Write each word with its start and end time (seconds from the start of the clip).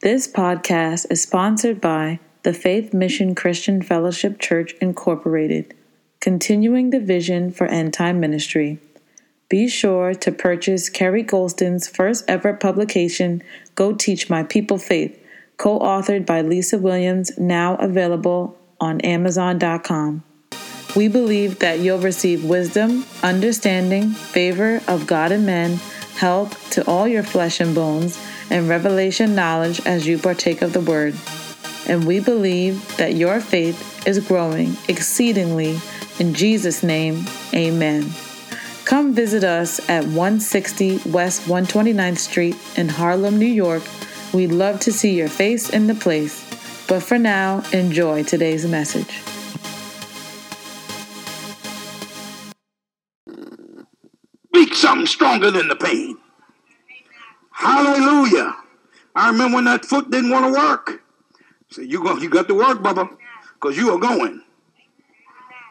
This 0.00 0.28
podcast 0.28 1.06
is 1.10 1.22
sponsored 1.22 1.80
by 1.80 2.20
the 2.44 2.52
Faith 2.52 2.94
Mission 2.94 3.34
Christian 3.34 3.82
Fellowship 3.82 4.38
Church, 4.38 4.72
Incorporated, 4.80 5.74
continuing 6.20 6.90
the 6.90 7.00
vision 7.00 7.50
for 7.50 7.66
end 7.66 7.94
time 7.94 8.20
ministry. 8.20 8.78
Be 9.48 9.66
sure 9.66 10.14
to 10.14 10.30
purchase 10.30 10.88
Kerry 10.88 11.24
Golston's 11.24 11.88
first 11.88 12.24
ever 12.28 12.54
publication, 12.54 13.42
Go 13.74 13.92
Teach 13.92 14.30
My 14.30 14.44
People 14.44 14.78
Faith, 14.78 15.20
co 15.56 15.80
authored 15.80 16.24
by 16.24 16.42
Lisa 16.42 16.78
Williams, 16.78 17.36
now 17.36 17.74
available 17.74 18.56
on 18.80 19.00
Amazon.com. 19.00 20.22
We 20.94 21.08
believe 21.08 21.58
that 21.58 21.80
you'll 21.80 21.98
receive 21.98 22.44
wisdom, 22.44 23.04
understanding, 23.24 24.10
favor 24.10 24.80
of 24.86 25.08
God 25.08 25.32
and 25.32 25.44
men, 25.44 25.80
help 26.14 26.54
to 26.70 26.86
all 26.86 27.08
your 27.08 27.24
flesh 27.24 27.58
and 27.58 27.74
bones 27.74 28.16
and 28.50 28.68
revelation 28.68 29.34
knowledge 29.34 29.80
as 29.86 30.06
you 30.06 30.18
partake 30.18 30.62
of 30.62 30.72
the 30.72 30.80
word. 30.80 31.14
And 31.86 32.06
we 32.06 32.20
believe 32.20 32.96
that 32.96 33.14
your 33.14 33.40
faith 33.40 34.06
is 34.06 34.18
growing 34.26 34.76
exceedingly. 34.88 35.78
In 36.18 36.34
Jesus' 36.34 36.82
name, 36.82 37.24
amen. 37.54 38.10
Come 38.84 39.12
visit 39.12 39.44
us 39.44 39.86
at 39.88 40.04
160 40.04 41.00
West 41.10 41.42
129th 41.42 42.18
Street 42.18 42.56
in 42.76 42.88
Harlem, 42.88 43.38
New 43.38 43.46
York. 43.46 43.82
We'd 44.32 44.52
love 44.52 44.80
to 44.80 44.92
see 44.92 45.14
your 45.14 45.28
face 45.28 45.70
in 45.70 45.86
the 45.86 45.94
place. 45.94 46.44
But 46.88 47.02
for 47.02 47.18
now, 47.18 47.62
enjoy 47.72 48.24
today's 48.24 48.66
message. 48.66 49.20
Speak 54.46 54.74
something 54.74 55.06
stronger 55.06 55.50
than 55.50 55.68
the 55.68 55.76
pain. 55.76 56.16
Hallelujah. 57.58 58.54
I 59.16 59.30
remember 59.30 59.56
when 59.56 59.64
that 59.64 59.84
foot 59.84 60.12
didn't 60.12 60.30
want 60.30 60.46
to 60.46 60.52
work. 60.52 61.02
So 61.70 61.82
you 61.82 62.00
go, 62.00 62.16
you 62.16 62.30
got 62.30 62.46
to 62.46 62.54
work, 62.54 62.78
Bubba, 62.78 63.10
because 63.54 63.76
you 63.76 63.90
are 63.90 63.98
going. 63.98 64.42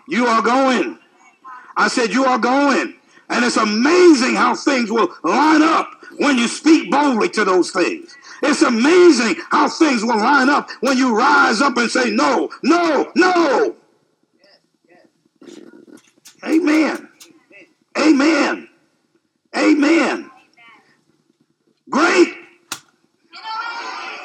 You 0.10 0.26
are 0.26 0.42
going. 0.42 1.00
I 1.78 1.88
said 1.88 2.12
you 2.12 2.26
are 2.26 2.38
going. 2.38 2.96
And 3.30 3.46
it's 3.46 3.56
amazing 3.56 4.36
how 4.36 4.54
things 4.54 4.92
will 4.92 5.16
line 5.24 5.62
up 5.62 5.90
when 6.18 6.38
you 6.38 6.50
speak 6.50 6.92
boldly 6.92 7.30
to 7.30 7.46
those 7.46 7.72
things. 7.72 8.18
It's 8.44 8.64
amazing 8.64 9.38
how 9.50 9.70
things 9.70 10.04
will 10.04 10.18
line 10.18 10.50
up 10.50 10.70
when 10.82 10.98
you 10.98 11.18
rise 11.18 11.62
up 11.62 11.78
and 11.78 11.90
say, 11.90 12.12
no, 12.12 12.50
no, 12.64 13.14
no. 13.16 13.76
Amen. 16.46 17.10
Amen. 17.98 18.70
Amen. 19.56 20.32
Great. 21.90 22.34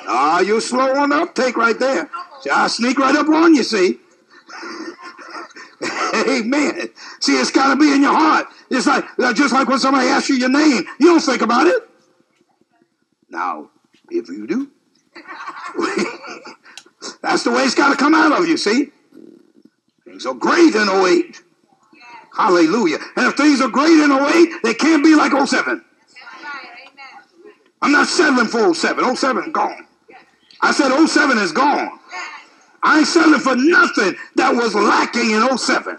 Ah, 0.08 0.41
you're 0.41 0.60
slow 0.60 0.96
on 0.96 1.10
the 1.10 1.16
uptake 1.16 1.56
right 1.56 1.78
there. 1.78 2.10
See, 2.42 2.50
I 2.50 2.66
sneak 2.66 2.98
right 2.98 3.14
up 3.14 3.28
on 3.28 3.54
you, 3.54 3.62
see. 3.62 3.98
Amen. 6.28 6.88
See, 7.20 7.38
it's 7.38 7.50
got 7.50 7.72
to 7.72 7.77
be 7.77 7.92
in 7.92 8.02
your 8.02 8.12
heart. 8.12 8.46
It's 8.70 8.86
like 8.86 9.04
just 9.34 9.54
like 9.54 9.69
when 9.69 9.78
somebody 9.78 10.08
asks 10.08 10.28
you 10.28 10.36
your 10.36 10.48
name, 10.48 10.84
you 10.98 11.06
don't 11.06 11.20
think 11.20 11.42
about 11.42 11.66
it. 11.66 11.88
Now, 13.30 13.70
if 14.10 14.28
you 14.28 14.47
do, 14.47 14.70
that's 17.22 17.44
the 17.44 17.50
way 17.50 17.62
it's 17.62 17.74
got 17.74 17.91
to 17.91 17.97
come 17.97 18.14
out 18.14 18.38
of 18.38 18.47
you. 18.47 18.56
See, 18.56 18.91
things 20.04 20.26
are 20.26 20.34
great 20.34 20.74
in 20.74 20.88
08. 20.88 21.42
Hallelujah. 22.36 22.98
And 23.16 23.26
if 23.26 23.36
things 23.36 23.60
are 23.60 23.69
great 23.69 23.92
in 23.92 24.10
08, 24.10 24.62
they 24.62 24.74
can't 24.74 25.02
be 25.02 25.14
like 25.14 25.32
07. 25.32 25.84
I'm 27.83 27.91
not 27.91 28.06
settling 28.06 28.47
for 28.47 28.72
07. 28.75 29.16
07 29.16 29.52
gone. 29.52 29.86
I 30.61 30.70
said 30.72 31.06
07 31.06 31.38
is 31.38 31.52
gone. 31.52 31.98
I 32.84 32.98
ain't 32.98 33.06
settling 33.06 33.41
for 33.41 33.56
nothing 33.56 34.16
that 34.36 34.55
was 34.55 34.75
lacking 34.75 35.33
in 35.33 35.58
07. 35.58 35.98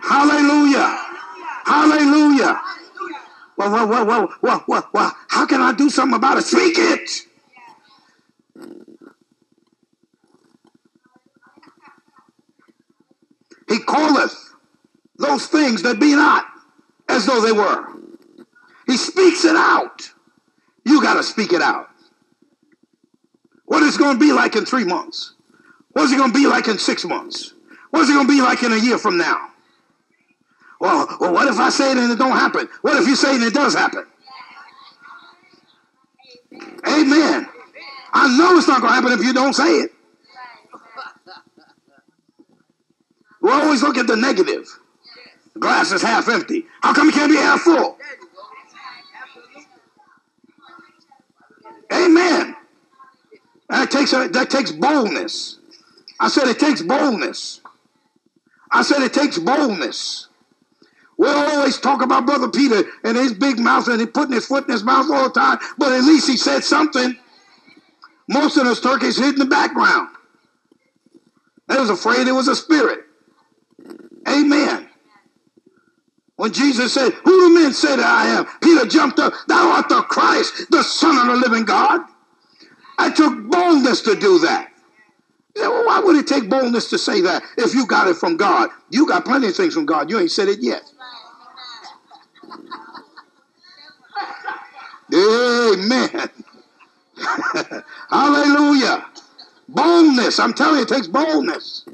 Hallelujah. 0.00 1.06
Hallelujah. 1.64 2.60
Well, 3.56 3.70
well, 3.70 3.88
well, 3.88 4.06
well, 4.06 4.28
well, 4.42 4.64
well, 4.66 4.88
well, 4.92 5.16
how 5.28 5.46
can 5.46 5.60
I 5.60 5.72
do 5.72 5.90
something 5.90 6.16
about 6.16 6.38
it? 6.38 6.42
Speak 6.42 6.74
it. 6.76 7.10
He 13.68 13.78
calleth 13.80 14.54
those 15.18 15.46
things 15.46 15.82
that 15.82 16.00
be 16.00 16.16
not 16.16 16.46
as 17.08 17.26
though 17.26 17.40
they 17.40 17.52
were. 17.52 17.99
He 18.90 18.96
speaks 18.96 19.44
it 19.44 19.54
out. 19.54 20.10
You 20.84 21.00
got 21.00 21.14
to 21.14 21.22
speak 21.22 21.52
it 21.52 21.62
out. 21.62 21.90
What 23.66 23.84
is 23.84 23.94
it 23.94 23.98
going 24.00 24.14
to 24.14 24.18
be 24.18 24.32
like 24.32 24.56
in 24.56 24.66
three 24.66 24.82
months? 24.82 25.34
What 25.92 26.06
is 26.06 26.12
it 26.12 26.16
going 26.16 26.32
to 26.32 26.36
be 26.36 26.48
like 26.48 26.66
in 26.66 26.76
six 26.76 27.04
months? 27.04 27.54
What 27.90 28.00
is 28.00 28.10
it 28.10 28.14
going 28.14 28.26
to 28.26 28.32
be 28.32 28.40
like 28.40 28.64
in 28.64 28.72
a 28.72 28.76
year 28.76 28.98
from 28.98 29.16
now? 29.16 29.50
Well, 30.80 31.06
well, 31.20 31.32
what 31.32 31.46
if 31.46 31.56
I 31.60 31.68
say 31.68 31.92
it 31.92 31.98
and 31.98 32.10
it 32.10 32.18
don't 32.18 32.32
happen? 32.32 32.68
What 32.82 33.00
if 33.00 33.06
you 33.06 33.14
say 33.14 33.30
it 33.30 33.36
and 33.36 33.44
it 33.44 33.54
does 33.54 33.74
happen? 33.74 34.06
Amen. 36.84 37.46
I 38.12 38.36
know 38.36 38.58
it's 38.58 38.66
not 38.66 38.80
going 38.80 38.90
to 38.90 38.94
happen 38.94 39.12
if 39.12 39.24
you 39.24 39.32
don't 39.32 39.52
say 39.52 39.70
it. 39.70 39.92
We 43.40 43.52
always 43.52 43.82
look 43.82 43.98
at 43.98 44.08
the 44.08 44.16
negative. 44.16 44.66
Glass 45.60 45.92
is 45.92 46.02
half 46.02 46.28
empty. 46.28 46.66
How 46.82 46.92
come 46.92 47.08
it 47.08 47.14
can't 47.14 47.30
be 47.30 47.36
half 47.36 47.60
full? 47.60 47.96
Amen. 51.92 52.56
Takes 53.90 54.12
that 54.12 54.48
takes 54.50 54.72
boldness. 54.72 55.58
I 56.20 56.28
said 56.28 56.46
it 56.48 56.58
takes 56.58 56.82
boldness. 56.82 57.60
I 58.70 58.82
said 58.82 59.02
it 59.02 59.12
takes 59.12 59.38
boldness. 59.38 60.28
We 61.18 61.28
always 61.28 61.78
talk 61.78 62.02
about 62.02 62.24
Brother 62.24 62.48
Peter 62.48 62.84
and 63.04 63.16
his 63.16 63.34
big 63.34 63.58
mouth 63.58 63.88
and 63.88 64.00
he 64.00 64.06
putting 64.06 64.32
his 64.32 64.46
foot 64.46 64.64
in 64.64 64.72
his 64.72 64.84
mouth 64.84 65.10
all 65.10 65.24
the 65.24 65.38
time, 65.38 65.58
but 65.76 65.92
at 65.92 66.04
least 66.04 66.28
he 66.28 66.36
said 66.36 66.64
something. 66.64 67.16
Most 68.28 68.56
of 68.56 68.64
those 68.64 68.80
turkeys 68.80 69.18
hid 69.18 69.34
in 69.34 69.38
the 69.40 69.44
background. 69.44 70.08
They 71.68 71.78
was 71.78 71.90
afraid 71.90 72.26
it 72.26 72.32
was 72.32 72.48
a 72.48 72.56
spirit. 72.56 73.00
Amen. 74.28 74.88
When 76.36 76.52
Jesus 76.52 76.94
said, 76.94 77.12
Who 77.12 77.48
do 77.48 77.54
men 77.54 77.72
say 77.72 77.96
that 77.96 78.06
I 78.06 78.28
am? 78.28 78.46
Peter 78.62 78.86
jumped 78.86 79.18
up, 79.18 79.34
Thou 79.46 79.72
art 79.72 79.88
the 79.88 80.02
Christ, 80.02 80.70
the 80.70 80.82
Son 80.82 81.18
of 81.18 81.26
the 81.26 81.48
living 81.48 81.64
God. 81.64 82.00
I 83.00 83.10
took 83.10 83.48
boldness 83.48 84.02
to 84.02 84.14
do 84.14 84.40
that. 84.40 84.70
well, 85.56 85.86
why 85.86 86.00
would 86.00 86.16
it 86.16 86.26
take 86.26 86.50
boldness 86.50 86.90
to 86.90 86.98
say 86.98 87.22
that 87.22 87.42
if 87.56 87.74
you 87.74 87.86
got 87.86 88.08
it 88.08 88.16
from 88.16 88.36
God? 88.36 88.68
You 88.90 89.06
got 89.06 89.24
plenty 89.24 89.48
of 89.48 89.56
things 89.56 89.72
from 89.72 89.86
God. 89.86 90.10
You 90.10 90.18
ain't 90.18 90.30
said 90.30 90.48
it 90.48 90.58
yet. 90.60 90.82
Amen. 95.14 96.30
Hallelujah. 98.10 99.06
Boldness. 99.66 100.38
I'm 100.38 100.52
telling 100.52 100.76
you, 100.76 100.82
it 100.82 100.88
takes 100.88 101.06
boldness. 101.06 101.84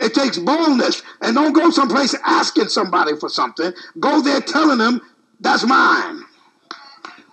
It 0.00 0.14
takes 0.14 0.38
boldness. 0.38 1.02
And 1.20 1.34
don't 1.34 1.52
go 1.52 1.70
someplace 1.70 2.14
asking 2.24 2.68
somebody 2.68 3.16
for 3.18 3.28
something. 3.28 3.72
Go 3.98 4.22
there 4.22 4.40
telling 4.40 4.78
them, 4.78 5.00
that's 5.40 5.66
mine. 5.66 6.22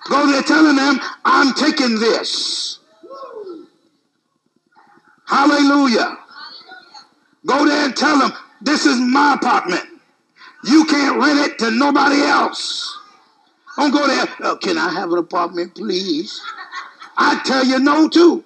Go 0.09 0.25
there 0.31 0.41
telling 0.41 0.77
them, 0.77 0.99
I'm 1.23 1.53
taking 1.53 1.99
this. 1.99 2.78
Hallelujah. 5.29 6.17
Go 7.45 7.65
there 7.65 7.85
and 7.85 7.95
tell 7.95 8.17
them, 8.17 8.31
this 8.61 8.87
is 8.87 8.99
my 8.99 9.35
apartment. 9.35 9.85
You 10.65 10.85
can't 10.85 11.21
rent 11.21 11.39
it 11.39 11.59
to 11.59 11.71
nobody 11.71 12.21
else. 12.21 12.97
Don't 13.77 13.91
go 13.91 14.07
there, 14.07 14.25
oh, 14.41 14.57
can 14.57 14.77
I 14.77 14.91
have 14.91 15.11
an 15.11 15.19
apartment, 15.19 15.75
please? 15.75 16.41
I 17.15 17.39
tell 17.45 17.63
you 17.63 17.79
no, 17.79 18.09
too. 18.09 18.43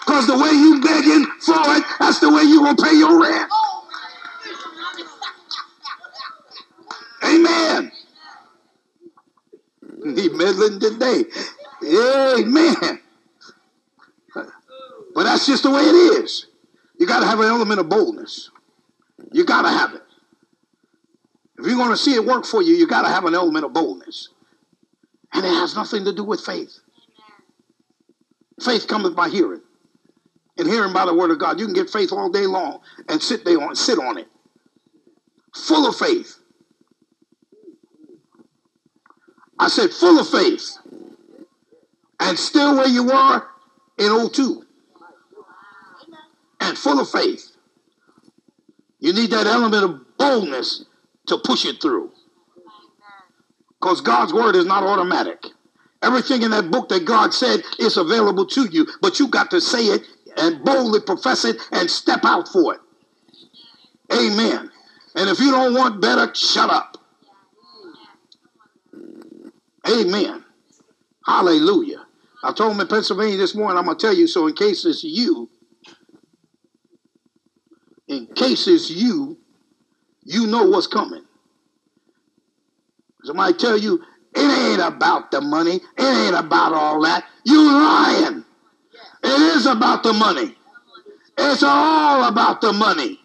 Because 0.00 0.26
the 0.26 0.38
way 0.38 0.50
you 0.50 0.80
begging 0.80 1.26
for 1.40 1.76
it, 1.76 1.84
that's 2.00 2.18
the 2.20 2.30
way 2.30 2.42
you 2.42 2.66
to 2.74 2.82
pay 2.82 2.96
your 2.96 3.20
rent. 3.20 3.50
Amen. 7.24 7.92
He 10.16 10.28
meddling 10.30 10.80
today. 10.80 11.24
Amen. 11.84 13.01
But 15.22 15.28
that's 15.28 15.46
just 15.46 15.62
the 15.62 15.70
way 15.70 15.82
it 15.82 16.24
is. 16.24 16.48
You 16.98 17.06
got 17.06 17.20
to 17.20 17.26
have 17.26 17.38
an 17.38 17.46
element 17.46 17.78
of 17.78 17.88
boldness. 17.88 18.50
You 19.30 19.44
got 19.44 19.62
to 19.62 19.68
have 19.68 19.94
it. 19.94 20.02
If 21.60 21.64
you're 21.64 21.76
going 21.76 21.90
to 21.92 21.96
see 21.96 22.14
it 22.14 22.24
work 22.24 22.44
for 22.44 22.60
you, 22.60 22.74
you 22.74 22.88
got 22.88 23.02
to 23.02 23.08
have 23.08 23.24
an 23.24 23.32
element 23.32 23.64
of 23.64 23.72
boldness. 23.72 24.30
And 25.32 25.46
it 25.46 25.48
has 25.50 25.76
nothing 25.76 26.04
to 26.06 26.12
do 26.12 26.24
with 26.24 26.40
faith. 26.40 26.76
Faith 28.60 28.88
cometh 28.88 29.14
by 29.14 29.28
hearing. 29.28 29.60
And 30.58 30.66
hearing 30.66 30.92
by 30.92 31.06
the 31.06 31.14
word 31.14 31.30
of 31.30 31.38
God. 31.38 31.60
You 31.60 31.66
can 31.66 31.74
get 31.74 31.88
faith 31.88 32.10
all 32.10 32.28
day 32.28 32.48
long 32.48 32.80
and 33.08 33.22
sit 33.22 33.44
there 33.44 33.62
on 33.62 33.76
sit 33.76 34.00
on 34.00 34.18
it. 34.18 34.26
Full 35.54 35.88
of 35.88 35.94
faith. 35.94 36.36
I 39.56 39.68
said 39.68 39.92
full 39.92 40.18
of 40.18 40.28
faith. 40.28 40.78
and 42.18 42.36
still 42.36 42.74
where 42.74 42.88
you 42.88 43.04
were 43.04 43.46
in 43.98 44.28
02 44.30 44.66
and 46.62 46.78
full 46.78 47.00
of 47.00 47.10
faith. 47.10 47.50
You 49.00 49.12
need 49.12 49.30
that 49.30 49.46
element 49.46 49.84
of 49.84 50.16
boldness 50.16 50.84
to 51.26 51.38
push 51.38 51.64
it 51.64 51.82
through. 51.82 52.12
Because 53.80 54.00
God's 54.00 54.32
word 54.32 54.54
is 54.54 54.64
not 54.64 54.84
automatic. 54.84 55.44
Everything 56.02 56.42
in 56.42 56.50
that 56.52 56.70
book 56.70 56.88
that 56.88 57.04
God 57.04 57.34
said 57.34 57.62
is 57.78 57.96
available 57.96 58.46
to 58.46 58.66
you, 58.70 58.86
but 59.00 59.18
you 59.18 59.28
got 59.28 59.50
to 59.50 59.60
say 59.60 59.86
it 59.86 60.02
and 60.36 60.64
boldly 60.64 61.00
profess 61.00 61.44
it 61.44 61.56
and 61.72 61.90
step 61.90 62.24
out 62.24 62.48
for 62.48 62.74
it. 62.74 62.80
Amen. 64.12 64.70
And 65.14 65.28
if 65.28 65.40
you 65.40 65.50
don't 65.50 65.74
want 65.74 66.00
better, 66.00 66.32
shut 66.34 66.70
up. 66.70 66.96
Amen. 69.88 70.44
Hallelujah. 71.26 72.06
I 72.44 72.52
told 72.52 72.74
him 72.74 72.80
in 72.80 72.88
Pennsylvania 72.88 73.36
this 73.36 73.54
morning, 73.54 73.78
I'm 73.78 73.84
going 73.84 73.96
to 73.96 74.06
tell 74.06 74.14
you, 74.14 74.26
so 74.26 74.46
in 74.46 74.54
case 74.54 74.84
it's 74.84 75.04
you, 75.04 75.48
in 78.12 78.26
case 78.26 78.68
it's 78.68 78.90
you, 78.90 79.38
you 80.22 80.46
know 80.46 80.64
what's 80.66 80.86
coming. 80.86 81.24
Somebody 83.24 83.54
tell 83.54 83.78
you, 83.78 84.02
it 84.34 84.40
ain't 84.40 84.82
about 84.82 85.30
the 85.30 85.40
money. 85.40 85.76
It 85.76 86.02
ain't 86.26 86.36
about 86.36 86.72
all 86.72 87.02
that. 87.02 87.24
You 87.44 87.72
lying. 87.72 88.44
It 89.24 89.40
is 89.56 89.66
about 89.66 90.02
the 90.02 90.12
money. 90.12 90.56
It's 91.38 91.62
all 91.62 92.28
about 92.28 92.60
the 92.60 92.72
money. 92.72 93.18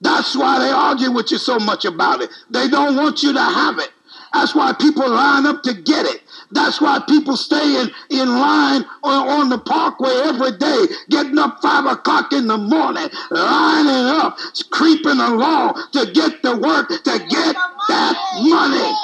That's 0.00 0.36
why 0.36 0.58
they 0.60 0.70
argue 0.70 1.10
with 1.12 1.30
you 1.30 1.38
so 1.38 1.58
much 1.58 1.84
about 1.84 2.22
it. 2.22 2.30
They 2.50 2.68
don't 2.68 2.96
want 2.96 3.22
you 3.22 3.32
to 3.32 3.42
have 3.42 3.78
it. 3.78 3.90
That's 4.32 4.54
why 4.54 4.72
people 4.72 5.08
line 5.08 5.46
up 5.46 5.62
to 5.64 5.74
get 5.74 6.06
it. 6.06 6.22
That's 6.50 6.80
why 6.80 7.00
people 7.06 7.36
stay 7.36 7.80
in, 7.80 7.90
in 8.10 8.28
line 8.28 8.84
on, 9.02 9.28
on 9.28 9.48
the 9.50 9.58
parkway 9.58 10.10
every 10.24 10.56
day, 10.56 10.86
getting 11.10 11.38
up 11.38 11.60
five 11.60 11.84
o'clock 11.84 12.32
in 12.32 12.46
the 12.46 12.56
morning, 12.56 13.08
lining 13.30 14.06
up, 14.16 14.38
creeping 14.70 15.20
along 15.20 15.82
to 15.92 16.10
get 16.12 16.42
the 16.42 16.56
work, 16.56 16.88
to 16.88 17.18
get 17.28 17.54
that 17.88 18.14
money. 18.48 18.94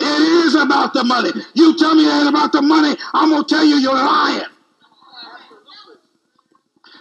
It 0.00 0.46
is 0.46 0.54
about 0.54 0.94
the 0.94 1.04
money. 1.04 1.30
You 1.54 1.76
tell 1.76 1.94
me 1.94 2.04
it 2.04 2.12
ain't 2.12 2.28
about 2.28 2.52
the 2.52 2.62
money, 2.62 2.96
I'm 3.14 3.30
going 3.30 3.44
to 3.44 3.48
tell 3.48 3.64
you 3.64 3.76
you're 3.76 3.94
lying. 3.94 4.46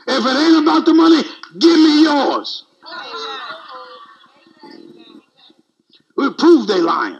If 0.07 0.25
it 0.25 0.35
ain't 0.35 0.63
about 0.63 0.85
the 0.85 0.93
money, 0.93 1.23
give 1.59 1.77
me 1.77 2.03
yours. 2.03 2.65
We 6.17 6.33
prove 6.33 6.67
they 6.67 6.79
lying. 6.79 7.19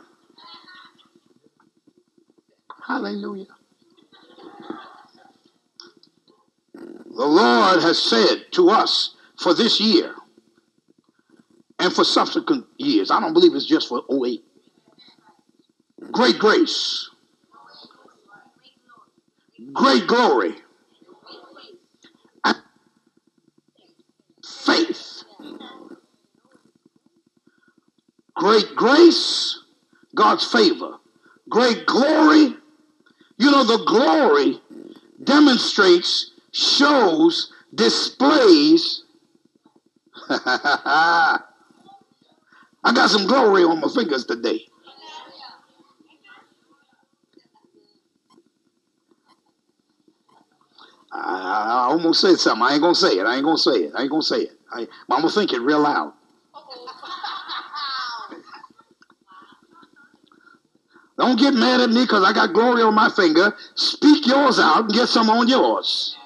Hallelujah. 2.92 3.46
The 6.74 7.26
Lord 7.26 7.82
has 7.82 7.98
said 8.02 8.52
to 8.52 8.70
us 8.70 9.16
for 9.40 9.54
this 9.54 9.80
year 9.80 10.14
and 11.80 11.94
for 11.94 12.04
subsequent 12.04 12.66
years, 12.78 13.10
I 13.10 13.22
don't 13.22 13.32
believe 13.32 13.56
it's 13.56 13.66
just 13.66 13.88
for 13.88 14.04
08. 14.12 14.44
Great 16.12 16.38
grace, 16.38 17.10
great 19.72 20.06
glory, 20.06 20.56
faith. 24.44 25.24
Great 28.36 28.76
grace, 28.76 29.64
God's 30.14 30.52
favor. 30.52 30.98
Great 31.50 31.86
glory, 31.86 32.56
you 33.42 33.50
know, 33.50 33.64
the 33.64 33.84
glory 33.86 34.62
demonstrates, 35.24 36.32
shows, 36.52 37.52
displays. 37.74 39.04
I 40.30 41.40
got 42.94 43.10
some 43.10 43.26
glory 43.26 43.64
on 43.64 43.80
my 43.82 43.88
fingers 43.88 44.26
today. 44.26 44.68
I, 51.12 51.88
almost 51.90 52.22
said 52.22 52.38
something. 52.38 52.64
I 52.64 52.74
ain't 52.74 52.82
gonna 52.82 52.94
say 52.96 53.18
it. 53.18 53.26
I 53.26 53.36
ain't 53.36 53.44
gonna 53.44 53.58
say 53.58 53.72
it. 53.72 53.94
I 53.96 54.04
ain't 54.04 54.12
gonna 54.12 54.22
say 54.22 54.42
it. 54.42 54.52
I, 54.72 54.82
I'm 55.10 55.22
gonna 55.22 55.30
think 55.30 55.52
it 55.52 55.62
real 55.62 55.80
loud. 55.80 56.14
Don't 61.22 61.38
get 61.38 61.54
mad 61.54 61.82
at 61.82 61.92
me 61.92 62.02
because 62.02 62.24
I 62.24 62.34
got 62.34 62.52
glory 62.52 62.82
on 62.82 62.96
my 62.96 63.08
finger. 63.08 63.56
Speak 63.76 64.26
yours 64.26 64.58
out 64.58 64.86
and 64.86 64.94
get 64.94 65.08
some 65.08 65.30
on 65.30 65.48
yours. 65.48 66.18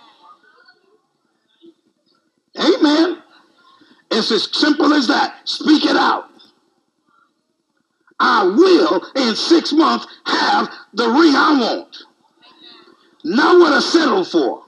Amen. 2.57 3.21
It's 4.09 4.31
as 4.31 4.47
simple 4.53 4.93
as 4.93 5.09
that. 5.09 5.35
Speak 5.43 5.83
it 5.83 5.97
out. 5.97 6.29
I 8.21 8.45
will 8.45 9.05
in 9.17 9.35
six 9.35 9.73
months 9.73 10.07
have 10.27 10.71
the 10.93 11.09
ring 11.09 11.35
I 11.35 11.57
want. 11.59 11.97
Not 13.25 13.59
what 13.59 13.73
I 13.73 13.81
settled 13.81 14.29
for. 14.29 14.63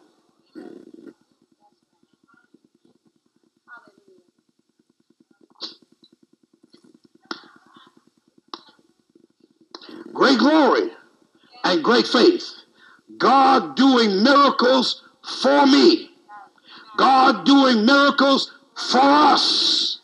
Great 10.17 10.39
glory 10.39 10.89
and 11.63 11.83
great 11.83 12.07
faith. 12.07 12.43
God 13.19 13.75
doing 13.75 14.23
miracles 14.23 15.03
for 15.41 15.65
me. 15.67 16.09
God 16.97 17.45
doing 17.45 17.85
miracles 17.85 18.51
for 18.75 18.99
us. 18.99 19.99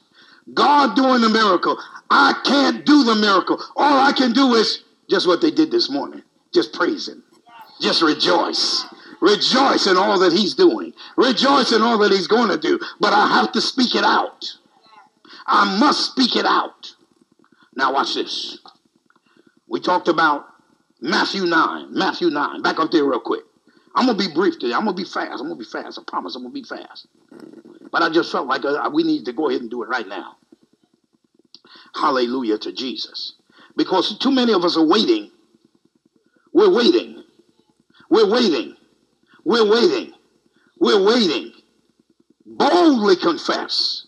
God 0.53 0.95
doing 0.95 1.21
the 1.21 1.29
miracle. 1.29 1.77
I 2.11 2.39
can't 2.45 2.85
do 2.85 3.03
the 3.03 3.15
miracle. 3.15 3.59
All 3.75 3.99
I 3.99 4.11
can 4.11 4.33
do 4.33 4.53
is 4.53 4.83
just 5.09 5.25
what 5.25 5.41
they 5.41 5.49
did 5.49 5.71
this 5.71 5.89
morning. 5.89 6.21
Just 6.53 6.73
praise 6.73 7.07
him. 7.07 7.23
Just 7.81 8.03
rejoice. 8.03 8.85
Rejoice 9.19 9.87
in 9.87 9.97
all 9.97 10.19
that 10.19 10.31
he's 10.31 10.53
doing. 10.53 10.93
Rejoice 11.17 11.71
in 11.71 11.81
all 11.81 11.97
that 11.97 12.11
he's 12.11 12.27
going 12.27 12.49
to 12.49 12.57
do. 12.57 12.79
But 12.99 13.13
I 13.13 13.27
have 13.29 13.51
to 13.53 13.61
speak 13.61 13.95
it 13.95 14.03
out. 14.03 14.45
I 15.47 15.79
must 15.79 16.11
speak 16.11 16.35
it 16.35 16.45
out. 16.45 16.93
Now 17.75 17.93
watch 17.93 18.13
this. 18.13 18.59
We 19.73 19.79
talked 19.79 20.07
about 20.07 20.45
Matthew 21.01 21.47
9. 21.47 21.97
Matthew 21.97 22.29
9. 22.29 22.61
Back 22.61 22.79
up 22.79 22.91
there 22.91 23.05
real 23.05 23.19
quick. 23.19 23.41
I'm 23.95 24.05
going 24.05 24.19
to 24.19 24.27
be 24.27 24.31
brief 24.31 24.59
today. 24.59 24.71
I'm 24.71 24.83
going 24.83 24.95
to 24.95 25.01
be 25.01 25.09
fast. 25.09 25.41
I'm 25.41 25.47
going 25.47 25.57
to 25.57 25.65
be 25.65 25.65
fast. 25.65 25.97
I 25.97 26.03
promise 26.05 26.35
I'm 26.35 26.43
going 26.43 26.53
to 26.53 26.61
be 26.61 26.63
fast. 26.63 27.07
But 27.91 28.03
I 28.03 28.11
just 28.11 28.31
felt 28.31 28.47
like 28.47 28.63
uh, 28.65 28.87
we 28.93 29.01
need 29.01 29.25
to 29.25 29.33
go 29.33 29.49
ahead 29.49 29.61
and 29.61 29.71
do 29.71 29.81
it 29.81 29.89
right 29.89 30.07
now. 30.07 30.35
Hallelujah 31.95 32.59
to 32.59 32.71
Jesus. 32.71 33.33
Because 33.75 34.15
too 34.19 34.29
many 34.29 34.53
of 34.53 34.63
us 34.63 34.77
are 34.77 34.85
waiting. 34.85 35.31
We're 36.53 36.71
waiting. 36.71 37.23
We're 38.11 38.29
waiting. 38.29 38.75
We're 39.43 39.67
waiting. 39.67 40.13
We're 40.77 41.03
waiting. 41.03 41.51
Boldly 42.45 43.15
confess. 43.15 44.05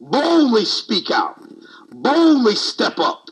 Boldly 0.00 0.64
speak 0.64 1.10
out. 1.10 1.38
Boldly 1.90 2.54
step 2.54 2.98
up 2.98 3.23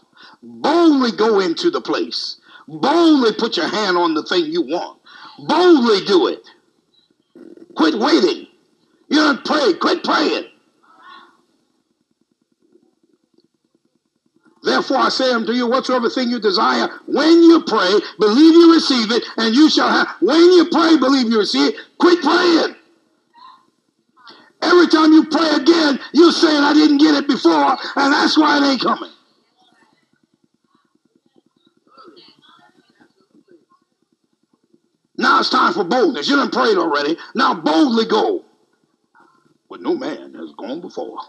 Boldly 0.43 1.13
go 1.13 1.41
into 1.41 1.71
the 1.71 1.81
place. 1.81 2.37
Boldly 2.67 3.33
put 3.33 3.57
your 3.57 3.69
hand 3.69 3.97
on 3.97 4.15
the 4.15 4.23
thing 4.23 4.47
you 4.47 4.63
want. 4.63 5.01
Boldly 5.39 6.05
do 6.05 6.27
it. 6.29 6.43
Quit 7.77 7.95
waiting. 7.95 8.47
You 9.09 9.17
don't 9.17 9.45
pray. 9.45 9.75
Quit 9.75 10.03
praying. 10.05 10.47
Therefore 14.63 14.99
I 14.99 15.09
say 15.09 15.33
unto 15.33 15.53
you, 15.53 15.67
whatsoever 15.67 16.09
thing 16.09 16.31
you 16.31 16.39
desire, 16.39 16.89
when 17.07 17.43
you 17.43 17.65
pray, 17.67 17.99
believe 18.21 18.55
you 18.55 18.73
receive 18.73 19.11
it, 19.11 19.25
and 19.37 19.55
you 19.55 19.69
shall 19.69 19.89
have. 19.89 20.09
When 20.21 20.39
you 20.39 20.69
pray, 20.71 20.97
believe 20.99 21.29
you 21.29 21.41
receive 21.41 21.75
it. 21.75 21.81
Quit 21.99 22.23
praying. 22.23 22.77
Every 24.63 24.87
time 24.87 25.13
you 25.13 25.25
pray 25.25 25.51
again, 25.51 25.99
you're 26.13 26.31
saying, 26.31 26.63
I 26.63 26.73
didn't 26.73 26.99
get 26.99 27.17
it 27.17 27.27
before, 27.27 27.77
and 27.97 28.13
that's 28.13 28.39
why 28.39 28.59
it 28.59 28.71
ain't 28.71 28.81
coming. 28.81 29.11
Now 35.23 35.39
it's 35.39 35.51
time 35.51 35.73
for 35.73 35.85
boldness. 35.85 36.29
You 36.29 36.35
done 36.35 36.51
prayed 36.51 36.77
already. 36.77 37.17
Now 37.37 37.55
boldly 37.55 38.07
go. 38.07 38.45
But 39.71 39.81
no 39.81 39.95
man 39.95 40.35
has 40.35 40.51
gone 40.59 40.81
before. 40.81 41.17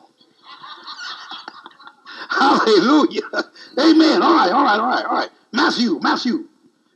Hallelujah. 2.29 3.21
Amen. 3.79 4.23
All 4.23 4.35
right, 4.35 4.51
all 4.51 4.63
right, 4.63 4.79
all 4.79 4.89
right, 4.89 5.05
all 5.05 5.13
right. 5.13 5.29
Matthew, 5.51 5.99
Matthew. 6.01 6.45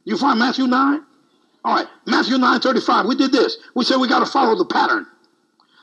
You 0.06 0.18
find 0.18 0.40
Matthew 0.40 0.66
9? 0.66 1.04
All 1.64 1.76
right, 1.76 1.88
Matthew 2.08 2.40
9 2.40 2.62
35. 2.62 3.06
We 3.06 3.16
did 3.16 3.32
this. 3.32 3.58
We 3.76 3.86
said 3.86 3.98
we 3.98 4.08
got 4.08 4.20
to 4.20 4.26
follow 4.26 4.56
the 4.56 4.66
pattern. 4.66 5.06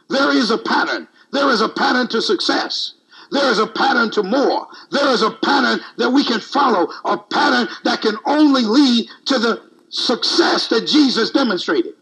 There 0.09 0.37
is 0.37 0.51
a 0.51 0.59
pattern. 0.59 1.07
There 1.31 1.49
is 1.51 1.61
a 1.61 1.69
pattern 1.69 2.09
to 2.09 2.21
success. 2.21 2.95
There 3.31 3.49
is 3.51 3.61
a 3.61 3.69
pattern 3.69 4.11
to 4.13 4.25
more. 4.25 4.67
There 4.91 5.09
is 5.11 5.23
a 5.23 5.31
pattern 5.31 5.81
that 5.99 6.11
we 6.11 6.25
can 6.25 6.41
follow, 6.41 6.89
a 7.05 7.17
pattern 7.17 7.69
that 7.85 8.03
can 8.03 8.17
only 8.27 8.63
lead 8.63 9.09
to 9.27 9.39
the 9.39 9.74
success 9.95 10.69
that 10.69 10.87
Jesus 10.87 11.31
demonstrated. 11.31 11.95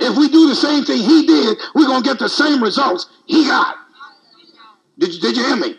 If 0.00 0.18
we 0.18 0.28
do 0.28 0.48
the 0.48 0.56
same 0.56 0.84
thing 0.84 1.00
he 1.02 1.26
did, 1.26 1.58
we're 1.74 1.86
going 1.86 2.02
to 2.02 2.08
get 2.08 2.18
the 2.18 2.28
same 2.28 2.62
results 2.62 3.08
he 3.26 3.44
got. 3.46 3.76
Did 4.98 5.14
you, 5.14 5.20
did 5.20 5.36
you 5.36 5.44
hear 5.44 5.56
me? 5.56 5.78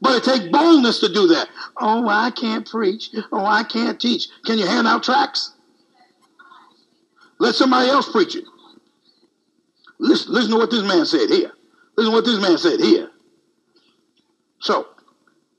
But 0.00 0.16
it 0.16 0.24
takes 0.24 0.46
boldness 0.50 0.98
to 1.00 1.12
do 1.12 1.28
that. 1.28 1.48
Oh, 1.76 2.08
I 2.08 2.30
can't 2.30 2.68
preach. 2.68 3.10
Oh, 3.30 3.44
I 3.44 3.62
can't 3.64 4.00
teach. 4.00 4.28
Can 4.44 4.58
you 4.58 4.66
hand 4.66 4.86
out 4.86 5.02
tracts? 5.02 5.52
Let 7.38 7.54
somebody 7.54 7.88
else 7.90 8.10
preach 8.10 8.34
it. 8.34 8.44
Listen, 9.98 10.32
listen 10.32 10.50
to 10.52 10.56
what 10.56 10.70
this 10.70 10.82
man 10.82 11.04
said 11.04 11.28
here. 11.28 11.52
Listen 11.96 12.12
to 12.12 12.16
what 12.16 12.24
this 12.24 12.40
man 12.40 12.58
said 12.58 12.80
here. 12.80 13.10
So, 14.58 14.88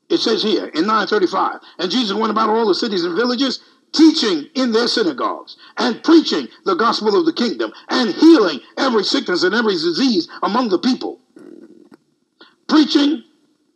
it 0.09 0.17
says 0.17 0.43
here 0.43 0.65
in 0.67 0.85
935, 0.85 1.59
and 1.79 1.91
Jesus 1.91 2.15
went 2.15 2.31
about 2.31 2.49
all 2.49 2.67
the 2.67 2.75
cities 2.75 3.03
and 3.03 3.15
villages, 3.15 3.61
teaching 3.93 4.47
in 4.55 4.71
their 4.71 4.87
synagogues 4.87 5.55
and 5.77 6.03
preaching 6.03 6.47
the 6.65 6.75
gospel 6.75 7.17
of 7.17 7.25
the 7.25 7.33
kingdom 7.33 7.71
and 7.89 8.13
healing 8.15 8.59
every 8.77 9.03
sickness 9.03 9.43
and 9.43 9.55
every 9.55 9.73
disease 9.73 10.27
among 10.41 10.69
the 10.69 10.79
people. 10.79 11.19
Preaching, 12.67 13.23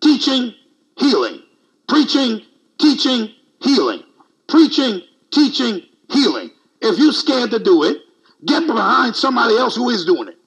teaching, 0.02 0.54
healing. 0.98 1.44
Preaching, 1.88 2.42
teaching, 2.80 3.30
healing. 3.62 4.04
Preaching, 4.48 5.02
teaching, 5.32 5.84
healing. 6.10 6.52
If 6.82 6.98
you're 6.98 7.14
scared 7.14 7.52
to 7.52 7.60
do 7.60 7.84
it, 7.84 8.02
get 8.46 8.66
behind 8.66 9.16
somebody 9.16 9.56
else 9.56 9.76
who 9.76 9.90
is 9.90 10.06
doing 10.06 10.30
it. 10.30 10.38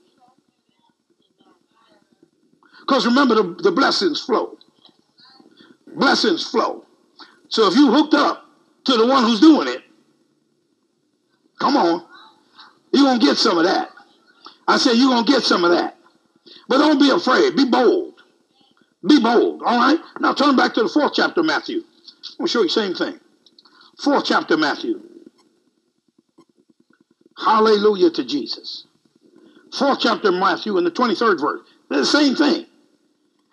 Because 2.80 3.06
remember, 3.06 3.36
the, 3.36 3.54
the 3.62 3.70
blessings 3.70 4.20
flow. 4.20 4.58
Blessings 5.94 6.48
flow. 6.48 6.84
So 7.48 7.68
if 7.68 7.76
you 7.76 7.90
hooked 7.92 8.14
up 8.14 8.49
to 8.84 8.96
the 8.96 9.06
one 9.06 9.24
who's 9.24 9.40
doing 9.40 9.68
it, 9.68 9.82
come 11.58 11.76
on, 11.76 12.06
you're 12.92 13.04
going 13.04 13.20
to 13.20 13.26
get 13.26 13.36
some 13.36 13.58
of 13.58 13.64
that. 13.64 13.90
I 14.66 14.78
said, 14.78 14.94
you're 14.94 15.10
going 15.10 15.24
to 15.24 15.32
get 15.32 15.42
some 15.42 15.64
of 15.64 15.70
that. 15.72 15.96
But 16.68 16.78
don't 16.78 16.98
be 16.98 17.10
afraid. 17.10 17.56
Be 17.56 17.64
bold. 17.64 18.22
Be 19.06 19.20
bold. 19.20 19.62
All 19.64 19.78
right? 19.78 19.98
Now 20.20 20.34
turn 20.34 20.56
back 20.56 20.74
to 20.74 20.82
the 20.82 20.88
fourth 20.88 21.12
chapter 21.14 21.42
Matthew. 21.42 21.78
I'm 21.78 22.38
going 22.38 22.46
to 22.46 22.48
show 22.48 22.60
you 22.60 22.66
the 22.66 22.72
same 22.72 22.94
thing. 22.94 23.20
Fourth 23.98 24.24
chapter 24.26 24.56
Matthew. 24.56 25.00
Hallelujah 27.36 28.10
to 28.10 28.24
Jesus. 28.24 28.86
Fourth 29.76 30.00
chapter 30.00 30.30
Matthew 30.30 30.78
in 30.78 30.84
the 30.84 30.90
23rd 30.90 31.40
verse. 31.40 31.60
the 31.88 32.04
same 32.04 32.34
thing. 32.34 32.66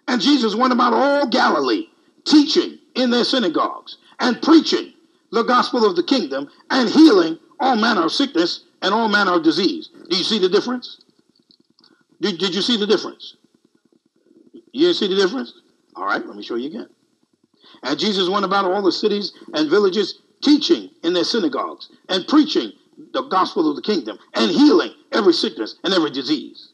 And 0.07 0.21
Jesus 0.21 0.55
went 0.55 0.73
about 0.73 0.93
all 0.93 1.27
Galilee, 1.27 1.87
teaching 2.25 2.79
in 2.95 3.09
their 3.09 3.23
synagogues 3.23 3.97
and 4.19 4.41
preaching 4.41 4.93
the 5.31 5.43
gospel 5.43 5.85
of 5.85 5.95
the 5.95 6.03
kingdom 6.03 6.49
and 6.69 6.89
healing 6.89 7.37
all 7.59 7.75
manner 7.75 8.05
of 8.05 8.11
sickness 8.11 8.65
and 8.81 8.93
all 8.93 9.07
manner 9.07 9.33
of 9.33 9.43
disease. 9.43 9.89
Do 10.09 10.17
you 10.17 10.23
see 10.23 10.39
the 10.39 10.49
difference? 10.49 11.01
Did, 12.21 12.39
did 12.39 12.55
you 12.55 12.61
see 12.61 12.77
the 12.77 12.87
difference? 12.87 13.35
You 14.71 14.87
didn't 14.87 14.97
see 14.97 15.07
the 15.07 15.15
difference? 15.15 15.53
All 15.95 16.05
right, 16.05 16.25
let 16.25 16.35
me 16.35 16.43
show 16.43 16.55
you 16.55 16.67
again. 16.67 16.89
And 17.83 17.99
Jesus 17.99 18.29
went 18.29 18.45
about 18.45 18.65
all 18.65 18.81
the 18.81 18.91
cities 18.91 19.33
and 19.53 19.69
villages, 19.69 20.19
teaching 20.41 20.89
in 21.03 21.13
their 21.13 21.23
synagogues 21.23 21.89
and 22.09 22.27
preaching 22.27 22.71
the 23.13 23.23
gospel 23.23 23.69
of 23.69 23.75
the 23.75 23.81
kingdom 23.81 24.17
and 24.33 24.51
healing 24.51 24.91
every 25.11 25.33
sickness 25.33 25.75
and 25.83 25.93
every 25.93 26.11
disease. 26.11 26.66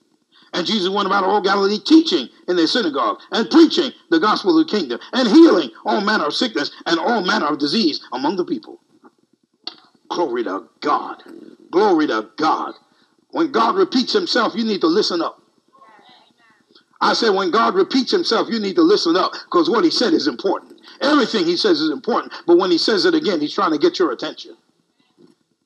And 0.53 0.67
Jesus 0.67 0.89
went 0.89 1.07
about 1.07 1.23
all 1.23 1.41
Galilee 1.41 1.79
teaching 1.79 2.29
in 2.47 2.55
their 2.55 2.67
synagogue 2.67 3.19
and 3.31 3.49
preaching 3.49 3.91
the 4.09 4.19
gospel 4.19 4.59
of 4.59 4.67
the 4.67 4.71
kingdom 4.71 4.99
and 5.11 5.27
healing 5.27 5.71
all 5.85 6.01
manner 6.01 6.25
of 6.25 6.35
sickness 6.35 6.71
and 6.85 6.99
all 6.99 7.25
manner 7.25 7.47
of 7.47 7.57
disease 7.57 8.05
among 8.13 8.35
the 8.35 8.45
people. 8.45 8.79
Glory 10.09 10.43
to 10.43 10.65
God. 10.79 11.23
Glory 11.71 12.07
to 12.07 12.29
God. 12.37 12.75
When 13.31 13.51
God 13.51 13.75
repeats 13.75 14.13
himself, 14.13 14.53
you 14.55 14.63
need 14.63 14.81
to 14.81 14.87
listen 14.87 15.21
up. 15.21 15.41
I 17.01 17.13
said, 17.13 17.31
when 17.31 17.51
God 17.51 17.73
repeats 17.73 18.11
himself, 18.11 18.47
you 18.49 18.59
need 18.59 18.75
to 18.75 18.81
listen 18.81 19.17
up 19.17 19.33
because 19.33 19.69
what 19.69 19.83
he 19.83 19.89
said 19.89 20.13
is 20.13 20.27
important. 20.27 20.79
Everything 21.01 21.45
he 21.45 21.57
says 21.57 21.81
is 21.81 21.89
important, 21.89 22.31
but 22.45 22.57
when 22.57 22.71
he 22.71 22.77
says 22.77 23.05
it 23.05 23.13
again, 23.13 23.41
he's 23.41 23.53
trying 23.53 23.71
to 23.71 23.77
get 23.77 23.99
your 23.99 24.11
attention. 24.11 24.55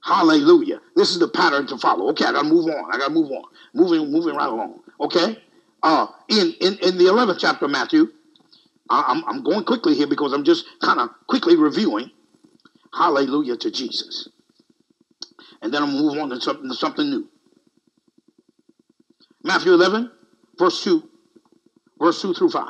Hallelujah. 0.08 0.80
This 0.96 1.10
is 1.10 1.20
the 1.20 1.28
pattern 1.28 1.68
to 1.68 1.78
follow. 1.78 2.10
Okay, 2.12 2.24
I 2.24 2.32
gotta 2.32 2.48
move 2.48 2.66
on. 2.68 2.90
I 2.94 2.98
gotta 2.98 3.14
move 3.14 3.30
on. 3.30 3.44
Moving, 3.74 4.10
moving 4.10 4.36
right 4.36 4.48
along. 4.48 4.80
Okay? 5.02 5.38
Uh, 5.84 6.08
in, 6.30 6.54
in, 6.62 6.78
in 6.80 6.98
the 6.98 7.04
11th 7.04 7.40
chapter 7.40 7.66
of 7.66 7.72
Matthew, 7.72 8.08
I'm, 8.90 9.22
I'm 9.26 9.44
going 9.44 9.66
quickly 9.66 9.96
here 9.96 10.08
because 10.08 10.32
I'm 10.32 10.46
just 10.46 10.66
kind 10.82 11.02
of 11.02 11.10
quickly 11.28 11.58
reviewing. 11.58 12.10
Hallelujah 12.94 13.58
to 13.58 13.70
Jesus. 13.70 14.30
And 15.62 15.74
then 15.74 15.84
I'll 15.84 15.92
move 15.92 16.18
on 16.18 16.30
to 16.30 16.40
something, 16.40 16.70
to 16.70 16.76
something 16.76 17.10
new. 17.10 17.28
Matthew 19.44 19.74
11, 19.74 20.10
verse 20.58 20.86
2, 20.86 21.04
verse 22.00 22.22
2 22.22 22.34
through 22.34 22.52
5. 22.52 22.66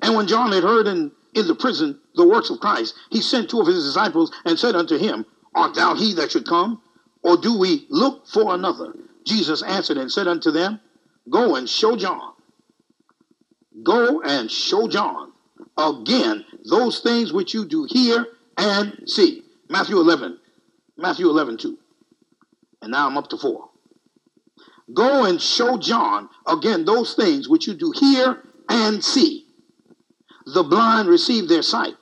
And 0.00 0.14
when 0.14 0.28
John 0.28 0.52
had 0.52 0.62
heard 0.62 0.86
in, 0.86 1.10
in 1.34 1.48
the 1.48 1.56
prison 1.56 1.98
the 2.14 2.26
works 2.26 2.50
of 2.50 2.60
Christ, 2.60 2.94
he 3.10 3.20
sent 3.20 3.50
two 3.50 3.60
of 3.60 3.66
his 3.66 3.84
disciples 3.84 4.30
and 4.44 4.56
said 4.56 4.76
unto 4.76 4.96
him, 4.96 5.26
Art 5.56 5.74
thou 5.74 5.94
he 5.94 6.12
that 6.14 6.30
should 6.30 6.46
come? 6.46 6.82
Or 7.22 7.38
do 7.38 7.58
we 7.58 7.86
look 7.88 8.28
for 8.28 8.54
another? 8.54 8.94
Jesus 9.24 9.62
answered 9.62 9.96
and 9.96 10.12
said 10.12 10.28
unto 10.28 10.50
them, 10.50 10.80
Go 11.28 11.56
and 11.56 11.68
show 11.68 11.96
John. 11.96 12.34
Go 13.82 14.20
and 14.20 14.50
show 14.50 14.86
John 14.86 15.32
again 15.76 16.44
those 16.64 17.00
things 17.00 17.32
which 17.32 17.54
you 17.54 17.64
do 17.64 17.86
hear 17.88 18.26
and 18.58 19.02
see. 19.06 19.42
Matthew 19.68 19.96
11. 19.96 20.38
Matthew 20.98 21.28
11, 21.28 21.56
2. 21.56 21.78
And 22.82 22.92
now 22.92 23.06
I'm 23.06 23.16
up 23.16 23.28
to 23.30 23.38
4. 23.38 23.68
Go 24.94 25.24
and 25.24 25.40
show 25.40 25.78
John 25.78 26.28
again 26.46 26.84
those 26.84 27.14
things 27.14 27.48
which 27.48 27.66
you 27.66 27.74
do 27.74 27.92
hear 27.96 28.42
and 28.68 29.02
see. 29.02 29.46
The 30.44 30.62
blind 30.62 31.08
receive 31.08 31.48
their 31.48 31.62
sight, 31.62 31.96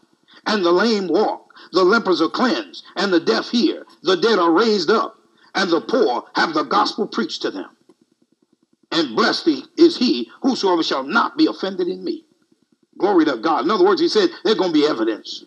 and 0.44 0.64
the 0.64 0.72
lame 0.72 1.08
walk 1.08 1.43
the 1.74 1.84
lepers 1.84 2.22
are 2.22 2.28
cleansed, 2.28 2.84
and 2.96 3.12
the 3.12 3.20
deaf 3.20 3.50
hear, 3.50 3.84
the 4.02 4.16
dead 4.16 4.38
are 4.38 4.50
raised 4.50 4.90
up, 4.90 5.18
and 5.54 5.70
the 5.70 5.80
poor 5.80 6.24
have 6.34 6.54
the 6.54 6.62
gospel 6.62 7.06
preached 7.06 7.42
to 7.42 7.50
them. 7.50 7.70
And 8.90 9.16
blessed 9.16 9.48
is 9.76 9.96
he 9.96 10.30
whosoever 10.42 10.82
shall 10.82 11.02
not 11.02 11.36
be 11.36 11.46
offended 11.46 11.88
in 11.88 12.04
me. 12.04 12.24
Glory 12.98 13.24
to 13.24 13.36
God. 13.36 13.64
In 13.64 13.70
other 13.70 13.84
words, 13.84 14.00
he 14.00 14.08
said 14.08 14.30
there's 14.44 14.56
going 14.56 14.72
to 14.72 14.80
be 14.80 14.86
evidence. 14.86 15.44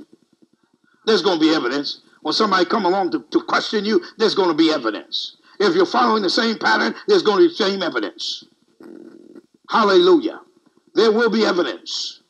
There's 1.06 1.22
going 1.22 1.40
to 1.40 1.46
be 1.46 1.54
evidence. 1.54 2.02
When 2.22 2.34
somebody 2.34 2.66
come 2.66 2.86
along 2.86 3.12
to, 3.12 3.24
to 3.32 3.42
question 3.42 3.86
you, 3.86 4.02
there's 4.18 4.36
going 4.36 4.50
to 4.50 4.54
be 4.54 4.70
evidence. 4.72 5.38
If 5.60 5.76
you're 5.76 5.86
following 5.86 6.24
the 6.24 6.30
same 6.30 6.60
pattern, 6.60 6.94
there's 7.08 7.24
going 7.24 7.38
to 7.38 7.44
be 7.44 7.48
the 7.48 7.56
same 7.56 7.82
evidence. 7.82 8.44
Hallelujah. 9.70 10.42
There 10.94 11.12
will 11.12 11.30
be 11.30 11.46
evidence. 11.46 12.22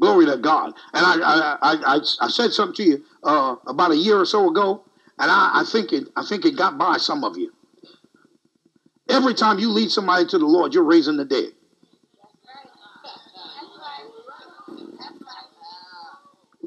Glory 0.00 0.26
to 0.26 0.38
God. 0.38 0.72
And 0.94 1.06
I, 1.06 1.14
I, 1.20 1.96
I, 1.96 2.00
I, 2.22 2.28
said 2.28 2.52
something 2.52 2.74
to 2.76 2.82
you 2.82 3.04
uh, 3.22 3.56
about 3.66 3.90
a 3.90 3.96
year 3.96 4.18
or 4.18 4.24
so 4.24 4.48
ago, 4.48 4.82
and 5.18 5.30
I, 5.30 5.60
I 5.60 5.64
think 5.70 5.92
it, 5.92 6.08
I 6.16 6.24
think 6.24 6.46
it 6.46 6.56
got 6.56 6.78
by 6.78 6.96
some 6.96 7.22
of 7.22 7.36
you. 7.36 7.52
Every 9.10 9.34
time 9.34 9.58
you 9.58 9.70
lead 9.70 9.90
somebody 9.90 10.26
to 10.26 10.38
the 10.38 10.46
Lord, 10.46 10.72
you're 10.72 10.84
raising 10.84 11.16
the 11.16 11.24
dead. 11.26 11.50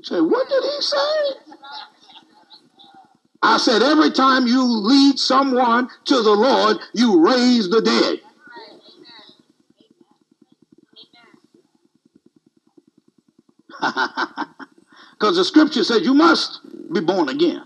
Say, 0.04 0.20
what 0.20 0.50
did 0.50 0.64
he 0.64 0.82
say? 0.82 1.56
I 3.42 3.58
said, 3.58 3.82
every 3.82 4.12
time 4.12 4.48
you 4.48 4.64
lead 4.64 5.18
someone 5.18 5.90
to 6.06 6.22
the 6.22 6.32
Lord, 6.32 6.78
you 6.94 7.26
raise 7.26 7.70
the 7.70 7.82
dead. 7.82 8.20
Because 15.24 15.38
the 15.38 15.46
scripture 15.46 15.86
says 15.86 16.02
you 16.02 16.14
must 16.14 16.60
be 16.92 17.00
born 17.00 17.30
again. 17.30 17.64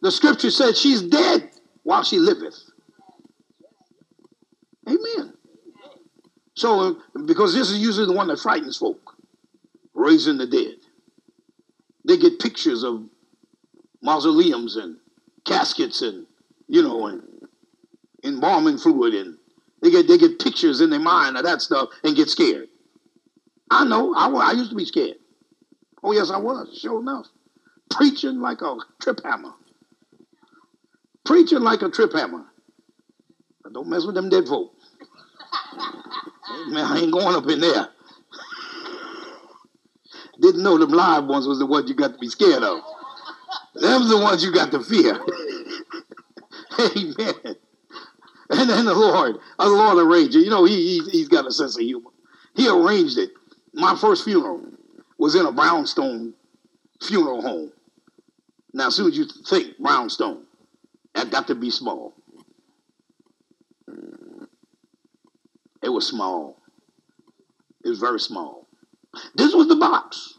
The 0.00 0.10
scripture 0.10 0.50
says 0.50 0.80
she's 0.80 1.02
dead 1.02 1.50
while 1.82 2.02
she 2.02 2.18
liveth. 2.18 2.58
Amen. 4.88 5.34
So, 6.54 7.02
because 7.26 7.52
this 7.52 7.70
is 7.70 7.78
usually 7.80 8.06
the 8.06 8.14
one 8.14 8.28
that 8.28 8.38
frightens 8.38 8.78
folk, 8.78 9.14
raising 9.92 10.38
the 10.38 10.46
dead. 10.46 10.76
They 12.06 12.16
get 12.16 12.38
pictures 12.38 12.82
of 12.82 13.04
mausoleums 14.00 14.76
and 14.76 14.96
caskets 15.44 16.00
and, 16.00 16.26
you 16.66 16.82
know, 16.82 17.08
and 17.08 17.22
embalming 18.22 18.78
fluid 18.78 19.12
and 19.14 19.36
they 19.82 19.90
get 19.90 20.08
they 20.08 20.16
get 20.16 20.38
pictures 20.38 20.80
in 20.80 20.88
their 20.88 20.98
mind 20.98 21.36
of 21.36 21.44
that 21.44 21.60
stuff 21.60 21.90
and 22.02 22.16
get 22.16 22.30
scared. 22.30 22.68
I 23.70 23.84
know. 23.84 24.14
I, 24.14 24.28
I 24.28 24.52
used 24.52 24.70
to 24.70 24.76
be 24.76 24.84
scared. 24.84 25.16
Oh, 26.02 26.12
yes, 26.12 26.30
I 26.30 26.38
was, 26.38 26.78
sure 26.78 27.00
enough. 27.00 27.26
Preaching 27.90 28.40
like 28.40 28.60
a 28.62 28.76
trip 29.00 29.20
hammer. 29.24 29.52
Preaching 31.24 31.60
like 31.60 31.82
a 31.82 31.88
trip 31.88 32.12
hammer. 32.12 32.44
Don't 33.72 33.88
mess 33.88 34.04
with 34.04 34.14
them 34.14 34.28
dead 34.28 34.46
folk. 34.46 34.72
Man, 36.68 36.84
I 36.84 36.98
ain't 36.98 37.12
going 37.12 37.34
up 37.34 37.48
in 37.48 37.60
there. 37.60 37.88
Didn't 40.40 40.62
know 40.62 40.78
them 40.78 40.90
live 40.90 41.24
ones 41.26 41.46
was 41.46 41.58
the 41.58 41.66
ones 41.66 41.88
you 41.88 41.94
got 41.94 42.12
to 42.12 42.18
be 42.18 42.28
scared 42.28 42.62
of. 42.62 42.80
Them 43.74 44.08
the 44.08 44.18
ones 44.18 44.44
you 44.44 44.52
got 44.52 44.70
to 44.72 44.80
fear. 44.80 45.14
Amen. 46.78 47.56
And 48.50 48.70
then 48.70 48.84
the 48.84 48.94
Lord, 48.94 49.36
the 49.58 49.66
Lord 49.66 49.98
arranged 49.98 50.36
it. 50.36 50.40
You 50.40 50.50
know, 50.50 50.64
he, 50.64 51.00
he, 51.00 51.10
he's 51.10 51.28
got 51.28 51.46
a 51.46 51.52
sense 51.52 51.76
of 51.76 51.82
humor. 51.82 52.10
He 52.54 52.68
arranged 52.68 53.18
it. 53.18 53.30
My 53.74 53.96
first 53.96 54.24
funeral 54.24 54.62
was 55.18 55.34
in 55.34 55.46
a 55.46 55.52
brownstone 55.52 56.34
funeral 57.02 57.42
home. 57.42 57.72
Now, 58.72 58.86
as 58.86 58.96
soon 58.96 59.08
as 59.08 59.18
you 59.18 59.26
think 59.46 59.78
brownstone, 59.78 60.44
that 61.14 61.30
got 61.30 61.48
to 61.48 61.54
be 61.54 61.70
small. 61.70 62.14
It 65.82 65.88
was 65.88 66.06
small. 66.06 66.56
It 67.84 67.88
was 67.88 67.98
very 67.98 68.20
small. 68.20 68.66
This 69.34 69.54
was 69.54 69.68
the 69.68 69.76
box. 69.76 70.38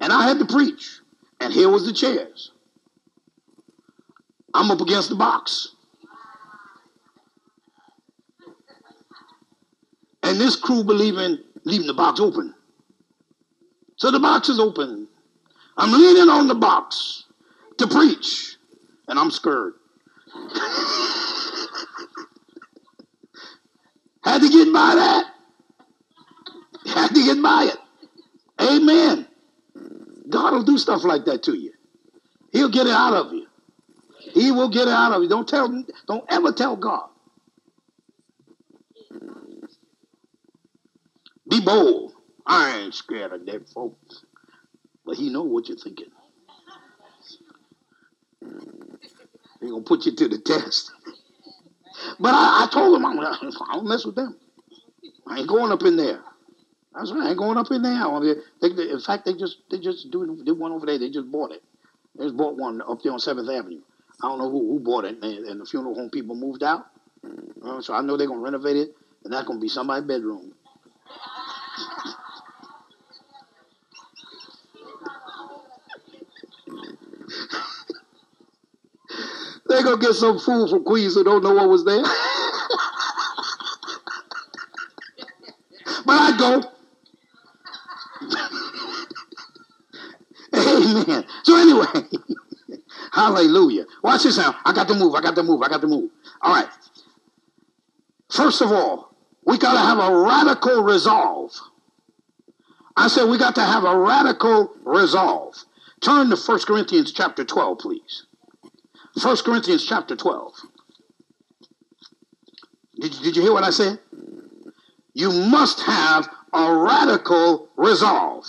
And 0.00 0.12
I 0.12 0.28
had 0.28 0.38
to 0.38 0.44
preach. 0.44 1.00
And 1.40 1.52
here 1.52 1.68
was 1.68 1.84
the 1.86 1.92
chairs. 1.92 2.52
I'm 4.54 4.70
up 4.70 4.80
against 4.80 5.08
the 5.08 5.16
box. 5.16 5.74
And 10.22 10.40
this 10.40 10.56
crew 10.56 10.84
believe 10.84 11.18
in 11.18 11.42
leaving 11.64 11.86
the 11.86 11.94
box 11.94 12.20
open. 12.20 12.54
So 13.96 14.10
the 14.10 14.20
box 14.20 14.48
is 14.48 14.58
open. 14.58 15.08
I'm 15.76 15.92
leaning 15.92 16.28
on 16.28 16.48
the 16.48 16.54
box 16.54 17.24
to 17.78 17.86
preach, 17.86 18.56
and 19.08 19.18
I'm 19.18 19.30
scared. 19.30 19.74
Had 24.24 24.40
to 24.40 24.48
get 24.48 24.72
by 24.72 24.94
that. 24.94 25.26
Had 26.86 27.08
to 27.08 27.24
get 27.24 27.42
by 27.42 27.70
it. 27.72 27.76
Amen. 28.60 29.26
God 30.28 30.52
will 30.52 30.62
do 30.62 30.78
stuff 30.78 31.04
like 31.04 31.24
that 31.26 31.42
to 31.44 31.54
you. 31.54 31.72
He'll 32.52 32.70
get 32.70 32.86
it 32.86 32.92
out 32.92 33.12
of 33.12 33.32
you. 33.32 33.46
He 34.18 34.50
will 34.52 34.68
get 34.68 34.88
it 34.88 34.94
out 34.94 35.12
of 35.12 35.22
you. 35.22 35.28
Don't 35.28 35.48
tell, 35.48 35.84
don't 36.06 36.24
ever 36.28 36.52
tell 36.52 36.76
God. 36.76 37.08
Be 41.48 41.60
bold. 41.60 42.12
I 42.46 42.80
ain't 42.80 42.94
scared 42.94 43.32
of 43.32 43.46
dead 43.46 43.66
folks. 43.72 44.24
But 45.04 45.16
he 45.16 45.30
know 45.30 45.42
what 45.42 45.68
you're 45.68 45.78
thinking. 45.78 46.10
He 49.60 49.68
gonna 49.68 49.82
put 49.82 50.06
you 50.06 50.14
to 50.16 50.28
the 50.28 50.38
test. 50.38 50.92
But 52.18 52.34
I, 52.34 52.64
I 52.64 52.68
told 52.72 52.96
him, 52.96 53.06
I'm, 53.06 53.18
I 53.20 53.74
don't 53.74 53.88
mess 53.88 54.04
with 54.04 54.16
them. 54.16 54.36
I 55.26 55.38
ain't 55.38 55.48
going 55.48 55.72
up 55.72 55.82
in 55.82 55.96
there. 55.96 56.20
I 56.94 57.00
was 57.00 57.10
I 57.10 57.30
ain't 57.30 57.38
going 57.38 57.58
up 57.58 57.70
in 57.70 57.82
there. 57.82 58.36
They, 58.60 58.68
they, 58.72 58.90
in 58.90 59.00
fact, 59.00 59.24
they 59.24 59.34
just 59.34 59.58
they 59.70 59.78
just 59.78 60.10
doing 60.10 60.44
did 60.44 60.58
one 60.58 60.72
over 60.72 60.86
there. 60.86 60.98
They 60.98 61.10
just 61.10 61.30
bought 61.30 61.52
it. 61.52 61.62
They 62.16 62.24
just 62.24 62.36
bought 62.36 62.56
one 62.56 62.80
up 62.82 63.02
there 63.02 63.12
on 63.12 63.18
Seventh 63.18 63.50
Avenue. 63.50 63.80
I 64.22 64.28
don't 64.28 64.38
know 64.38 64.50
who, 64.50 64.60
who 64.60 64.80
bought 64.80 65.04
it, 65.04 65.16
and, 65.22 65.46
and 65.46 65.60
the 65.60 65.66
funeral 65.66 65.94
home 65.94 66.10
people 66.10 66.36
moved 66.36 66.62
out. 66.62 66.86
Uh, 67.64 67.80
so 67.80 67.94
I 67.94 68.02
know 68.02 68.16
they're 68.16 68.28
gonna 68.28 68.40
renovate 68.40 68.76
it, 68.76 68.94
and 69.24 69.32
that's 69.32 69.46
gonna 69.46 69.58
be 69.58 69.68
somebody's 69.68 70.06
bedroom. 70.06 70.53
They 79.74 79.82
gonna 79.82 80.00
get 80.00 80.14
some 80.14 80.38
food 80.38 80.70
from 80.70 80.84
Queens 80.84 81.14
who 81.14 81.24
don't 81.24 81.42
know 81.42 81.54
what 81.54 81.68
was 81.68 81.84
there. 81.84 82.02
but 86.04 86.12
I 86.12 86.36
go. 86.38 86.62
Amen. 90.54 91.24
So 91.42 91.56
anyway, 91.56 91.86
hallelujah. 93.12 93.86
Watch 94.02 94.22
this 94.22 94.38
now. 94.38 94.56
I 94.64 94.72
got 94.72 94.88
to 94.88 94.94
move. 94.94 95.14
I 95.14 95.20
got 95.20 95.34
to 95.34 95.42
move. 95.42 95.62
I 95.62 95.68
got 95.68 95.80
to 95.80 95.86
move. 95.86 96.10
All 96.40 96.54
right. 96.54 96.68
First 98.30 98.62
of 98.62 98.72
all, 98.72 99.14
we 99.44 99.58
got 99.58 99.72
to 99.74 99.80
have 99.80 99.98
a 99.98 100.16
radical 100.16 100.82
resolve. 100.82 101.52
I 102.96 103.08
said 103.08 103.28
we 103.28 103.38
got 103.38 103.56
to 103.56 103.64
have 103.64 103.84
a 103.84 103.98
radical 103.98 104.72
resolve. 104.84 105.54
Turn 106.00 106.30
to 106.30 106.36
1 106.36 106.60
Corinthians 106.60 107.12
chapter 107.12 107.44
12, 107.44 107.78
please. 107.78 108.26
1 109.20 109.36
Corinthians 109.38 109.86
chapter 109.86 110.16
12. 110.16 110.52
Did, 113.00 113.12
did 113.22 113.36
you 113.36 113.42
hear 113.42 113.52
what 113.52 113.64
I 113.64 113.70
said? 113.70 113.98
You 115.14 115.30
must 115.32 115.80
have 115.82 116.28
a 116.52 116.74
radical 116.74 117.68
resolve. 117.76 118.44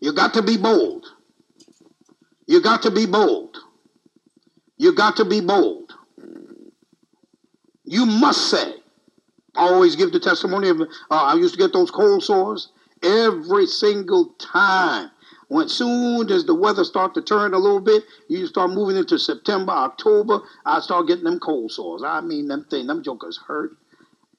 You 0.00 0.12
got 0.12 0.34
to 0.34 0.42
be 0.42 0.56
bold. 0.56 1.06
You 2.46 2.60
got 2.60 2.82
to 2.82 2.90
be 2.90 3.06
bold. 3.06 3.56
You 4.76 4.94
got 4.94 5.16
to 5.16 5.24
be 5.24 5.40
bold. 5.40 5.94
You 7.84 8.04
must 8.04 8.50
say, 8.50 8.74
Always 9.56 9.96
give 9.96 10.12
the 10.12 10.20
testimony 10.20 10.68
of 10.68 10.80
uh, 10.80 10.86
I 11.10 11.34
used 11.34 11.54
to 11.54 11.58
get 11.58 11.72
those 11.72 11.90
cold 11.90 12.22
sores 12.22 12.68
every 13.02 13.66
single 13.66 14.34
time. 14.38 15.10
When 15.48 15.68
soon 15.68 16.30
as 16.30 16.46
the 16.46 16.54
weather 16.54 16.84
start 16.84 17.14
to 17.14 17.22
turn 17.22 17.54
a 17.54 17.58
little 17.58 17.80
bit, 17.80 18.04
you 18.28 18.46
start 18.46 18.70
moving 18.70 18.96
into 18.96 19.18
September, 19.18 19.72
October, 19.72 20.40
I 20.64 20.80
start 20.80 21.06
getting 21.06 21.24
them 21.24 21.38
cold 21.38 21.70
sores. 21.70 22.02
I 22.02 22.20
mean, 22.22 22.48
them 22.48 22.64
thing, 22.64 22.86
them 22.86 23.02
jokers 23.02 23.38
hurt. 23.46 23.76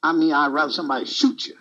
I 0.02 0.12
mean, 0.12 0.32
I'd 0.32 0.52
rather 0.52 0.72
somebody 0.72 1.06
shoot 1.06 1.46
you 1.46 1.56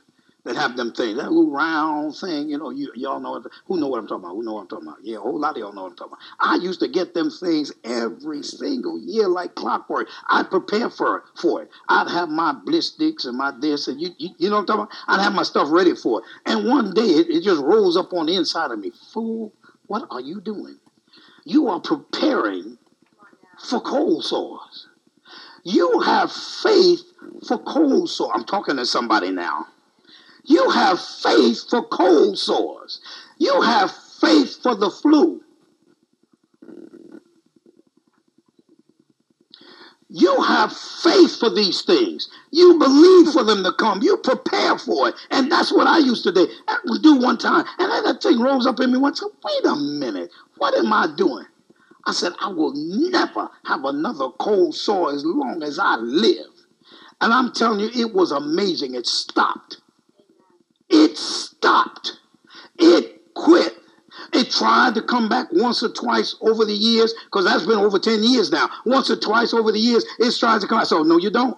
that 0.46 0.56
have 0.56 0.78
them 0.78 0.94
things, 0.94 1.18
that 1.18 1.32
little 1.32 1.52
round 1.52 2.16
thing, 2.16 2.50
you 2.50 2.58
know, 2.58 2.70
you 2.70 2.92
y'all 2.96 3.20
know 3.20 3.44
who 3.66 3.80
know 3.80 3.88
what 3.88 4.00
I'm 4.00 4.08
talking 4.08 4.24
about, 4.26 4.36
who 4.36 4.44
know 4.44 4.54
what 4.54 4.62
I'm 4.62 4.68
talking 4.68 4.88
about. 4.88 5.00
Yeah, 5.04 5.18
a 5.18 5.20
whole 5.20 5.40
lot 5.40 5.52
of 5.52 5.58
y'all 5.58 5.74
know 5.74 5.84
what 5.84 5.92
I'm 5.92 5.98
talking 5.98 6.14
about. 6.14 6.24
I 6.40 6.56
used 6.64 6.80
to 6.82 6.88
get 6.88 7.14
them 7.16 7.32
things 7.32 7.74
every 7.84 8.44
single 8.44 9.00
year 9.00 9.28
like 9.28 9.56
clockwork. 9.56 10.08
I'd 10.30 10.50
prepare 10.52 10.90
for 10.90 11.18
it, 11.18 11.24
for 11.36 11.64
it. 11.64 11.70
I'd 11.90 12.10
have 12.10 12.30
my 12.30 12.54
Blistex 12.66 13.26
and 13.26 13.38
my 13.38 13.52
this 13.60 13.88
and 13.88 14.00
you, 14.00 14.10
you, 14.20 14.30
you 14.38 14.50
know 14.50 14.58
what 14.58 14.62
I'm 14.62 14.68
talking 14.68 14.84
about? 14.84 14.98
I'd 15.08 15.24
have 15.24 15.34
my 15.34 15.44
stuff 15.44 15.68
ready 15.72 15.96
for 15.96 16.20
it. 16.22 16.26
And 16.46 16.70
one 16.70 16.94
day 16.94 17.02
it, 17.02 17.30
it 17.30 17.44
just 17.44 17.62
rose 17.62 17.98
up 17.98 18.14
on 18.14 18.28
the 18.28 18.36
inside 18.36 18.72
of 18.72 18.80
me. 18.80 18.92
Fool, 19.14 19.52
what 19.88 20.08
are 20.12 20.22
you 20.22 20.42
doing? 20.42 20.78
You 21.44 21.70
are 21.70 21.80
preparing 21.80 22.78
for 23.68 23.82
cold 23.82 24.24
sores. 24.24 24.88
You 25.64 26.02
have 26.02 26.32
faith 26.32 27.02
for 27.48 27.58
cold 27.58 28.12
sores. 28.12 28.32
I'm 28.36 28.46
talking 28.46 28.78
to 28.78 28.86
somebody 28.86 29.32
now. 29.32 29.66
You 30.46 30.70
have 30.70 31.02
faith 31.02 31.70
for 31.70 31.84
cold 31.84 32.38
sores. 32.38 33.02
You 33.38 33.62
have 33.62 33.92
faith 34.22 34.62
for 34.62 34.76
the 34.76 34.90
flu. 34.90 35.42
You 40.08 40.40
have 40.42 40.72
faith 40.72 41.40
for 41.40 41.50
these 41.50 41.82
things. 41.82 42.30
You 42.52 42.78
believe 42.78 43.34
for 43.34 43.44
them 43.44 43.64
to 43.64 43.74
come. 43.74 44.02
You 44.04 44.18
prepare 44.18 44.78
for 44.78 45.10
it. 45.10 45.16
And 45.32 45.52
that's 45.52 45.74
what 45.74 45.88
I 45.88 45.98
used 45.98 46.24
to 46.24 46.32
do. 46.32 46.48
I 46.68 46.78
would 46.86 47.02
do 47.02 47.16
one 47.16 47.38
time. 47.38 47.66
And 47.80 47.92
then 47.92 48.04
that 48.04 48.22
thing 48.22 48.40
rose 48.40 48.68
up 48.68 48.80
in 48.80 48.92
me 48.92 49.00
once. 49.00 49.22
Wait 49.22 49.66
a 49.66 49.76
minute. 49.76 50.32
What 50.58 50.78
am 50.78 50.94
I 50.94 51.08
doing? 51.18 51.46
I 52.06 52.12
said, 52.12 52.34
I 52.40 52.50
will 52.50 52.74
never 52.76 53.50
have 53.66 53.84
another 53.84 54.30
cold 54.40 54.76
sore 54.76 55.12
as 55.12 55.26
long 55.26 55.64
as 55.64 55.80
I 55.80 55.96
live. 55.96 56.52
And 57.20 57.34
I'm 57.34 57.52
telling 57.52 57.80
you, 57.80 57.90
it 57.94 58.14
was 58.14 58.32
amazing. 58.32 58.94
It 58.94 59.08
stopped. 59.08 59.82
It 60.90 61.18
stopped. 61.18 62.20
It 62.78 63.34
quit. 63.34 63.74
It 64.34 64.52
tried 64.52 64.96
to 64.96 65.02
come 65.02 65.30
back 65.30 65.48
once 65.52 65.84
or 65.84 65.90
twice 65.90 66.36
over 66.42 66.66
the 66.66 66.74
years, 66.74 67.14
because 67.26 67.46
that's 67.46 67.66
been 67.66 67.78
over 67.78 68.00
10 68.00 68.24
years 68.24 68.52
now. 68.52 68.70
Once 68.86 69.10
or 69.10 69.16
twice 69.16 69.54
over 69.54 69.72
the 69.72 69.80
years, 69.80 70.06
it's 70.20 70.38
trying 70.38 70.60
to 70.60 70.68
come 70.68 70.80
back. 70.80 70.88
So, 70.88 71.04
no, 71.04 71.18
you 71.18 71.30
don't. 71.30 71.58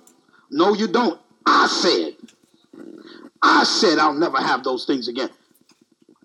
No, 0.51 0.73
you 0.73 0.87
don't. 0.87 1.19
I 1.45 1.67
said, 1.67 2.15
I 3.41 3.63
said 3.63 3.99
I'll 3.99 4.13
never 4.13 4.37
have 4.37 4.63
those 4.63 4.85
things 4.85 5.07
again. 5.07 5.29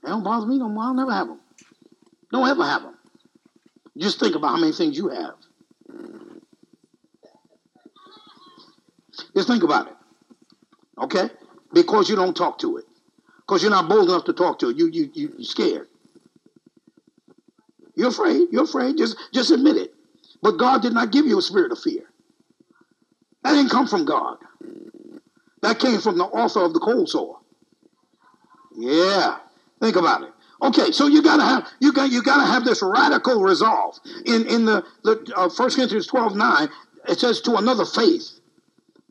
They 0.03 0.11
don't 0.11 0.23
bother 0.23 0.47
me 0.47 0.59
no 0.59 0.69
more. 0.69 0.85
I'll 0.85 0.95
never 0.95 1.13
have 1.13 1.29
them. 1.29 1.41
Don't 2.33 2.49
ever 2.49 2.65
have 2.65 2.83
them. 2.83 2.97
Just 3.97 4.19
think 4.19 4.35
about 4.35 4.49
how 4.49 4.57
many 4.57 4.73
things 4.73 4.97
you 4.97 5.09
have. 5.09 5.35
Just 9.35 9.49
think 9.49 9.63
about 9.63 9.89
it. 9.89 9.95
Okay? 10.99 11.31
Because 11.73 12.09
you 12.09 12.17
don't 12.17 12.37
talk 12.37 12.59
to 12.59 12.79
it 12.79 12.85
because 13.47 13.63
you're 13.63 13.71
not 13.71 13.89
bold 13.89 14.09
enough 14.09 14.25
to 14.25 14.33
talk 14.33 14.59
to 14.61 14.71
it. 14.71 14.77
You, 14.77 14.89
you, 14.89 15.11
you, 15.15 15.33
you're 15.37 15.45
scared. 15.45 15.89
You're 17.95 18.09
afraid. 18.09 18.49
You're 18.51 18.65
afraid. 18.65 18.97
Just, 18.97 19.17
just 19.33 19.51
admit 19.51 19.77
it. 19.77 19.95
But 20.41 20.53
God 20.53 20.83
did 20.83 20.93
not 20.93 21.13
give 21.13 21.27
you 21.27 21.39
a 21.39 21.43
spirit 21.43 21.73
of 21.73 21.79
fear. 21.79 22.05
That 23.43 23.53
didn't 23.53 23.71
come 23.71 23.87
from 23.87 24.05
God. 24.05 24.39
That 25.63 25.79
came 25.79 26.01
from 26.01 26.19
the 26.19 26.25
author 26.25 26.61
of 26.61 26.73
the 26.73 26.81
cold 26.81 27.09
sore. 27.09 27.39
Yeah. 28.75 29.39
Think 29.81 29.97
about 29.97 30.23
it. 30.23 30.31
Okay, 30.63 30.93
so 30.93 31.09
you 31.09 31.23
gotta 31.23 31.43
have 31.43 31.69
you 31.81 31.93
got 31.93 32.13
you 32.13 32.23
gotta 32.23 32.47
have 32.47 32.65
this 32.65 32.83
radical 32.83 33.43
resolve. 33.43 33.99
In 34.25 34.47
in 34.47 34.65
the 34.65 34.85
the 35.03 35.33
uh, 35.37 35.49
1 35.49 35.71
Corinthians 35.73 36.07
12, 36.07 36.37
9, 36.37 36.69
it 37.09 37.19
says 37.19 37.41
to 37.43 37.57
another 37.57 37.85
faith. 37.85 38.39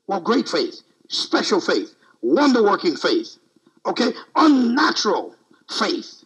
Well, 0.07 0.21
great 0.21 0.47
faith, 0.47 0.81
special 1.09 1.59
faith, 1.59 1.93
wonder 2.21 2.63
working 2.63 2.95
faith, 2.95 3.37
okay, 3.85 4.11
unnatural 4.35 5.35
faith, 5.69 6.23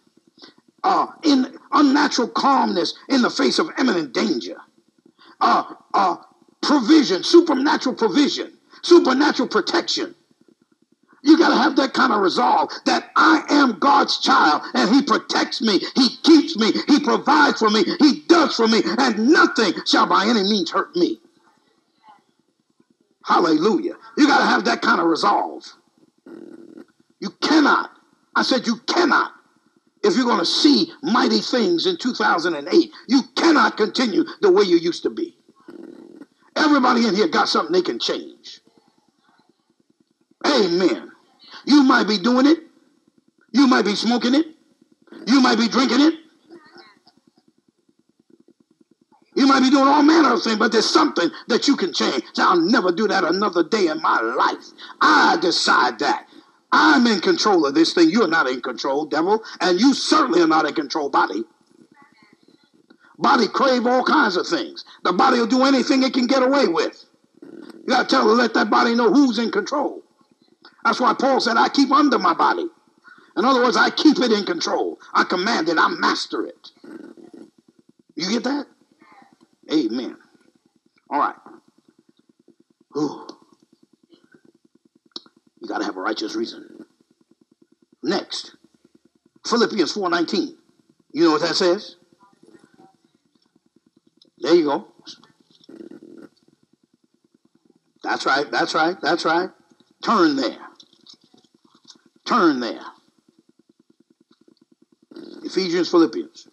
uh, 0.84 1.08
in 1.24 1.58
unnatural 1.72 2.28
calmness 2.30 2.94
in 3.10 3.22
the 3.22 3.30
face 3.30 3.60
of 3.60 3.70
imminent 3.80 4.14
danger, 4.14 4.58
uh, 5.42 5.74
uh, 5.94 6.18
provision, 6.62 7.24
supernatural 7.24 7.96
provision, 7.96 8.54
supernatural 8.82 9.50
protection. 9.50 10.16
You 11.24 11.40
got 11.40 11.50
to 11.50 11.56
have 11.56 11.76
that 11.78 11.94
kind 11.94 12.14
of 12.14 12.22
resolve 12.22 12.70
that 12.86 13.10
I 13.16 13.44
am 13.50 13.80
God's 13.80 14.20
child 14.20 14.62
and 14.76 14.94
He 14.94 15.02
protects 15.02 15.60
me, 15.60 15.80
He 15.96 16.18
keeps 16.18 16.56
me, 16.56 16.72
He 16.88 17.00
provides 17.00 17.60
for 17.60 17.72
me, 17.72 17.84
He 18.00 18.22
does 18.28 18.56
for 18.56 18.68
me, 18.68 18.84
and 18.86 19.30
nothing 19.30 19.74
shall 19.88 20.06
by 20.06 20.26
any 20.26 20.44
means 20.44 20.70
hurt 20.70 20.96
me. 20.96 21.20
Hallelujah. 23.26 23.96
You 24.18 24.28
got 24.28 24.38
to 24.38 24.46
have 24.46 24.66
that 24.66 24.84
kind 24.84 25.02
of 25.02 25.08
resolve. 25.08 25.66
You 27.20 27.30
cannot, 27.42 27.92
I 28.36 28.44
said, 28.44 28.68
you 28.68 28.78
cannot, 28.88 29.32
if 30.04 30.16
you're 30.16 30.26
going 30.26 30.40
to 30.40 30.46
see 30.46 30.92
mighty 31.02 31.40
things 31.40 31.86
in 31.88 31.98
2008, 31.98 32.92
you 33.08 33.22
cannot 33.36 33.78
continue 33.78 34.24
the 34.42 34.52
way 34.52 34.64
you 34.64 34.78
used 34.78 35.04
to 35.04 35.10
be. 35.10 35.36
Everybody 36.56 37.08
in 37.08 37.16
here 37.16 37.28
got 37.28 37.50
something 37.50 37.74
they 37.74 37.82
can 37.82 38.00
change. 38.00 38.62
Amen. 40.46 41.12
You 41.66 41.84
might 41.84 42.08
be 42.08 42.18
doing 42.18 42.46
it. 42.46 42.60
You 43.52 43.68
might 43.68 43.86
be 43.86 43.96
smoking 43.96 44.36
it. 44.36 44.46
You 45.28 45.42
might 45.42 45.58
be 45.58 45.68
drinking 45.68 46.02
it. 46.02 46.14
You 49.36 49.48
might 49.48 49.60
be 49.60 49.70
doing 49.70 49.86
all 49.86 50.02
manner 50.02 50.34
of 50.34 50.44
things, 50.44 50.58
but 50.58 50.72
there's 50.72 50.90
something 50.90 51.30
that 51.48 51.68
you 51.68 51.76
can 51.76 51.94
change. 51.94 52.24
I'll 52.38 52.62
never 52.62 52.92
do 52.92 53.08
that 53.08 53.24
another 53.26 53.64
day 53.64 53.88
in 53.88 54.02
my 54.02 54.22
life. 54.22 54.64
I 55.02 55.38
decide 55.42 56.00
that. 56.00 56.28
I'm 56.72 57.08
in 57.08 57.22
control 57.22 57.66
of 57.66 57.76
this 57.76 57.94
thing. 57.94 58.10
You're 58.10 58.28
not 58.28 58.48
in 58.50 58.62
control, 58.62 59.06
devil, 59.06 59.44
and 59.62 59.80
you 59.80 59.94
certainly 59.94 60.42
are 60.42 60.48
not 60.48 60.68
in 60.68 60.74
control, 60.74 61.10
body. 61.10 61.44
Body 63.18 63.48
crave 63.48 63.86
all 63.88 64.04
kinds 64.04 64.36
of 64.36 64.48
things. 64.48 64.84
The 65.04 65.14
body 65.14 65.40
will 65.40 65.48
do 65.48 65.64
anything 65.64 66.04
it 66.04 66.14
can 66.14 66.28
get 66.28 66.44
away 66.44 66.68
with. 66.68 67.06
You 67.74 67.88
got 67.88 68.10
to 68.10 68.16
tell 68.16 68.26
let 68.26 68.54
that 68.56 68.70
body 68.70 68.96
know 68.96 69.12
who's 69.12 69.40
in 69.40 69.52
control. 69.52 70.02
That's 70.84 71.00
why 71.00 71.14
Paul 71.14 71.40
said, 71.40 71.58
I 71.58 71.70
keep 71.70 71.92
under 71.92 72.20
my 72.20 72.34
body. 72.34 72.68
In 73.38 73.46
other 73.46 73.64
words, 73.64 73.78
I 73.78 73.90
keep 73.90 74.20
it 74.20 74.32
in 74.32 74.46
control. 74.46 75.00
I 75.14 75.24
command 75.24 75.70
it. 75.70 75.78
I 75.78 75.90
master 75.90 76.46
it. 76.46 76.72
You 78.16 78.30
get 78.30 78.44
that? 78.44 78.68
Amen. 79.72 80.18
All 81.10 81.20
right. 81.20 81.36
Ooh. 82.98 83.28
You 85.66 85.70
got 85.70 85.80
to 85.80 85.86
have 85.86 85.98
a 85.98 86.02
righteous 86.02 86.36
reason. 86.36 86.86
Next, 88.04 88.56
Philippians 89.48 89.96
4.19. 89.96 90.50
You 91.12 91.24
know 91.24 91.32
what 91.32 91.42
that 91.42 91.56
says? 91.56 91.96
There 94.38 94.54
you 94.54 94.66
go. 94.66 94.88
That's 98.04 98.28
right, 98.28 98.46
that's 98.52 98.76
right, 98.76 98.96
that's 99.02 99.26
right. 99.26 99.50
Turn 100.04 100.36
there. 100.36 100.60
Turn 102.26 102.60
there. 102.60 102.82
Ephesians, 105.42 105.90
Philippians. 105.90 106.48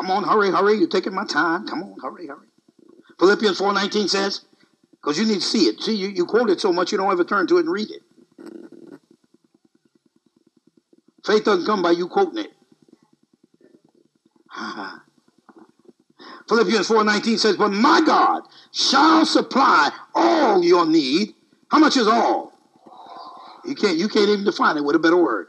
Come 0.00 0.10
on, 0.10 0.24
hurry, 0.24 0.50
hurry. 0.50 0.78
You're 0.78 0.88
taking 0.88 1.14
my 1.14 1.26
time. 1.26 1.66
Come 1.66 1.82
on, 1.82 1.94
hurry, 2.00 2.26
hurry. 2.26 2.46
Philippians 3.18 3.60
4.19 3.60 4.08
says, 4.08 4.40
because 4.92 5.18
you 5.18 5.26
need 5.26 5.40
to 5.40 5.46
see 5.46 5.66
it. 5.66 5.78
See, 5.82 5.94
you, 5.94 6.08
you 6.08 6.24
quote 6.24 6.48
it 6.48 6.58
so 6.58 6.72
much 6.72 6.90
you 6.90 6.96
don't 6.96 7.12
ever 7.12 7.22
turn 7.22 7.46
to 7.48 7.58
it 7.58 7.66
and 7.66 7.70
read 7.70 7.90
it. 7.90 8.00
Faith 11.26 11.44
doesn't 11.44 11.66
come 11.66 11.82
by 11.82 11.90
you 11.90 12.08
quoting 12.08 12.46
it. 12.46 12.52
Philippians 16.48 16.88
4.19 16.88 17.38
says, 17.38 17.58
But 17.58 17.68
my 17.68 18.00
God 18.00 18.44
shall 18.72 19.26
supply 19.26 19.90
all 20.14 20.64
your 20.64 20.86
need. 20.86 21.34
How 21.70 21.78
much 21.78 21.98
is 21.98 22.06
all? 22.06 22.54
You 23.66 23.74
can't, 23.74 23.98
you 23.98 24.08
can't 24.08 24.30
even 24.30 24.46
define 24.46 24.78
it 24.78 24.84
with 24.84 24.96
a 24.96 24.98
better 24.98 25.22
word. 25.22 25.48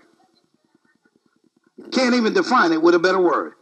You 1.78 1.88
can't 1.88 2.16
even 2.16 2.34
define 2.34 2.74
it 2.74 2.82
with 2.82 2.96
a 2.96 3.00
better 3.00 3.22
word. 3.22 3.54